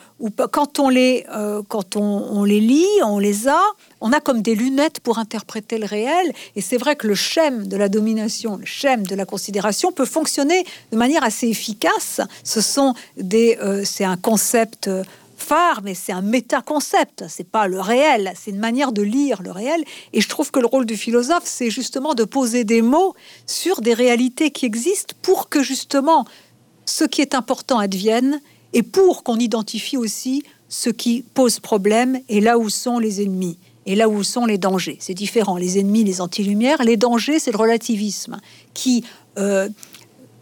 quand, 0.51 0.79
on 0.79 0.89
les, 0.89 1.25
euh, 1.33 1.61
quand 1.67 1.95
on, 1.95 2.43
les 2.43 2.59
lit, 2.59 2.85
on 3.03 3.19
les 3.19 3.47
a, 3.47 3.61
on 4.01 4.11
a 4.11 4.19
comme 4.19 4.41
des 4.41 4.55
lunettes 4.55 4.99
pour 4.99 5.19
interpréter 5.19 5.77
le 5.77 5.85
réel. 5.85 6.33
Et 6.55 6.61
c'est 6.61 6.77
vrai 6.77 6.95
que 6.95 7.07
le 7.07 7.15
schème 7.15 7.67
de 7.67 7.77
la 7.77 7.89
domination, 7.89 8.57
le 8.57 8.65
schème 8.65 9.05
de 9.05 9.15
la 9.15 9.25
considération 9.25 9.91
peut 9.91 10.05
fonctionner 10.05 10.65
de 10.91 10.97
manière 10.97 11.23
assez 11.23 11.47
efficace. 11.47 12.21
Ce 12.43 12.61
sont 12.61 12.93
des, 13.17 13.57
euh, 13.61 13.83
c'est 13.85 14.05
un 14.05 14.17
concept 14.17 14.89
phare, 15.37 15.81
mais 15.83 15.93
c'est 15.93 16.11
un 16.11 16.21
méta-concept. 16.21 17.25
C'est 17.29 17.49
pas 17.49 17.67
le 17.67 17.79
réel, 17.79 18.33
c'est 18.35 18.51
une 18.51 18.59
manière 18.59 18.91
de 18.91 19.03
lire 19.03 19.41
le 19.41 19.51
réel. 19.51 19.83
Et 20.13 20.21
je 20.21 20.27
trouve 20.27 20.51
que 20.51 20.59
le 20.59 20.65
rôle 20.65 20.85
du 20.85 20.97
philosophe, 20.97 21.43
c'est 21.45 21.69
justement 21.69 22.15
de 22.15 22.23
poser 22.23 22.63
des 22.63 22.81
mots 22.81 23.15
sur 23.45 23.81
des 23.81 23.93
réalités 23.93 24.51
qui 24.51 24.65
existent 24.65 25.15
pour 25.21 25.47
que 25.49 25.61
justement 25.61 26.25
ce 26.85 27.03
qui 27.03 27.21
est 27.21 27.35
important 27.35 27.79
advienne 27.79 28.41
et 28.73 28.83
pour 28.83 29.23
qu'on 29.23 29.37
identifie 29.37 29.97
aussi 29.97 30.43
ce 30.69 30.89
qui 30.89 31.23
pose 31.33 31.59
problème 31.59 32.19
et 32.29 32.41
là 32.41 32.57
où 32.57 32.69
sont 32.69 32.99
les 32.99 33.21
ennemis 33.21 33.57
et 33.85 33.95
là 33.95 34.09
où 34.09 34.23
sont 34.23 34.45
les 34.45 34.57
dangers. 34.57 34.97
C'est 34.99 35.13
différent. 35.13 35.55
Les 35.57 35.79
ennemis, 35.79 36.03
les 36.03 36.19
anti-lumières, 36.19 36.83
les 36.83 36.97
dangers, 36.97 37.39
c'est 37.39 37.51
le 37.51 37.57
relativisme 37.57 38.37
qui 38.73 39.05
euh, 39.37 39.69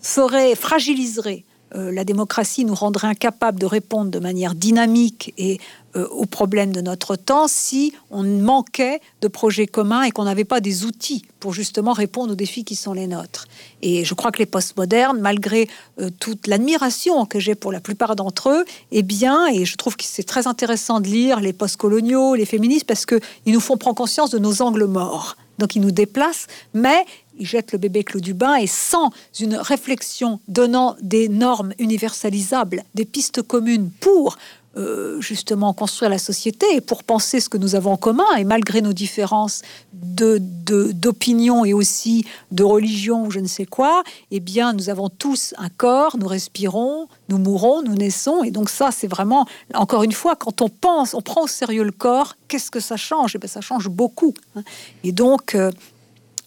ferait, 0.01 0.55
fragiliserait 0.55 1.43
euh, 1.76 1.91
la 1.91 2.03
démocratie 2.03 2.63
nous 2.63 2.76
rendrait 2.76 3.07
incapable 3.07 3.59
de 3.59 3.65
répondre 3.65 4.11
de 4.11 4.19
manière 4.19 4.55
dynamique 4.55 5.34
et 5.38 5.59
euh, 5.96 6.08
aux 6.08 6.26
problèmes 6.26 6.72
de 6.72 6.82
notre 6.82 7.16
temps 7.16 7.48
si 7.48 7.93
on 8.12 8.24
manquait 8.24 9.00
de 9.22 9.28
projets 9.28 9.68
communs 9.68 10.04
et 10.04 10.12
qu'on 10.12 10.26
n'avait 10.26 10.43
pas 10.46 10.60
des 10.60 10.86
outils 10.86 11.26
pour 11.39 11.54
justement 11.54 11.93
répondre 11.93 12.34
aux 12.34 12.36
défis 12.36 12.64
qui 12.64 12.76
sont 12.76 12.93
les 12.93 13.08
nôtres. 13.08 13.48
Et 13.82 14.04
je 14.04 14.14
crois 14.14 14.32
que 14.32 14.39
les 14.39 14.46
postmodernes, 14.46 15.20
malgré 15.20 15.70
euh, 16.00 16.10
toute 16.20 16.48
l'admiration 16.48 17.26
que 17.26 17.39
j'ai 17.39 17.56
pour 17.56 17.72
la 17.72 17.80
plupart 17.80 18.16
d'entre 18.16 18.50
eux, 18.50 18.66
eh 18.91 19.04
bien, 19.04 19.48
et 19.48 19.66
je 19.66 19.76
trouve 19.78 19.96
que 19.96 20.04
c'est 20.04 20.24
très 20.24 20.48
intéressant 20.48 21.00
de 21.00 21.08
lire 21.08 21.39
les 21.39 21.54
postcoloniaux, 21.54 22.36
les 22.36 22.46
féministes, 22.46 22.86
parce 22.86 23.06
qu'ils 23.06 23.22
nous 23.48 23.60
font 23.60 23.78
prendre 23.78 23.96
conscience 23.96 24.32
de 24.32 24.39
nos 24.39 24.62
angles 24.62 24.86
morts. 24.86 25.38
Donc 25.60 25.76
ils 25.76 25.82
nous 25.82 25.91
déplacent, 25.91 26.48
mais 26.74 27.06
ils 27.38 27.46
jettent 27.46 27.72
le 27.72 27.78
bébé 27.78 28.04
clos 28.04 28.20
du 28.20 28.34
bain 28.34 28.56
et 28.56 28.68
sans 28.68 29.12
une 29.39 29.56
réflexion 29.56 30.39
donnant 30.48 30.96
des 31.02 31.30
normes 31.30 31.74
universalisables, 31.80 32.84
des 32.93 33.06
pistes 33.06 33.41
communes 33.41 33.89
pour 34.00 34.38
euh, 34.78 35.21
justement 35.21 35.73
construire 35.73 36.11
la 36.11 36.17
société 36.17 36.65
et 36.73 36.82
pour 36.82 37.05
penser 37.05 37.39
ce 37.39 37.47
que 37.47 37.57
nous 37.57 37.76
avons 37.76 37.93
en 37.93 37.97
commun 37.97 38.36
et 38.38 38.43
malgré 38.43 38.82
nos 38.82 38.91
différences 38.91 39.61
de 39.93 40.38
d'opinion 40.38 41.63
et 41.63 41.73
aussi 41.73 42.26
de 42.51 42.63
religion 42.63 43.26
ou 43.26 43.32
je 43.32 43.39
ne 43.39 43.47
sais 43.47 43.65
quoi, 43.65 44.03
eh 44.32 44.41
bien 44.41 44.73
nous 44.73 44.89
avons 44.89 45.07
tous 45.07 45.53
un 45.57 45.69
corps, 45.69 46.17
nous 46.17 46.28
respirons, 46.28 47.07
nous 47.30 47.38
mourons, 47.38 47.84
nous 47.84 47.95
naissons 47.95 48.43
et 48.43 48.51
donc 48.51 48.69
ça 48.69 48.91
c'est 48.91 49.07
vraiment 49.07 49.45
encore 49.73 50.03
une 50.03 50.11
fois 50.11 50.36
quand 50.36 50.61
on 50.61 50.67
pense, 50.67 51.13
on 51.13 51.21
prend 51.21 51.43
au 51.43 51.47
sérieux 51.47 51.84
le 51.84 51.91
corps, 51.91 52.36
qu'est-ce 52.49 52.69
que 52.69 52.82
ça 52.82 52.97
change? 52.97 53.36
Eh 53.36 53.38
bien 53.38 53.47
ça 53.47 53.61
change 53.61 53.88
beaucoup. 53.88 54.34
Hein. 54.57 54.63
Et 55.05 55.13
donc 55.13 55.55
euh, 55.55 55.71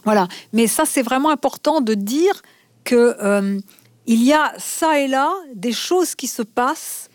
voilà. 0.04 0.28
Mais 0.52 0.66
ça 0.66 0.84
c'est 0.84 1.02
vraiment 1.02 1.30
important 1.30 1.80
de 1.80 1.94
dire 1.94 2.42
que 2.84 3.16
euh, 3.22 3.58
il 4.06 4.22
y 4.22 4.34
a 4.34 4.52
ça 4.58 5.00
et 5.00 5.08
là 5.08 5.32
des 5.54 5.72
choses 5.72 6.14
qui 6.14 6.26
se 6.26 6.42
passent 6.42 7.07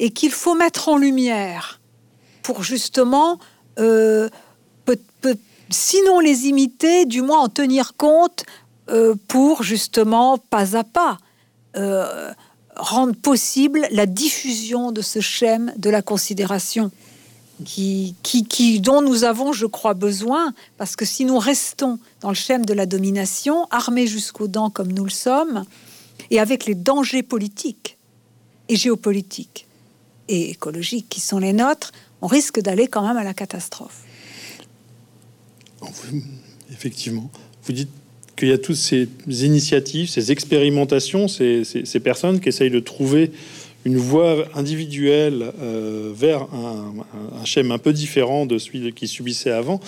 et 0.00 0.10
qu'il 0.10 0.32
faut 0.32 0.54
mettre 0.54 0.88
en 0.88 0.96
lumière 0.96 1.78
pour 2.42 2.64
justement, 2.64 3.38
euh, 3.78 4.28
sinon 5.68 6.18
les 6.18 6.46
imiter, 6.46 7.04
du 7.04 7.22
moins 7.22 7.40
en 7.40 7.48
tenir 7.48 7.94
compte 7.96 8.44
euh, 8.88 9.14
pour 9.28 9.62
justement, 9.62 10.38
pas 10.38 10.76
à 10.76 10.82
pas, 10.82 11.18
euh, 11.76 12.32
rendre 12.74 13.14
possible 13.14 13.86
la 13.92 14.06
diffusion 14.06 14.90
de 14.90 15.02
ce 15.02 15.20
schème 15.20 15.72
de 15.76 15.90
la 15.90 16.02
considération. 16.02 16.90
Qui, 17.62 18.16
dont 18.80 19.02
nous 19.02 19.24
avons, 19.24 19.52
je 19.52 19.66
crois, 19.66 19.92
besoin, 19.92 20.54
parce 20.78 20.96
que 20.96 21.04
si 21.04 21.26
nous 21.26 21.38
restons 21.38 21.98
dans 22.22 22.30
le 22.30 22.34
schème 22.34 22.64
de 22.64 22.72
la 22.72 22.86
domination, 22.86 23.66
armés 23.70 24.06
jusqu'aux 24.06 24.48
dents 24.48 24.70
comme 24.70 24.90
nous 24.90 25.04
le 25.04 25.10
sommes, 25.10 25.66
et 26.30 26.40
avec 26.40 26.64
les 26.64 26.74
dangers 26.74 27.22
politiques 27.22 27.98
et 28.70 28.76
géopolitiques 28.76 29.66
et 30.30 30.50
écologiques 30.50 31.06
qui 31.08 31.20
sont 31.20 31.38
les 31.38 31.52
nôtres, 31.52 31.92
on 32.22 32.26
risque 32.26 32.60
d'aller 32.60 32.86
quand 32.86 33.06
même 33.06 33.16
à 33.16 33.24
la 33.24 33.34
catastrophe. 33.34 34.02
Effectivement. 36.70 37.30
Vous 37.64 37.72
dites 37.72 37.90
qu'il 38.36 38.48
y 38.48 38.52
a 38.52 38.58
toutes 38.58 38.76
ces 38.76 39.08
initiatives, 39.26 40.08
ces 40.08 40.30
expérimentations, 40.30 41.26
ces, 41.28 42.00
personnes 42.02 42.40
qui 42.40 42.48
essayent 42.48 42.70
de 42.70 42.80
trouver 42.80 43.32
une 43.84 43.96
voie 43.96 44.44
individuelle 44.54 45.52
euh, 45.60 46.12
vers 46.14 46.42
un, 46.52 46.92
un, 47.40 47.44
schéma 47.46 47.74
un 47.74 47.78
peu 47.78 47.94
différent 47.94 48.44
de 48.44 48.58
celui 48.58 48.92
qui 48.92 49.08
subissait 49.08 49.50
avant. 49.50 49.80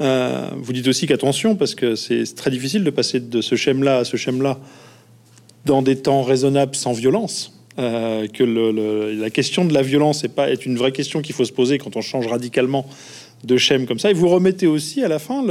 Euh, 0.00 0.48
vous 0.56 0.72
dites 0.72 0.86
aussi 0.86 1.08
qu'attention, 1.08 1.56
parce 1.56 1.74
que 1.74 1.96
c'est 1.96 2.24
très 2.36 2.52
difficile 2.52 2.84
de 2.84 2.90
passer 2.90 3.18
de 3.18 3.40
ce 3.40 3.56
schéma-là 3.56 3.98
à 3.98 4.04
ce 4.04 4.16
schéma-là 4.16 4.60
dans 5.64 5.82
des 5.82 5.96
temps 5.96 6.22
raisonnables 6.22 6.76
sans 6.76 6.92
violence. 6.92 7.59
Euh, 7.78 8.26
que 8.26 8.42
la 8.42 9.30
question 9.30 9.64
de 9.64 9.72
la 9.72 9.82
violence 9.82 10.24
est, 10.24 10.28
pas, 10.28 10.50
est 10.50 10.66
une 10.66 10.76
vraie 10.76 10.92
question 10.92 11.22
qu'il 11.22 11.34
faut 11.34 11.44
se 11.44 11.52
poser 11.52 11.78
quand 11.78 11.96
on 11.96 12.00
change 12.00 12.26
radicalement 12.26 12.84
de 13.44 13.56
schème 13.56 13.86
comme 13.86 13.98
ça. 13.98 14.10
Et 14.10 14.14
vous 14.14 14.28
remettez 14.28 14.66
aussi 14.66 15.02
à 15.02 15.08
la 15.08 15.18
fin 15.18 15.42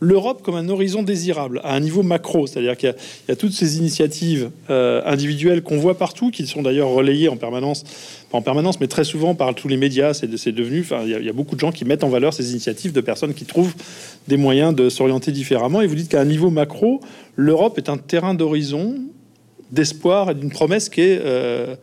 l'Europe 0.00 0.42
comme 0.42 0.54
un 0.54 0.68
horizon 0.68 1.02
désirable 1.02 1.60
à 1.64 1.74
un 1.74 1.80
niveau 1.80 2.02
macro, 2.02 2.46
c'est-à-dire 2.46 2.76
qu'il 2.76 2.94
y, 3.28 3.32
a 3.32 3.36
toutes 3.36 3.52
ces 3.52 3.78
initiatives 3.78 4.50
euh, 4.70 5.02
individuelles 5.04 5.62
qu'on 5.62 5.78
voit 5.78 5.98
partout, 5.98 6.30
qui 6.30 6.46
sont 6.46 6.62
d'ailleurs 6.62 6.90
relayées 6.90 7.28
en 7.28 7.36
permanence, 7.36 7.84
pas 8.30 8.38
en 8.38 8.42
permanence, 8.42 8.78
mais 8.78 8.86
très 8.86 9.04
souvent 9.04 9.34
par 9.34 9.54
tous 9.54 9.68
les 9.68 9.76
médias. 9.76 10.14
C'est 10.14 10.28
devenu, 10.28 10.86
il 11.04 11.24
y, 11.24 11.28
a, 11.28 11.32
beaucoup 11.32 11.54
de 11.54 11.60
gens 11.60 11.72
qui 11.72 11.84
mettent 11.84 12.04
en 12.04 12.08
valeur 12.08 12.34
ces 12.34 12.50
initiatives 12.52 12.92
de 12.92 13.00
personnes 13.00 13.34
qui 13.34 13.46
trouvent 13.46 13.74
des 14.28 14.36
moyens 14.36 14.74
de 14.74 14.88
s'orienter 14.88 15.32
différemment. 15.32 15.80
Et 15.80 15.86
vous 15.86 15.94
dites 15.94 16.10
qu'à 16.10 16.20
un 16.20 16.24
niveau 16.24 16.50
macro, 16.50 17.00
l'Europe 17.34 17.78
est 17.78 17.88
un 17.88 17.96
terrain 17.96 18.34
d'horizon, 18.34 18.96
d'espoir 19.70 20.30
et 20.30 20.34
d'une 20.34 20.50
promesse 20.50 20.88
qui 20.88 21.00
est 21.00 21.20
euh, 21.22 21.76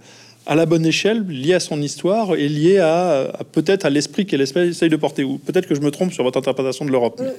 à 0.45 0.55
la 0.55 0.65
bonne 0.65 0.86
échelle, 0.86 1.25
lié 1.27 1.53
à 1.53 1.59
son 1.59 1.81
histoire 1.81 2.36
et 2.36 2.49
lié 2.49 2.79
à, 2.79 3.31
peut-être 3.51 3.86
à 3.86 3.89
l'esprit 3.89 4.25
qu'elle 4.25 4.41
essaye 4.41 4.89
de 4.89 4.95
porter. 4.95 5.23
Ou 5.23 5.38
peut-être 5.38 5.67
que 5.67 5.75
je 5.75 5.81
me 5.81 5.91
trompe 5.91 6.11
sur 6.11 6.23
votre 6.23 6.38
interprétation 6.38 6.86
de 6.86 6.91
l'Europe. 6.91 7.19
Euh, 7.21 7.31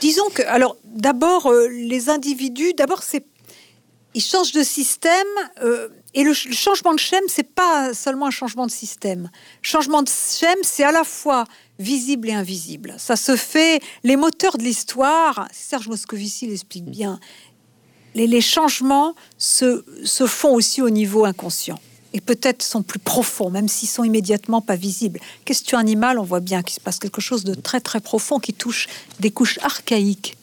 disons 0.00 0.28
que, 0.32 0.42
alors, 0.42 0.76
d'abord, 0.84 1.46
euh, 1.46 1.68
les 1.68 2.08
individus, 2.08 2.72
d'abord, 2.74 3.02
c'est 3.02 3.24
ils 4.16 4.22
changent 4.22 4.52
de 4.52 4.62
système. 4.62 5.26
Et 6.14 6.22
le, 6.22 6.32
changement 6.32 6.94
de 6.94 7.00
schème, 7.00 7.24
c'est 7.26 7.54
pas 7.54 7.92
seulement 7.92 8.26
un 8.26 8.30
changement 8.30 8.64
de 8.64 8.70
système. 8.70 9.28
Changement 9.60 10.02
de 10.02 10.08
schème, 10.08 10.58
c'est 10.62 10.84
à 10.84 10.92
la 10.92 11.02
fois 11.02 11.44
visible 11.80 12.28
et 12.28 12.32
invisible. 12.32 12.94
Ça 12.98 13.16
se 13.16 13.34
fait. 13.34 13.80
Les 14.04 14.14
moteurs 14.16 14.56
de 14.56 14.62
l'histoire, 14.62 15.48
Serge 15.52 15.88
Moscovici 15.88 16.46
l'explique 16.46 16.84
bien. 16.84 17.18
Les, 18.14 18.26
les 18.26 18.40
changements 18.40 19.14
se, 19.38 19.84
se 20.04 20.26
font 20.26 20.54
aussi 20.54 20.82
au 20.82 20.90
niveau 20.90 21.24
inconscient 21.24 21.78
et 22.14 22.20
peut-être 22.20 22.62
sont 22.62 22.82
plus 22.82 23.00
profonds, 23.00 23.50
même 23.50 23.68
s'ils 23.68 23.88
sont 23.88 24.04
immédiatement 24.04 24.60
pas 24.60 24.76
visibles. 24.76 25.18
Question 25.44 25.78
animale, 25.78 26.20
on 26.20 26.22
voit 26.22 26.40
bien 26.40 26.62
qu'il 26.62 26.74
se 26.74 26.80
passe 26.80 27.00
quelque 27.00 27.20
chose 27.20 27.42
de 27.42 27.54
très 27.54 27.80
très 27.80 28.00
profond 28.00 28.38
qui 28.38 28.54
touche 28.54 28.86
des 29.18 29.32
couches 29.32 29.58
archaïques, 29.62 30.38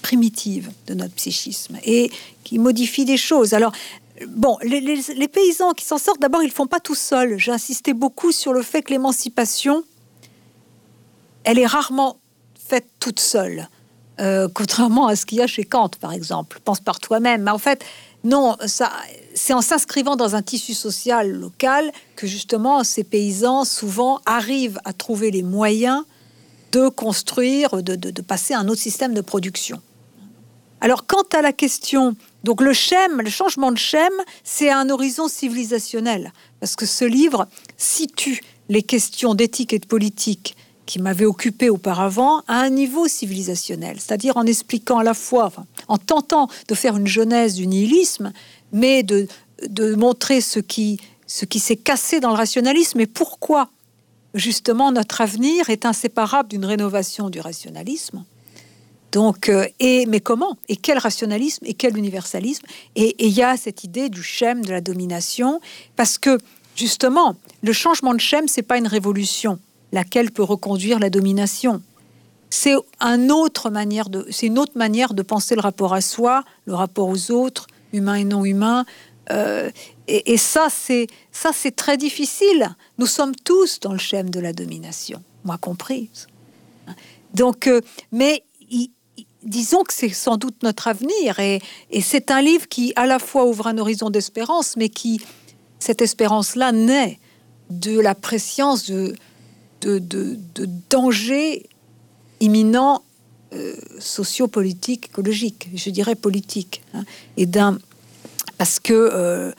primitives 0.00 0.70
de 0.86 0.94
notre 0.94 1.14
psychisme 1.14 1.76
et 1.84 2.10
qui 2.44 2.58
modifie 2.58 3.04
des 3.04 3.18
choses. 3.18 3.52
Alors, 3.52 3.72
bon, 4.26 4.56
les, 4.62 5.28
paysans 5.28 5.72
qui 5.74 5.84
s'en 5.84 5.98
sortent, 5.98 6.20
d'abord, 6.20 6.42
ils 6.42 6.50
font 6.50 6.66
pas 6.66 6.80
tout 6.80 6.94
seuls. 6.94 7.38
J'ai 7.38 7.52
insisté 7.52 7.92
beaucoup 7.92 8.32
sur 8.32 8.54
le 8.54 8.62
fait 8.62 8.82
que 8.82 8.92
l'émancipation, 8.92 9.84
elle 11.44 11.58
est 11.58 11.66
rarement 11.66 12.16
faite 12.68 12.86
toute 13.00 13.20
seule. 13.20 13.68
Euh, 14.18 14.48
contrairement 14.52 15.08
à 15.08 15.16
ce 15.16 15.26
qu'il 15.26 15.38
y 15.38 15.42
a 15.42 15.46
chez 15.46 15.64
Kant, 15.64 15.90
par 16.00 16.12
exemple. 16.12 16.58
Pense 16.64 16.80
par 16.80 17.00
toi-même. 17.00 17.42
Mais 17.42 17.50
en 17.50 17.58
fait, 17.58 17.84
non, 18.24 18.56
ça, 18.66 18.90
c'est 19.34 19.52
en 19.52 19.60
s'inscrivant 19.60 20.16
dans 20.16 20.34
un 20.34 20.42
tissu 20.42 20.74
social 20.74 21.30
local 21.30 21.92
que 22.16 22.26
justement 22.26 22.82
ces 22.82 23.04
paysans 23.04 23.64
souvent 23.64 24.20
arrivent 24.24 24.80
à 24.84 24.92
trouver 24.92 25.30
les 25.30 25.42
moyens 25.42 26.02
de 26.72 26.88
construire, 26.88 27.82
de, 27.82 28.22
passer 28.22 28.54
à 28.54 28.60
un 28.60 28.68
autre 28.68 28.80
système 28.80 29.14
de 29.14 29.20
production. 29.20 29.80
Alors 30.80 31.06
quant 31.06 31.24
à 31.32 31.42
la 31.42 31.52
question, 31.52 32.16
donc 32.44 32.60
le 32.60 32.72
schème, 32.72 33.20
le 33.20 33.30
changement 33.30 33.72
de 33.72 33.78
schème, 33.78 34.12
c'est 34.44 34.70
un 34.70 34.90
horizon 34.90 35.28
civilisationnel, 35.28 36.32
parce 36.60 36.76
que 36.76 36.84
ce 36.84 37.04
livre 37.04 37.46
situe 37.76 38.40
les 38.68 38.82
questions 38.82 39.34
d'éthique 39.34 39.72
et 39.72 39.78
de 39.78 39.86
politique 39.86 40.56
qui 40.86 41.00
m'avaient 41.00 41.26
occupé 41.26 41.68
auparavant 41.68 42.42
à 42.46 42.60
un 42.60 42.70
niveau 42.70 43.08
civilisationnel, 43.08 43.98
c'est-à-dire 44.00 44.36
en 44.36 44.46
expliquant 44.46 44.98
à 44.98 45.04
la 45.04 45.14
fois, 45.14 45.52
en 45.88 45.98
tentant 45.98 46.48
de 46.68 46.74
faire 46.74 46.96
une 46.96 47.08
genèse 47.08 47.54
du 47.54 47.66
nihilisme, 47.66 48.32
mais 48.72 49.02
de, 49.02 49.26
de 49.68 49.94
montrer 49.94 50.40
ce 50.40 50.60
qui, 50.60 50.98
ce 51.26 51.44
qui 51.44 51.58
s'est 51.58 51.76
cassé 51.76 52.20
dans 52.20 52.30
le 52.30 52.36
rationalisme 52.36 53.00
et 53.00 53.06
pourquoi 53.06 53.68
justement 54.34 54.92
notre 54.92 55.20
avenir 55.20 55.70
est 55.70 55.84
inséparable 55.84 56.48
d'une 56.48 56.64
rénovation 56.64 57.30
du 57.30 57.40
rationalisme. 57.40 58.24
Donc, 59.12 59.48
euh, 59.48 59.66
et 59.80 60.04
mais 60.06 60.20
comment? 60.20 60.58
Et 60.68 60.76
quel 60.76 60.98
rationalisme? 60.98 61.64
Et 61.66 61.74
quel 61.74 61.96
universalisme? 61.96 62.66
Et 62.96 63.16
il 63.24 63.32
y 63.32 63.42
a 63.42 63.56
cette 63.56 63.82
idée 63.82 64.08
du 64.08 64.22
schème 64.22 64.64
de 64.64 64.70
la 64.70 64.80
domination, 64.80 65.60
parce 65.94 66.18
que 66.18 66.38
justement, 66.74 67.36
le 67.62 67.72
changement 67.72 68.12
de 68.12 68.20
schème, 68.20 68.46
c'est 68.46 68.62
pas 68.62 68.76
une 68.76 68.86
révolution 68.86 69.58
laquelle 69.92 70.30
peut 70.30 70.42
reconduire 70.42 70.98
la 70.98 71.10
domination. 71.10 71.82
C'est 72.50 72.74
une 73.00 73.32
autre 73.32 73.70
manière 73.70 74.08
de 74.08 75.22
penser 75.22 75.54
le 75.54 75.60
rapport 75.60 75.94
à 75.94 76.00
soi, 76.00 76.44
le 76.66 76.74
rapport 76.74 77.08
aux 77.08 77.30
autres, 77.30 77.66
humains 77.92 78.14
et 78.14 78.24
non 78.24 78.44
humains. 78.44 78.84
Euh, 79.30 79.70
et, 80.06 80.36
ça, 80.36 80.68
c'est 80.70 81.76
très 81.76 81.96
difficile. 81.96 82.76
Nous 82.98 83.06
sommes 83.06 83.34
tous 83.34 83.80
dans 83.80 83.92
le 83.92 83.98
schème 83.98 84.30
de 84.30 84.38
la 84.38 84.52
domination, 84.52 85.22
moi 85.44 85.58
compris. 85.58 86.10
Donc, 87.34 87.66
euh, 87.66 87.80
mais 88.12 88.44
disons 89.42 89.82
que 89.82 89.92
c'est 89.92 90.08
sans 90.10 90.36
doute 90.36 90.62
notre 90.62 90.88
avenir, 90.88 91.38
et, 91.40 91.60
et 91.90 92.00
c'est 92.00 92.30
un 92.30 92.40
livre 92.40 92.68
qui 92.68 92.92
à 92.96 93.06
la 93.06 93.18
fois 93.18 93.44
ouvre 93.46 93.66
un 93.66 93.78
horizon 93.78 94.10
d'espérance, 94.10 94.76
mais 94.76 94.88
qui 94.88 95.20
cette 95.78 96.02
espérance-là 96.02 96.72
naît 96.72 97.18
de 97.70 97.98
la 97.98 98.14
préscience 98.14 98.88
de 98.88 99.14
de, 99.80 99.98
de, 99.98 100.38
dangers 100.90 101.68
imminents 102.40 103.02
euh, 103.54 103.74
sociopolitiques, 103.98 105.06
écologiques, 105.06 105.68
je 105.74 105.90
dirais 105.90 106.14
politiques, 106.14 106.82
hein, 106.94 107.04
et 107.36 107.46
d'un 107.46 107.78
parce 108.58 108.80
que 108.80 108.92
euh, 108.94 109.52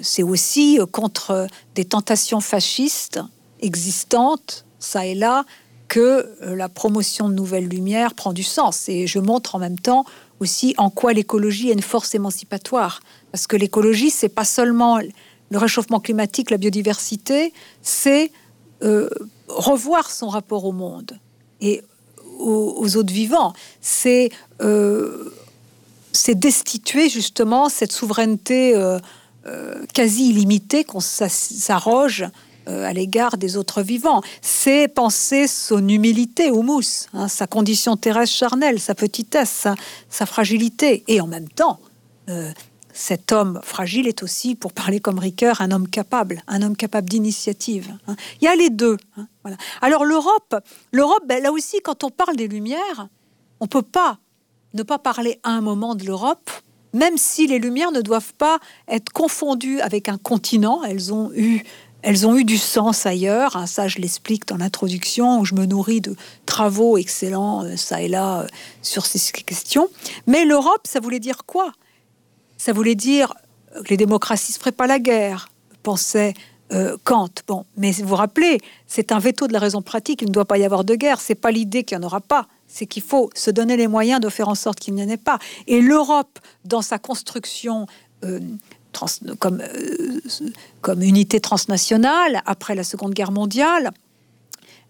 c'est 0.00 0.22
aussi 0.22 0.78
contre 0.92 1.46
des 1.74 1.84
tentations 1.84 2.40
fascistes 2.40 3.20
existantes, 3.60 4.64
ça 4.78 5.06
et 5.06 5.14
là, 5.14 5.44
que 5.88 6.00
euh, 6.42 6.56
la 6.56 6.68
promotion 6.68 7.28
de 7.28 7.34
nouvelles 7.34 7.68
lumières 7.68 8.14
prend 8.14 8.32
du 8.32 8.42
sens. 8.42 8.88
Et 8.88 9.06
je 9.06 9.18
montre 9.18 9.54
en 9.54 9.58
même 9.58 9.78
temps 9.78 10.04
aussi 10.40 10.74
en 10.78 10.90
quoi 10.90 11.12
l'écologie 11.12 11.70
est 11.70 11.74
une 11.74 11.82
force 11.82 12.14
émancipatoire. 12.14 13.00
Parce 13.32 13.46
que 13.46 13.56
l'écologie, 13.56 14.10
c'est 14.10 14.28
pas 14.28 14.44
seulement 14.44 14.98
le 14.98 15.58
réchauffement 15.58 16.00
climatique, 16.00 16.50
la 16.50 16.56
biodiversité, 16.56 17.52
c'est 17.82 18.32
euh, 18.84 19.08
revoir 19.48 20.10
son 20.10 20.28
rapport 20.28 20.64
au 20.64 20.72
monde 20.72 21.18
et 21.60 21.82
aux, 22.38 22.96
autres 22.96 23.12
vivants. 23.12 23.54
C'est 23.80 24.30
euh, 24.60 25.32
c'est 26.12 26.34
destituer 26.34 27.08
justement 27.08 27.68
cette 27.68 27.92
souveraineté 27.92 28.74
euh, 28.74 28.98
quasi 29.94 30.30
illimitée 30.30 30.84
qu'on 30.84 31.00
s'arroge 31.00 32.24
à 32.66 32.92
l'égard 32.94 33.36
des 33.36 33.56
autres 33.56 33.82
vivants. 33.82 34.22
C'est 34.40 34.88
penser 34.88 35.46
son 35.46 35.86
humilité 35.86 36.50
au 36.50 36.62
mousse, 36.62 37.08
hein, 37.12 37.28
sa 37.28 37.46
condition 37.46 37.96
terrestre 37.96 38.36
charnelle, 38.36 38.80
sa 38.80 38.94
petitesse, 38.94 39.66
sa 40.08 40.26
fragilité, 40.26 41.04
et 41.08 41.20
en 41.20 41.26
même 41.26 41.48
temps 41.48 41.78
cet 42.94 43.32
homme 43.32 43.60
fragile 43.62 44.06
est 44.06 44.22
aussi, 44.22 44.54
pour 44.54 44.72
parler 44.72 45.00
comme 45.00 45.18
Ricoeur, 45.18 45.60
un 45.60 45.72
homme 45.72 45.88
capable, 45.88 46.42
un 46.46 46.62
homme 46.62 46.76
capable 46.76 47.08
d'initiative. 47.08 47.92
Hein. 48.06 48.14
Il 48.40 48.44
y 48.44 48.48
a 48.48 48.54
les 48.54 48.70
deux. 48.70 48.96
Hein. 49.18 49.26
Alors 49.82 50.04
l'Europe, 50.04 50.54
l'Europe, 50.92 51.24
ben, 51.26 51.42
là 51.42 51.50
aussi, 51.50 51.80
quand 51.82 52.04
on 52.04 52.10
parle 52.10 52.36
des 52.36 52.46
Lumières, 52.46 53.08
on 53.60 53.66
peut 53.66 53.82
pas 53.82 54.18
ne 54.74 54.82
pas 54.84 54.98
parler 54.98 55.40
à 55.42 55.50
un 55.50 55.60
moment 55.60 55.96
de 55.96 56.04
l'Europe, 56.04 56.50
même 56.92 57.18
si 57.18 57.48
les 57.48 57.58
Lumières 57.58 57.90
ne 57.90 58.00
doivent 58.00 58.34
pas 58.34 58.58
être 58.88 59.12
confondues 59.12 59.80
avec 59.80 60.08
un 60.08 60.16
continent. 60.16 60.82
Elles 60.84 61.12
ont 61.12 61.32
eu 61.34 61.64
elles 62.06 62.26
ont 62.26 62.36
eu 62.36 62.44
du 62.44 62.58
sens 62.58 63.06
ailleurs, 63.06 63.56
hein, 63.56 63.66
ça 63.66 63.88
je 63.88 63.98
l'explique 63.98 64.46
dans 64.46 64.58
l'introduction, 64.58 65.40
où 65.40 65.46
je 65.46 65.54
me 65.54 65.64
nourris 65.64 66.02
de 66.02 66.14
travaux 66.44 66.98
excellents, 66.98 67.64
euh, 67.64 67.76
ça 67.76 68.02
et 68.02 68.08
là, 68.08 68.42
euh, 68.42 68.46
sur 68.82 69.06
ces 69.06 69.18
questions. 69.32 69.88
Mais 70.26 70.44
l'Europe, 70.44 70.82
ça 70.84 71.00
voulait 71.00 71.18
dire 71.18 71.46
quoi? 71.46 71.72
Ça 72.64 72.72
voulait 72.72 72.94
dire 72.94 73.34
que 73.84 73.90
les 73.90 73.98
démocraties 73.98 74.54
ne 74.54 74.58
feraient 74.58 74.72
pas 74.72 74.86
la 74.86 74.98
guerre, 74.98 75.50
pensait 75.82 76.32
euh, 76.72 76.96
Kant. 77.04 77.28
Bon, 77.46 77.66
mais 77.76 77.92
vous 77.92 78.08
vous 78.08 78.16
rappelez, 78.16 78.58
c'est 78.86 79.12
un 79.12 79.18
veto 79.18 79.46
de 79.46 79.52
la 79.52 79.58
raison 79.58 79.82
pratique. 79.82 80.22
Il 80.22 80.28
ne 80.28 80.32
doit 80.32 80.46
pas 80.46 80.56
y 80.56 80.64
avoir 80.64 80.82
de 80.82 80.94
guerre. 80.94 81.20
C'est 81.20 81.34
pas 81.34 81.50
l'idée 81.50 81.84
qu'il 81.84 81.98
n'y 81.98 82.04
en 82.04 82.06
aura 82.06 82.22
pas. 82.22 82.46
C'est 82.66 82.86
qu'il 82.86 83.02
faut 83.02 83.28
se 83.34 83.50
donner 83.50 83.76
les 83.76 83.86
moyens 83.86 84.18
de 84.18 84.30
faire 84.30 84.48
en 84.48 84.54
sorte 84.54 84.80
qu'il 84.80 84.94
n'y 84.94 85.02
en 85.02 85.08
ait 85.10 85.18
pas. 85.18 85.38
Et 85.66 85.82
l'Europe, 85.82 86.38
dans 86.64 86.80
sa 86.80 86.98
construction 86.98 87.86
euh, 88.24 88.40
comme, 89.38 89.60
euh, 89.60 90.20
comme 90.80 91.02
unité 91.02 91.40
transnationale 91.40 92.40
après 92.46 92.74
la 92.74 92.82
Seconde 92.82 93.12
Guerre 93.12 93.32
mondiale, 93.32 93.92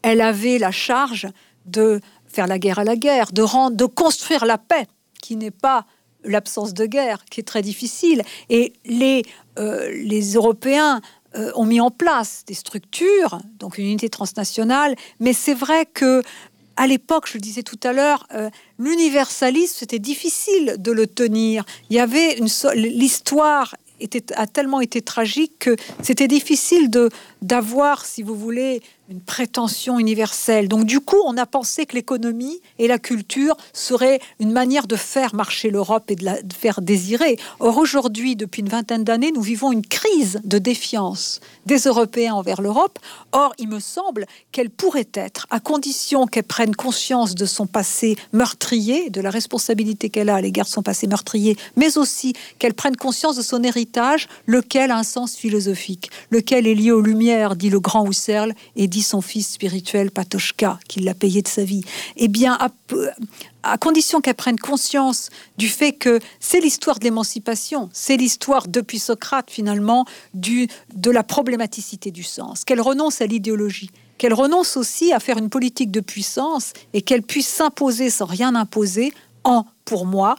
elle 0.03 0.21
avait 0.21 0.59
la 0.59 0.71
charge 0.71 1.27
de 1.67 2.01
faire 2.29 2.47
la 2.47 2.61
guerre 2.61 2.79
à 2.79 2.85
la 2.85 2.95
guerre, 2.95 3.33
de 3.33 3.85
construire 3.87 4.45
la 4.45 4.59
paix, 4.59 4.87
qui 5.21 5.35
n'est 5.35 5.51
pas 5.51 5.87
l'absence 6.25 6.75
de 6.75 6.87
guerre, 6.87 7.25
qui 7.31 7.41
est 7.41 7.45
très 7.45 7.63
difficile. 7.63 8.23
Et 8.51 8.73
les, 8.85 9.23
euh, 9.59 9.91
les 9.93 10.35
Européens 10.35 11.01
euh, 11.37 11.51
ont 11.55 11.67
mis 11.67 11.81
en 11.81 11.91
place 11.91 12.45
des 12.47 12.55
structures, 12.55 13.41
donc 13.59 13.79
une 13.79 13.87
unité 13.87 14.09
transnationale, 14.09 14.95
mais 15.21 15.33
c'est 15.33 15.55
vrai 15.55 15.87
que 15.87 16.23
à 16.77 16.87
l'époque, 16.87 17.29
je 17.29 17.35
le 17.35 17.41
disais 17.41 17.63
tout 17.63 17.79
à 17.85 17.93
l'heure, 17.93 18.27
euh, 18.35 18.51
l'universalisme, 18.79 19.75
c'était 19.79 20.01
difficile 20.01 20.75
de 20.79 20.91
le 20.91 21.07
tenir. 21.07 21.65
Il 21.89 21.97
y 21.97 22.01
avait 22.01 22.37
une 22.37 22.49
l'histoire 22.75 23.77
était, 24.01 24.33
a 24.35 24.47
tellement 24.47 24.81
été 24.81 25.03
tragique 25.03 25.59
que 25.61 25.77
c'était 26.03 26.29
difficile 26.29 26.91
de 26.91 27.11
d'avoir, 27.43 28.05
si 28.05 28.23
vous 28.23 28.35
voulez, 28.35 28.83
une 29.09 29.21
prétention 29.21 29.99
universelle. 29.99 30.69
Donc 30.69 30.87
du 30.87 31.01
coup, 31.01 31.21
on 31.27 31.37
a 31.37 31.47
pensé 31.47 31.87
que 31.87 31.95
l'économie 31.95 32.61
et 32.79 32.89
la 32.89 32.99
culture 32.99 33.57
seraient 33.73 34.21
une 34.41 34.53
manière 34.53 34.87
de 34.87 34.97
faire 34.97 35.35
marcher 35.35 35.71
l'Europe 35.71 36.11
et 36.11 36.17
de 36.17 36.25
la 36.25 36.37
faire 36.57 36.81
désirer. 36.81 37.37
Or 37.61 37.77
aujourd'hui, 37.77 38.37
depuis 38.37 38.61
une 38.61 38.69
vingtaine 38.69 39.05
d'années, 39.05 39.33
nous 39.33 39.43
vivons 39.43 39.73
une 39.73 39.87
crise 39.87 40.41
de 40.45 40.59
défiance 40.59 41.41
des 41.67 41.79
Européens 41.79 42.35
envers 42.35 42.61
l'Europe. 42.61 42.99
Or, 43.33 43.55
il 43.59 43.69
me 43.69 43.81
semble 43.81 44.27
qu'elle 44.53 44.71
pourrait 44.71 45.09
être, 45.15 45.47
à 45.51 45.61
condition 45.61 46.27
qu'elle 46.27 46.45
prenne 46.45 46.75
conscience 46.75 47.35
de 47.35 47.47
son 47.47 47.67
passé 47.67 48.17
meurtrier, 48.33 49.11
de 49.11 49.21
la 49.21 49.31
responsabilité 49.31 50.11
qu'elle 50.11 50.29
a 50.29 50.37
à 50.37 50.41
l'égard 50.41 50.67
de 50.67 50.71
son 50.71 50.83
passé 50.83 51.07
meurtrier, 51.07 51.57
mais 51.77 51.99
aussi 51.99 52.35
qu'elle 52.59 52.75
prenne 52.75 52.97
conscience 52.97 53.37
de 53.37 53.43
son 53.43 53.63
héritage, 53.63 54.29
lequel 54.47 54.91
a 54.91 54.99
un 54.99 55.03
sens 55.03 55.37
philosophique, 55.37 56.11
lequel 56.31 56.67
est 56.67 56.75
lié 56.75 56.91
aux 56.91 57.01
Lumières, 57.01 57.57
dit 57.57 57.71
le 57.71 57.81
grand 57.81 58.09
Husserl, 58.09 58.55
et 58.77 58.87
dit 58.87 59.03
son 59.03 59.21
fils 59.21 59.53
spirituel 59.53 60.11
Patochka, 60.11 60.79
qui 60.89 61.01
l'a 61.01 61.15
payé 61.15 61.43
de 61.43 61.49
sa 61.49 61.65
vie, 61.65 61.85
eh 62.17 62.29
bien, 62.29 62.59
à, 63.65 63.79
condition 63.79 64.21
qu'elle 64.21 64.35
prenne 64.35 64.59
conscience 64.59 65.31
du 65.59 65.69
fait 65.69 65.93
que 65.93 66.21
c'est 66.41 66.61
l'histoire 66.61 66.99
de 66.99 67.05
l'émancipation, 67.05 67.89
c'est 67.93 68.17
l'histoire 68.17 68.69
depuis 68.69 68.99
Socrate 68.99 69.51
finalement 69.51 70.05
de 70.35 71.11
la 71.11 71.23
problématicité 71.23 72.11
du 72.11 72.23
sens, 72.23 72.65
qu'elle 72.65 72.81
renonce 72.81 73.21
à 73.21 73.27
l'idéologie, 73.27 73.91
qu'elle 74.19 74.35
renonce 74.35 74.77
aussi 74.77 75.13
à 75.13 75.21
faire 75.21 75.39
une 75.39 75.51
politique 75.51 75.91
de 75.91 76.01
puissance 76.01 76.73
et 76.93 77.03
qu'elle 77.03 77.23
puisse 77.23 77.49
s'imposer 77.49 78.11
sans 78.11 78.27
rien 78.27 78.55
imposer 78.55 79.13
en, 79.45 79.65
pour 79.85 80.07
moi, 80.07 80.37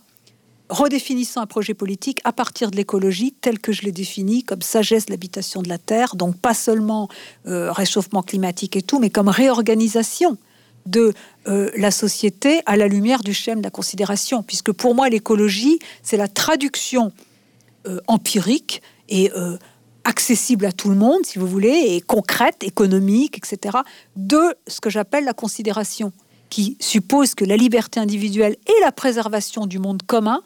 redéfinissant 0.70 1.42
un 1.42 1.46
projet 1.46 1.74
politique 1.74 2.20
à 2.24 2.34
partir 2.34 2.72
de 2.72 2.76
l'écologie 2.76 3.34
tel 3.40 3.60
que 3.60 3.72
je 3.72 3.84
l'ai 3.84 3.92
défini 3.92 4.44
comme 4.44 4.62
sagesse 4.62 5.10
l'habitation 5.10 5.62
de 5.62 5.70
la 5.70 5.78
Terre, 5.78 6.16
donc 6.16 6.38
pas 6.38 6.54
seulement 6.54 7.08
euh, 7.46 7.72
réchauffement 7.72 8.24
climatique 8.24 8.76
et 8.76 8.82
tout, 8.82 9.00
mais 9.00 9.10
comme 9.10 9.28
réorganisation 9.28 10.38
de 10.86 11.14
euh, 11.48 11.70
la 11.76 11.92
société 11.92 12.62
à 12.66 12.78
la 12.78 12.88
lumière 12.88 13.22
du 13.22 13.34
schème 13.34 13.60
de 13.60 13.64
la 13.64 13.72
considération, 13.72 14.44
puisque 14.44 14.72
pour 14.72 14.96
moi 14.96 15.10
l'écologie, 15.10 15.80
c'est 16.04 16.18
la 16.18 16.28
traduction 16.28 17.12
euh, 17.88 18.00
empirique 18.08 18.82
et 19.08 19.32
accessible 20.04 20.66
à 20.66 20.72
tout 20.72 20.90
le 20.90 20.96
monde, 20.96 21.26
si 21.26 21.38
vous 21.38 21.46
voulez, 21.46 21.96
et 21.96 22.02
concrète, 22.02 22.64
économique, 22.64 23.38
etc., 23.38 23.78
de 24.16 24.56
ce 24.68 24.82
que 24.82 24.90
j'appelle 24.90 25.26
la 25.26 25.34
considération, 25.34 26.12
qui 26.50 26.76
suppose 26.80 27.36
que 27.36 27.46
la 27.46 27.56
liberté 27.56 28.00
individuelle 28.00 28.56
et 28.66 28.82
la 28.82 28.92
préservation 28.92 29.68
du 29.68 29.78
monde 29.78 30.02
commun 30.04 30.42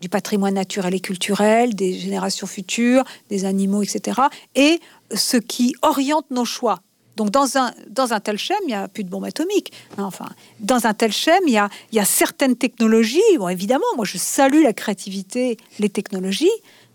du 0.00 0.08
patrimoine 0.08 0.54
naturel 0.54 0.94
et 0.94 1.00
culturel, 1.00 1.74
des 1.74 1.94
générations 1.94 2.46
futures, 2.46 3.04
des 3.30 3.44
animaux, 3.44 3.82
etc. 3.82 4.20
Et 4.54 4.80
ce 5.14 5.36
qui 5.36 5.74
oriente 5.82 6.30
nos 6.30 6.44
choix. 6.44 6.80
Donc 7.18 7.30
dans 7.30 7.58
un, 7.58 7.72
dans 7.90 8.12
un 8.12 8.20
tel 8.20 8.38
schème, 8.38 8.56
il 8.62 8.68
n'y 8.68 8.74
a 8.74 8.86
plus 8.86 9.02
de 9.02 9.10
bombes 9.10 9.24
atomiques. 9.24 9.72
Hein, 9.98 10.04
enfin, 10.04 10.28
dans 10.60 10.86
un 10.86 10.94
tel 10.94 11.12
schème, 11.12 11.42
il 11.48 11.52
y 11.52 11.58
a, 11.58 11.68
y 11.92 11.98
a 11.98 12.04
certaines 12.04 12.56
technologies. 12.56 13.20
Bon, 13.38 13.48
évidemment, 13.48 13.86
moi 13.96 14.04
je 14.04 14.16
salue 14.18 14.62
la 14.62 14.72
créativité, 14.72 15.56
les 15.80 15.88
technologies, 15.88 16.48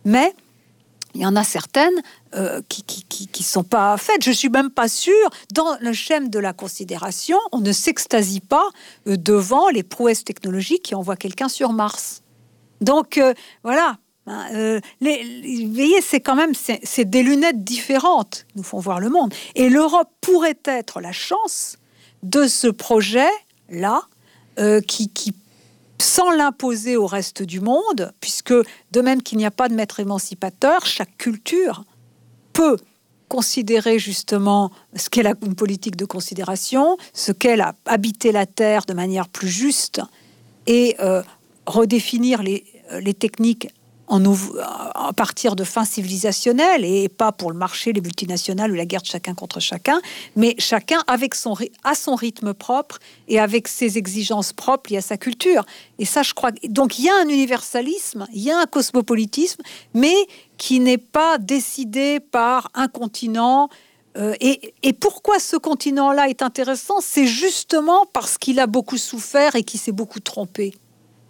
mais 0.06 0.34
il 1.14 1.22
y 1.22 1.26
en 1.26 1.36
a 1.36 1.44
certaines 1.44 2.02
euh, 2.36 2.62
qui 2.70 2.84
ne 2.84 3.26
qui, 3.28 3.44
sont 3.44 3.66
pas 3.66 3.98
faites. 3.98 4.24
Je 4.24 4.32
suis 4.32 4.50
même 4.50 4.72
pas 4.72 4.88
sûre. 4.88 5.30
Dans 5.54 5.78
le 5.82 5.92
schème 5.92 6.30
de 6.30 6.40
la 6.40 6.54
considération, 6.54 7.38
on 7.52 7.60
ne 7.60 7.74
s'extasie 7.74 8.40
pas 8.40 8.70
euh, 9.08 9.18
devant 9.18 9.68
les 9.68 9.84
prouesses 9.84 10.24
technologiques 10.24 10.84
qui 10.84 10.96
envoient 10.96 11.18
quelqu'un 11.18 11.50
sur 11.50 11.74
Mars. 11.74 12.24
Donc 12.80 13.18
euh, 13.18 13.34
voilà. 13.64 13.98
Hein, 14.26 14.48
euh, 14.54 14.80
les, 15.02 15.68
voyez, 15.68 16.02
c'est 16.02 16.22
quand 16.22 16.36
même 16.36 16.54
c'est 16.56 17.06
des 17.06 17.24
lunettes 17.24 17.64
différentes 17.64 18.46
qui 18.48 18.58
nous 18.58 18.64
font 18.64 18.80
voir 18.80 19.00
le 19.00 19.10
monde. 19.10 19.34
Et 19.56 19.70
l'Europe 19.70 20.10
pourrait 20.22 20.60
être 20.66 21.02
la 21.02 21.12
chance 21.12 21.78
de 22.24 22.48
ce 22.48 22.68
projet-là 22.68 24.04
euh, 24.60 24.80
qui, 24.82 25.12
sans 26.00 26.32
l'imposer 26.32 26.96
au 26.96 27.06
reste 27.06 27.44
du 27.44 27.60
monde, 27.60 28.14
puisque 28.22 28.54
de 28.54 29.02
même 29.02 29.22
qu'il 29.22 29.38
n'y 29.38 29.46
a 29.46 29.52
pas 29.52 29.68
de 29.68 29.74
maître 29.74 30.00
émancipateur, 30.00 30.86
chaque 30.86 31.18
culture 31.18 31.84
peut 32.54 32.78
considérer 33.28 34.00
justement 34.00 34.72
ce 34.96 35.10
qu'est 35.10 35.26
une 35.44 35.56
politique 35.56 35.96
de 35.96 36.06
considération, 36.06 36.98
ce 37.14 37.32
qu'elle 37.32 37.62
a 37.62 37.76
habité 37.86 38.32
la 38.32 38.46
Terre 38.46 38.86
de 38.86 38.94
manière 38.94 39.28
plus 39.28 39.48
juste 39.48 40.02
et 40.68 40.96
redéfinir 41.66 42.44
les, 42.44 42.64
euh, 42.92 43.00
les 43.00 43.14
techniques 43.14 43.68
en 44.08 44.22
à 44.96 45.14
partir 45.14 45.56
de 45.56 45.64
fins 45.64 45.86
civilisationnelles 45.86 46.84
et 46.84 47.10
pas 47.10 47.32
pour 47.32 47.52
le 47.52 47.58
marché, 47.58 47.94
les 47.94 48.02
multinationales 48.02 48.72
ou 48.72 48.76
la 48.76 48.86
guerre 48.86 49.02
de 49.02 49.08
chacun 49.08 49.34
contre 49.34 49.60
chacun, 49.60 50.02
mais 50.36 50.56
chacun 50.60 51.04
avec 51.08 51.36
son, 51.36 51.56
à 51.84 51.96
son 51.96 52.16
rythme 52.16 52.54
propre 52.54 53.00
et 53.28 53.40
avec 53.40 53.68
ses 53.68 53.98
exigences 53.98 54.54
propres 54.54 54.92
liées 54.92 54.98
à 54.98 55.02
sa 55.02 55.18
culture. 55.18 55.66
Et 56.00 56.06
ça, 56.06 56.22
je 56.22 56.34
crois. 56.34 56.52
Donc, 56.68 57.00
il 57.00 57.06
y 57.06 57.10
a 57.10 57.16
un 57.22 57.28
universalisme, 57.28 58.28
il 58.34 58.44
y 58.44 58.52
a 58.52 58.60
un 58.60 58.66
cosmopolitisme, 58.66 59.62
mais 59.94 60.16
qui 60.58 60.80
n'est 60.80 60.98
pas 60.98 61.38
décidé 61.38 62.20
par 62.20 62.70
un 62.74 62.88
continent. 62.88 63.70
Euh, 64.16 64.36
et 64.40 64.94
pourquoi 64.94 65.40
ce 65.40 65.56
continent-là 65.56 66.30
est 66.30 66.42
intéressant 66.42 67.00
C'est 67.02 67.26
justement 67.26 68.06
parce 68.14 68.38
qu'il 68.38 68.60
a 68.60 68.68
beaucoup 68.68 68.98
souffert 68.98 69.56
et 69.56 69.64
qu'il 69.64 69.80
s'est 69.80 69.92
beaucoup 69.92 70.20
trompé. 70.20 70.74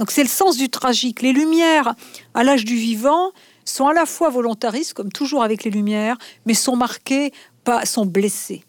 Donc 0.04 0.12
c'est 0.12 0.24
le 0.24 0.28
sens 0.28 0.58
du 0.58 0.68
tragique. 0.68 1.22
Les 1.22 1.32
lumières 1.32 1.96
à 2.34 2.44
l'âge 2.44 2.66
du 2.66 2.76
vivant 2.76 3.32
sont 3.64 3.88
à 3.88 3.94
la 3.94 4.06
fois 4.06 4.30
volontaristes, 4.30 4.94
comme 4.94 5.14
toujours 5.14 5.46
avec 5.46 5.64
les 5.64 5.72
lumières, 5.72 6.18
mais 6.46 6.54
sont 6.56 6.76
marquées, 6.76 7.32
pas, 7.64 7.86
sont 7.86 8.06
blessées. 8.06 8.66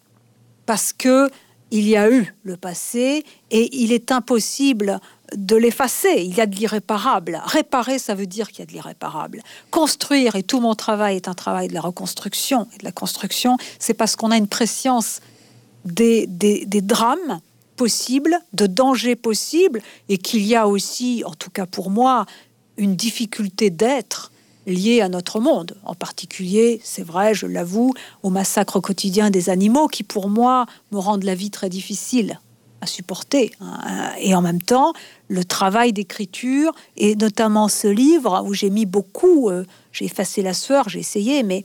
Parce 0.64 0.92
que 0.92 1.28
il 1.72 1.88
y 1.88 1.96
a 1.96 2.08
eu 2.08 2.32
le 2.44 2.56
passé 2.56 3.24
et 3.50 3.76
il 3.76 3.90
est 3.90 4.12
impossible 4.12 5.00
de 5.34 5.56
l'effacer. 5.56 6.22
Il 6.22 6.36
y 6.36 6.40
a 6.40 6.46
de 6.46 6.54
l'irréparable. 6.54 7.42
Réparer, 7.46 7.98
ça 7.98 8.14
veut 8.14 8.26
dire 8.26 8.46
qu'il 8.52 8.60
y 8.60 8.62
a 8.62 8.66
de 8.66 8.72
l'irréparable. 8.72 9.42
Construire, 9.72 10.36
et 10.36 10.44
tout 10.44 10.60
mon 10.60 10.76
travail 10.76 11.16
est 11.16 11.26
un 11.26 11.34
travail 11.34 11.66
de 11.66 11.74
la 11.74 11.80
reconstruction 11.80 12.68
et 12.76 12.78
de 12.78 12.84
la 12.84 12.92
construction, 12.92 13.56
c'est 13.80 13.94
parce 13.94 14.14
qu'on 14.14 14.30
a 14.30 14.36
une 14.36 14.46
préscience 14.46 15.18
des, 15.84 16.28
drames 16.80 17.40
possible, 17.76 18.38
de 18.52 18.66
dangers 18.66 19.16
possibles, 19.16 19.82
et 20.08 20.18
qu'il 20.18 20.44
y 20.44 20.54
a 20.54 20.68
aussi, 20.68 21.22
en 21.24 21.34
tout 21.34 21.50
cas 21.50 21.66
pour 21.66 21.90
moi, 21.90 22.26
une 22.76 22.96
difficulté 22.96 23.70
d'être 23.70 24.32
liée 24.66 25.00
à 25.00 25.08
notre 25.08 25.40
monde. 25.40 25.76
En 25.84 25.94
particulier, 25.94 26.80
c'est 26.82 27.02
vrai, 27.02 27.34
je 27.34 27.46
l'avoue, 27.46 27.92
au 28.22 28.30
massacre 28.30 28.80
quotidien 28.80 29.30
des 29.30 29.50
animaux 29.50 29.88
qui, 29.88 30.02
pour 30.02 30.28
moi, 30.28 30.66
me 30.92 30.98
rendent 30.98 31.24
la 31.24 31.34
vie 31.34 31.50
très 31.50 31.68
difficile 31.68 32.40
à 32.80 32.86
supporter. 32.86 33.52
Hein. 33.60 34.12
Et 34.18 34.34
en 34.34 34.42
même 34.42 34.62
temps, 34.62 34.92
le 35.28 35.44
travail 35.44 35.92
d'écriture, 35.92 36.72
et 36.96 37.16
notamment 37.16 37.68
ce 37.68 37.88
livre 37.88 38.42
où 38.46 38.54
j'ai 38.54 38.70
mis 38.70 38.86
beaucoup, 38.86 39.50
euh, 39.50 39.64
j'ai 39.92 40.04
effacé 40.04 40.42
la 40.42 40.54
sueur, 40.54 40.88
j'ai 40.88 41.00
essayé, 41.00 41.42
mais 41.42 41.64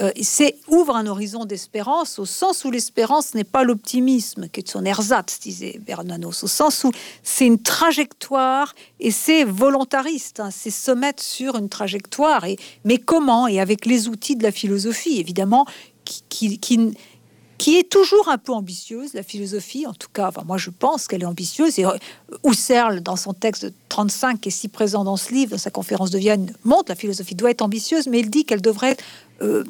euh, 0.00 0.10
c'est 0.22 0.56
ouvre 0.68 0.96
un 0.96 1.06
horizon 1.06 1.44
d'espérance 1.44 2.18
au 2.18 2.24
sens 2.24 2.64
où 2.64 2.70
l'espérance 2.70 3.34
n'est 3.34 3.44
pas 3.44 3.62
l'optimisme, 3.62 4.48
qui 4.48 4.60
est 4.60 4.68
son 4.68 4.84
ersatz, 4.84 5.38
disait 5.40 5.80
Bernanos, 5.86 6.42
au 6.42 6.48
sens 6.48 6.82
où 6.84 6.90
c'est 7.22 7.46
une 7.46 7.62
trajectoire 7.62 8.74
et 8.98 9.12
c'est 9.12 9.44
volontariste, 9.44 10.40
hein. 10.40 10.50
c'est 10.50 10.70
se 10.70 10.90
mettre 10.90 11.22
sur 11.22 11.56
une 11.56 11.68
trajectoire. 11.68 12.44
Et, 12.44 12.58
mais 12.84 12.98
comment 12.98 13.46
Et 13.46 13.60
avec 13.60 13.86
les 13.86 14.08
outils 14.08 14.36
de 14.36 14.42
la 14.42 14.52
philosophie, 14.52 15.20
évidemment, 15.20 15.64
qui, 16.04 16.58
qui, 16.58 17.78
est 17.78 17.88
toujours 17.88 18.28
un 18.28 18.36
peu 18.36 18.52
ambitieuse, 18.52 19.14
la 19.14 19.22
philosophie, 19.22 19.86
en 19.86 19.94
tout 19.94 20.08
cas, 20.12 20.28
enfin, 20.28 20.42
moi 20.44 20.58
je 20.58 20.70
pense 20.70 21.06
qu'elle 21.06 21.22
est 21.22 21.26
ambitieuse. 21.26 21.78
Et 21.78 21.84
euh, 21.84 21.96
Husserl, 22.44 23.00
dans 23.00 23.16
son 23.16 23.32
texte 23.32 23.72
35, 23.88 24.40
qui 24.40 24.48
est 24.48 24.52
si 24.52 24.68
présent 24.68 25.04
dans 25.04 25.16
ce 25.16 25.32
livre, 25.32 25.52
dans 25.52 25.58
sa 25.58 25.70
conférence 25.70 26.10
de 26.10 26.18
Vienne, 26.18 26.52
montre 26.64 26.90
la 26.90 26.96
philosophie 26.96 27.34
doit 27.34 27.50
être 27.50 27.62
ambitieuse, 27.62 28.08
mais 28.08 28.20
il 28.20 28.28
dit 28.28 28.44
qu'elle 28.44 28.60
devrait 28.60 28.96
euh, 29.40 29.64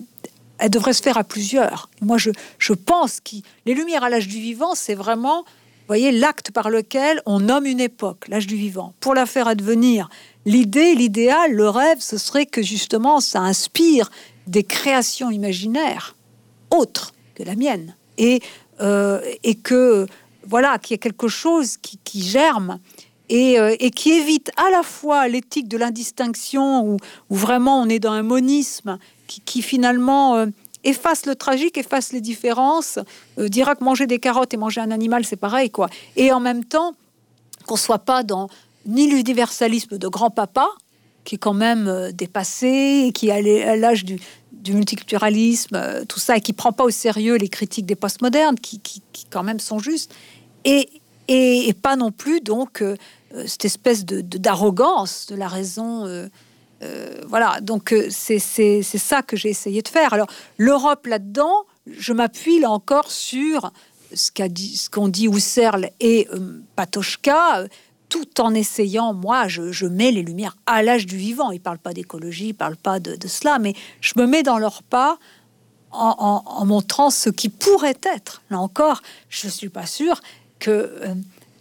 elle 0.59 0.71
devrait 0.71 0.93
se 0.93 1.03
faire 1.03 1.19
à 1.19 1.25
plusieurs. 1.25 1.91
Moi, 2.01 2.19
je, 2.19 2.31
je 2.59 2.73
pense 2.73 3.21
que 3.21 3.37
les 3.67 3.75
Lumières 3.75 4.05
à 4.05 4.11
l'âge 4.11 4.29
du 4.29 4.41
vivant, 4.41 4.75
c'est 4.75 4.95
vraiment, 4.95 5.45
voyez, 5.87 6.13
l'acte 6.13 6.51
par 6.51 6.71
lequel 6.71 7.21
on 7.27 7.41
nomme 7.41 7.67
une 7.67 7.81
époque, 7.81 8.29
l'âge 8.29 8.47
du 8.47 8.57
vivant. 8.57 8.95
Pour 9.01 9.15
la 9.15 9.27
faire 9.27 9.49
advenir, 9.49 10.09
l'idée, 10.47 10.95
l'idéal, 10.95 11.53
le 11.53 11.69
rêve, 11.69 11.99
ce 12.01 12.19
serait 12.19 12.47
que 12.47 12.63
justement, 12.63 13.21
ça 13.21 13.41
inspire 13.41 14.11
des 14.47 14.63
créations 14.65 15.31
imaginaires 15.31 16.17
autres 16.71 17.13
que 17.35 17.43
la 17.43 17.57
mienne. 17.57 17.97
Et, 18.19 18.41
euh, 18.81 19.21
et 19.43 19.55
que 19.55 20.07
voilà, 20.47 20.79
qu'il 20.79 20.93
y 20.93 20.97
ait 20.97 20.99
quelque 20.99 21.29
chose 21.29 21.77
qui, 21.79 22.23
germe 22.23 22.79
euh, 23.35 23.77
et, 23.81 23.91
qui 23.91 24.13
évite 24.13 24.53
à 24.57 24.71
la 24.71 24.83
fois 24.83 25.27
l'éthique 25.27 25.69
de 25.69 25.77
l'indistinction, 25.77 26.89
où, 26.89 26.99
vraiment 27.31 27.81
on 27.81 27.89
est 27.89 27.99
dans 27.99 28.13
un 28.13 28.23
monisme 28.23 28.99
qui, 29.27 29.63
finalement 29.63 30.37
euh, 30.37 30.47
efface 30.85 31.27
le 31.27 31.35
tragique, 31.35 31.77
efface 31.77 32.13
les 32.13 32.21
différences, 32.21 32.99
euh, 33.39 33.49
dira 33.49 33.75
que 33.75 33.83
manger 33.83 34.07
des 34.07 34.21
carottes 34.21 34.55
et 34.55 34.57
manger 34.57 34.81
un 34.81 34.93
animal, 34.93 35.25
c'est 35.25 35.37
pareil, 35.37 35.71
quoi. 35.71 35.89
Et 36.15 36.33
en 36.33 36.39
même 36.39 36.65
temps, 36.65 36.95
qu'on 37.67 37.77
soit 37.77 37.99
pas 37.99 38.23
dans 38.23 38.49
ni 38.87 39.09
l'universalisme 39.09 39.99
de 39.99 40.09
grand-papa, 40.09 40.69
qui 41.25 41.37
est 41.37 41.39
quand 41.39 41.55
même 41.55 42.13
dépassé, 42.13 43.07
et 43.07 43.13
qui 43.13 43.31
a 43.31 43.41
l'âge 43.77 44.05
du, 44.05 44.21
multiculturalisme, 44.69 46.05
tout 46.07 46.21
ça, 46.21 46.37
et 46.37 46.41
qui 46.41 46.53
prend 46.53 46.73
pas 46.73 46.85
au 46.85 46.91
sérieux 46.91 47.37
les 47.37 47.49
critiques 47.49 47.87
des 47.87 47.97
postmodernes, 47.97 48.61
qui, 48.61 48.79
qui 48.81 49.03
quand 49.31 49.43
même 49.43 49.59
sont 49.59 49.79
justes, 49.79 50.15
et, 50.65 50.89
et, 51.29 51.73
pas 51.73 51.97
non 51.97 52.13
plus 52.13 52.41
donc 52.41 52.83
cette 53.47 53.65
espèce 53.65 54.05
de 54.05 54.21
d'arrogance 54.21 55.27
de, 55.27 55.37
la 55.37 55.49
raison. 55.49 56.07
Euh, 56.07 56.29
euh, 56.83 57.21
voilà, 57.27 57.61
donc 57.61 57.95
c'est 58.11 58.39
ça 58.39 59.23
que 59.23 59.37
j'ai 59.37 59.51
essayé 59.51 59.83
de 59.83 59.89
faire. 59.89 60.13
Alors 60.13 60.29
l'Europe 60.59 61.07
là-dedans, 61.07 61.65
je 61.87 62.13
m'appuie 62.13 62.61
là 62.61 62.71
encore 62.71 63.11
sur 63.11 63.73
ce 64.13 64.31
qu'a 64.31 64.49
dit, 64.49 64.77
ce 64.77 64.91
qu'ont 64.91 65.09
dit 65.09 65.27
Husserl 65.27 65.91
et 66.01 66.29
Patochka, 66.77 67.65
tout 68.15 68.41
en 68.41 68.55
essayant, 68.55 69.13
moi, 69.13 69.49
je, 69.49 69.87
mets 69.87 70.13
les 70.13 70.23
lumières 70.23 70.57
à 70.67 70.85
l'âge 70.85 71.05
du 71.05 71.17
vivant. 71.17 71.51
Ils 71.51 71.61
parlent 71.61 71.79
pas 71.79 71.93
d'écologie, 71.93 72.49
ils 72.49 72.55
parlent 72.55 72.77
pas 72.77 73.01
de, 73.01 73.27
cela, 73.27 73.59
mais 73.59 73.75
je 74.01 74.13
me 74.17 74.27
mets 74.27 74.45
dans 74.45 74.59
leur 74.59 74.85
pas 74.85 75.19
en, 75.91 76.65
montrant 76.65 77.11
ce 77.11 77.29
qui 77.29 77.49
pourrait 77.49 77.99
être. 78.15 78.43
Là 78.51 78.61
encore, 78.61 79.03
je 79.29 79.49
suis 79.49 79.69
pas 79.69 79.87
sûre 79.87 80.21
que 80.61 80.71
euh, 80.71 81.15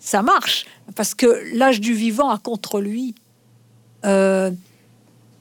ça 0.04 0.22
marche, 0.22 0.66
parce 0.96 1.16
que 1.16 1.56
l'âge 1.56 1.80
du 1.80 1.94
vivant 1.94 2.30
a 2.30 2.38
contre 2.38 2.82
lui 2.82 3.16
euh, 4.04 4.52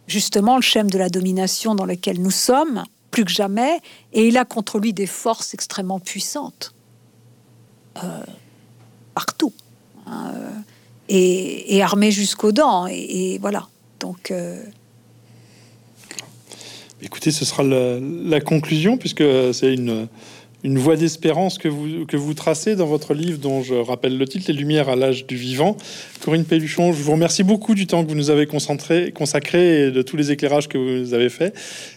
justement 0.06 0.54
le 0.54 0.62
schème 0.62 0.88
de 0.88 0.98
la 0.98 1.08
domination 1.08 1.74
dans 1.74 1.84
lequel 1.84 2.22
nous 2.22 2.30
sommes, 2.30 2.84
plus 3.10 3.24
que 3.24 3.32
jamais, 3.32 3.80
et 4.12 4.28
il 4.28 4.38
a 4.38 4.44
contre 4.44 4.78
lui 4.78 4.92
des 4.92 5.08
forces 5.08 5.52
extrêmement 5.52 5.98
puissantes, 5.98 6.74
euh, 8.04 8.22
partout, 9.14 9.52
hein, 10.06 10.32
et, 11.08 11.76
et, 11.76 11.82
armées 11.82 12.12
jusqu'aux 12.12 12.52
dents, 12.52 12.86
et, 12.86 13.38
voilà. 13.38 13.66
Donc... 13.98 14.32
Écoutez, 17.04 17.32
ce 17.32 17.44
sera 17.44 17.64
la 17.64 18.40
conclusion, 18.40 18.96
puisque 18.96 19.24
c'est 19.52 19.74
une 19.74 20.06
une 20.64 20.78
voie 20.78 20.96
d'espérance 20.96 21.58
que 21.58 21.68
vous, 21.68 22.06
que 22.06 22.16
vous 22.16 22.34
tracez 22.34 22.76
dans 22.76 22.86
votre 22.86 23.14
livre, 23.14 23.38
dont 23.38 23.62
je 23.62 23.74
rappelle 23.74 24.16
le 24.16 24.26
titre, 24.26 24.46
Les 24.48 24.54
Lumières 24.54 24.88
à 24.88 24.96
l'âge 24.96 25.26
du 25.26 25.36
vivant. 25.36 25.76
Corinne 26.20 26.44
Pelluchon, 26.44 26.92
je 26.92 27.02
vous 27.02 27.12
remercie 27.12 27.42
beaucoup 27.42 27.74
du 27.74 27.86
temps 27.86 28.04
que 28.04 28.08
vous 28.08 28.14
nous 28.14 28.30
avez 28.30 28.46
consacré 28.46 29.86
et 29.86 29.90
de 29.90 30.02
tous 30.02 30.16
les 30.16 30.30
éclairages 30.30 30.68
que 30.68 30.78
vous 30.78 31.14
avez 31.14 31.28
faits. 31.28 31.54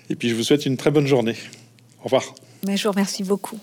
Et 0.09 0.15
puis, 0.15 0.29
je 0.29 0.35
vous 0.35 0.43
souhaite 0.43 0.65
une 0.65 0.77
très 0.77 0.91
bonne 0.91 1.07
journée. 1.07 1.35
Au 2.01 2.05
revoir. 2.05 2.35
Je 2.67 2.83
vous 2.83 2.91
remercie 2.91 3.23
beaucoup. 3.23 3.59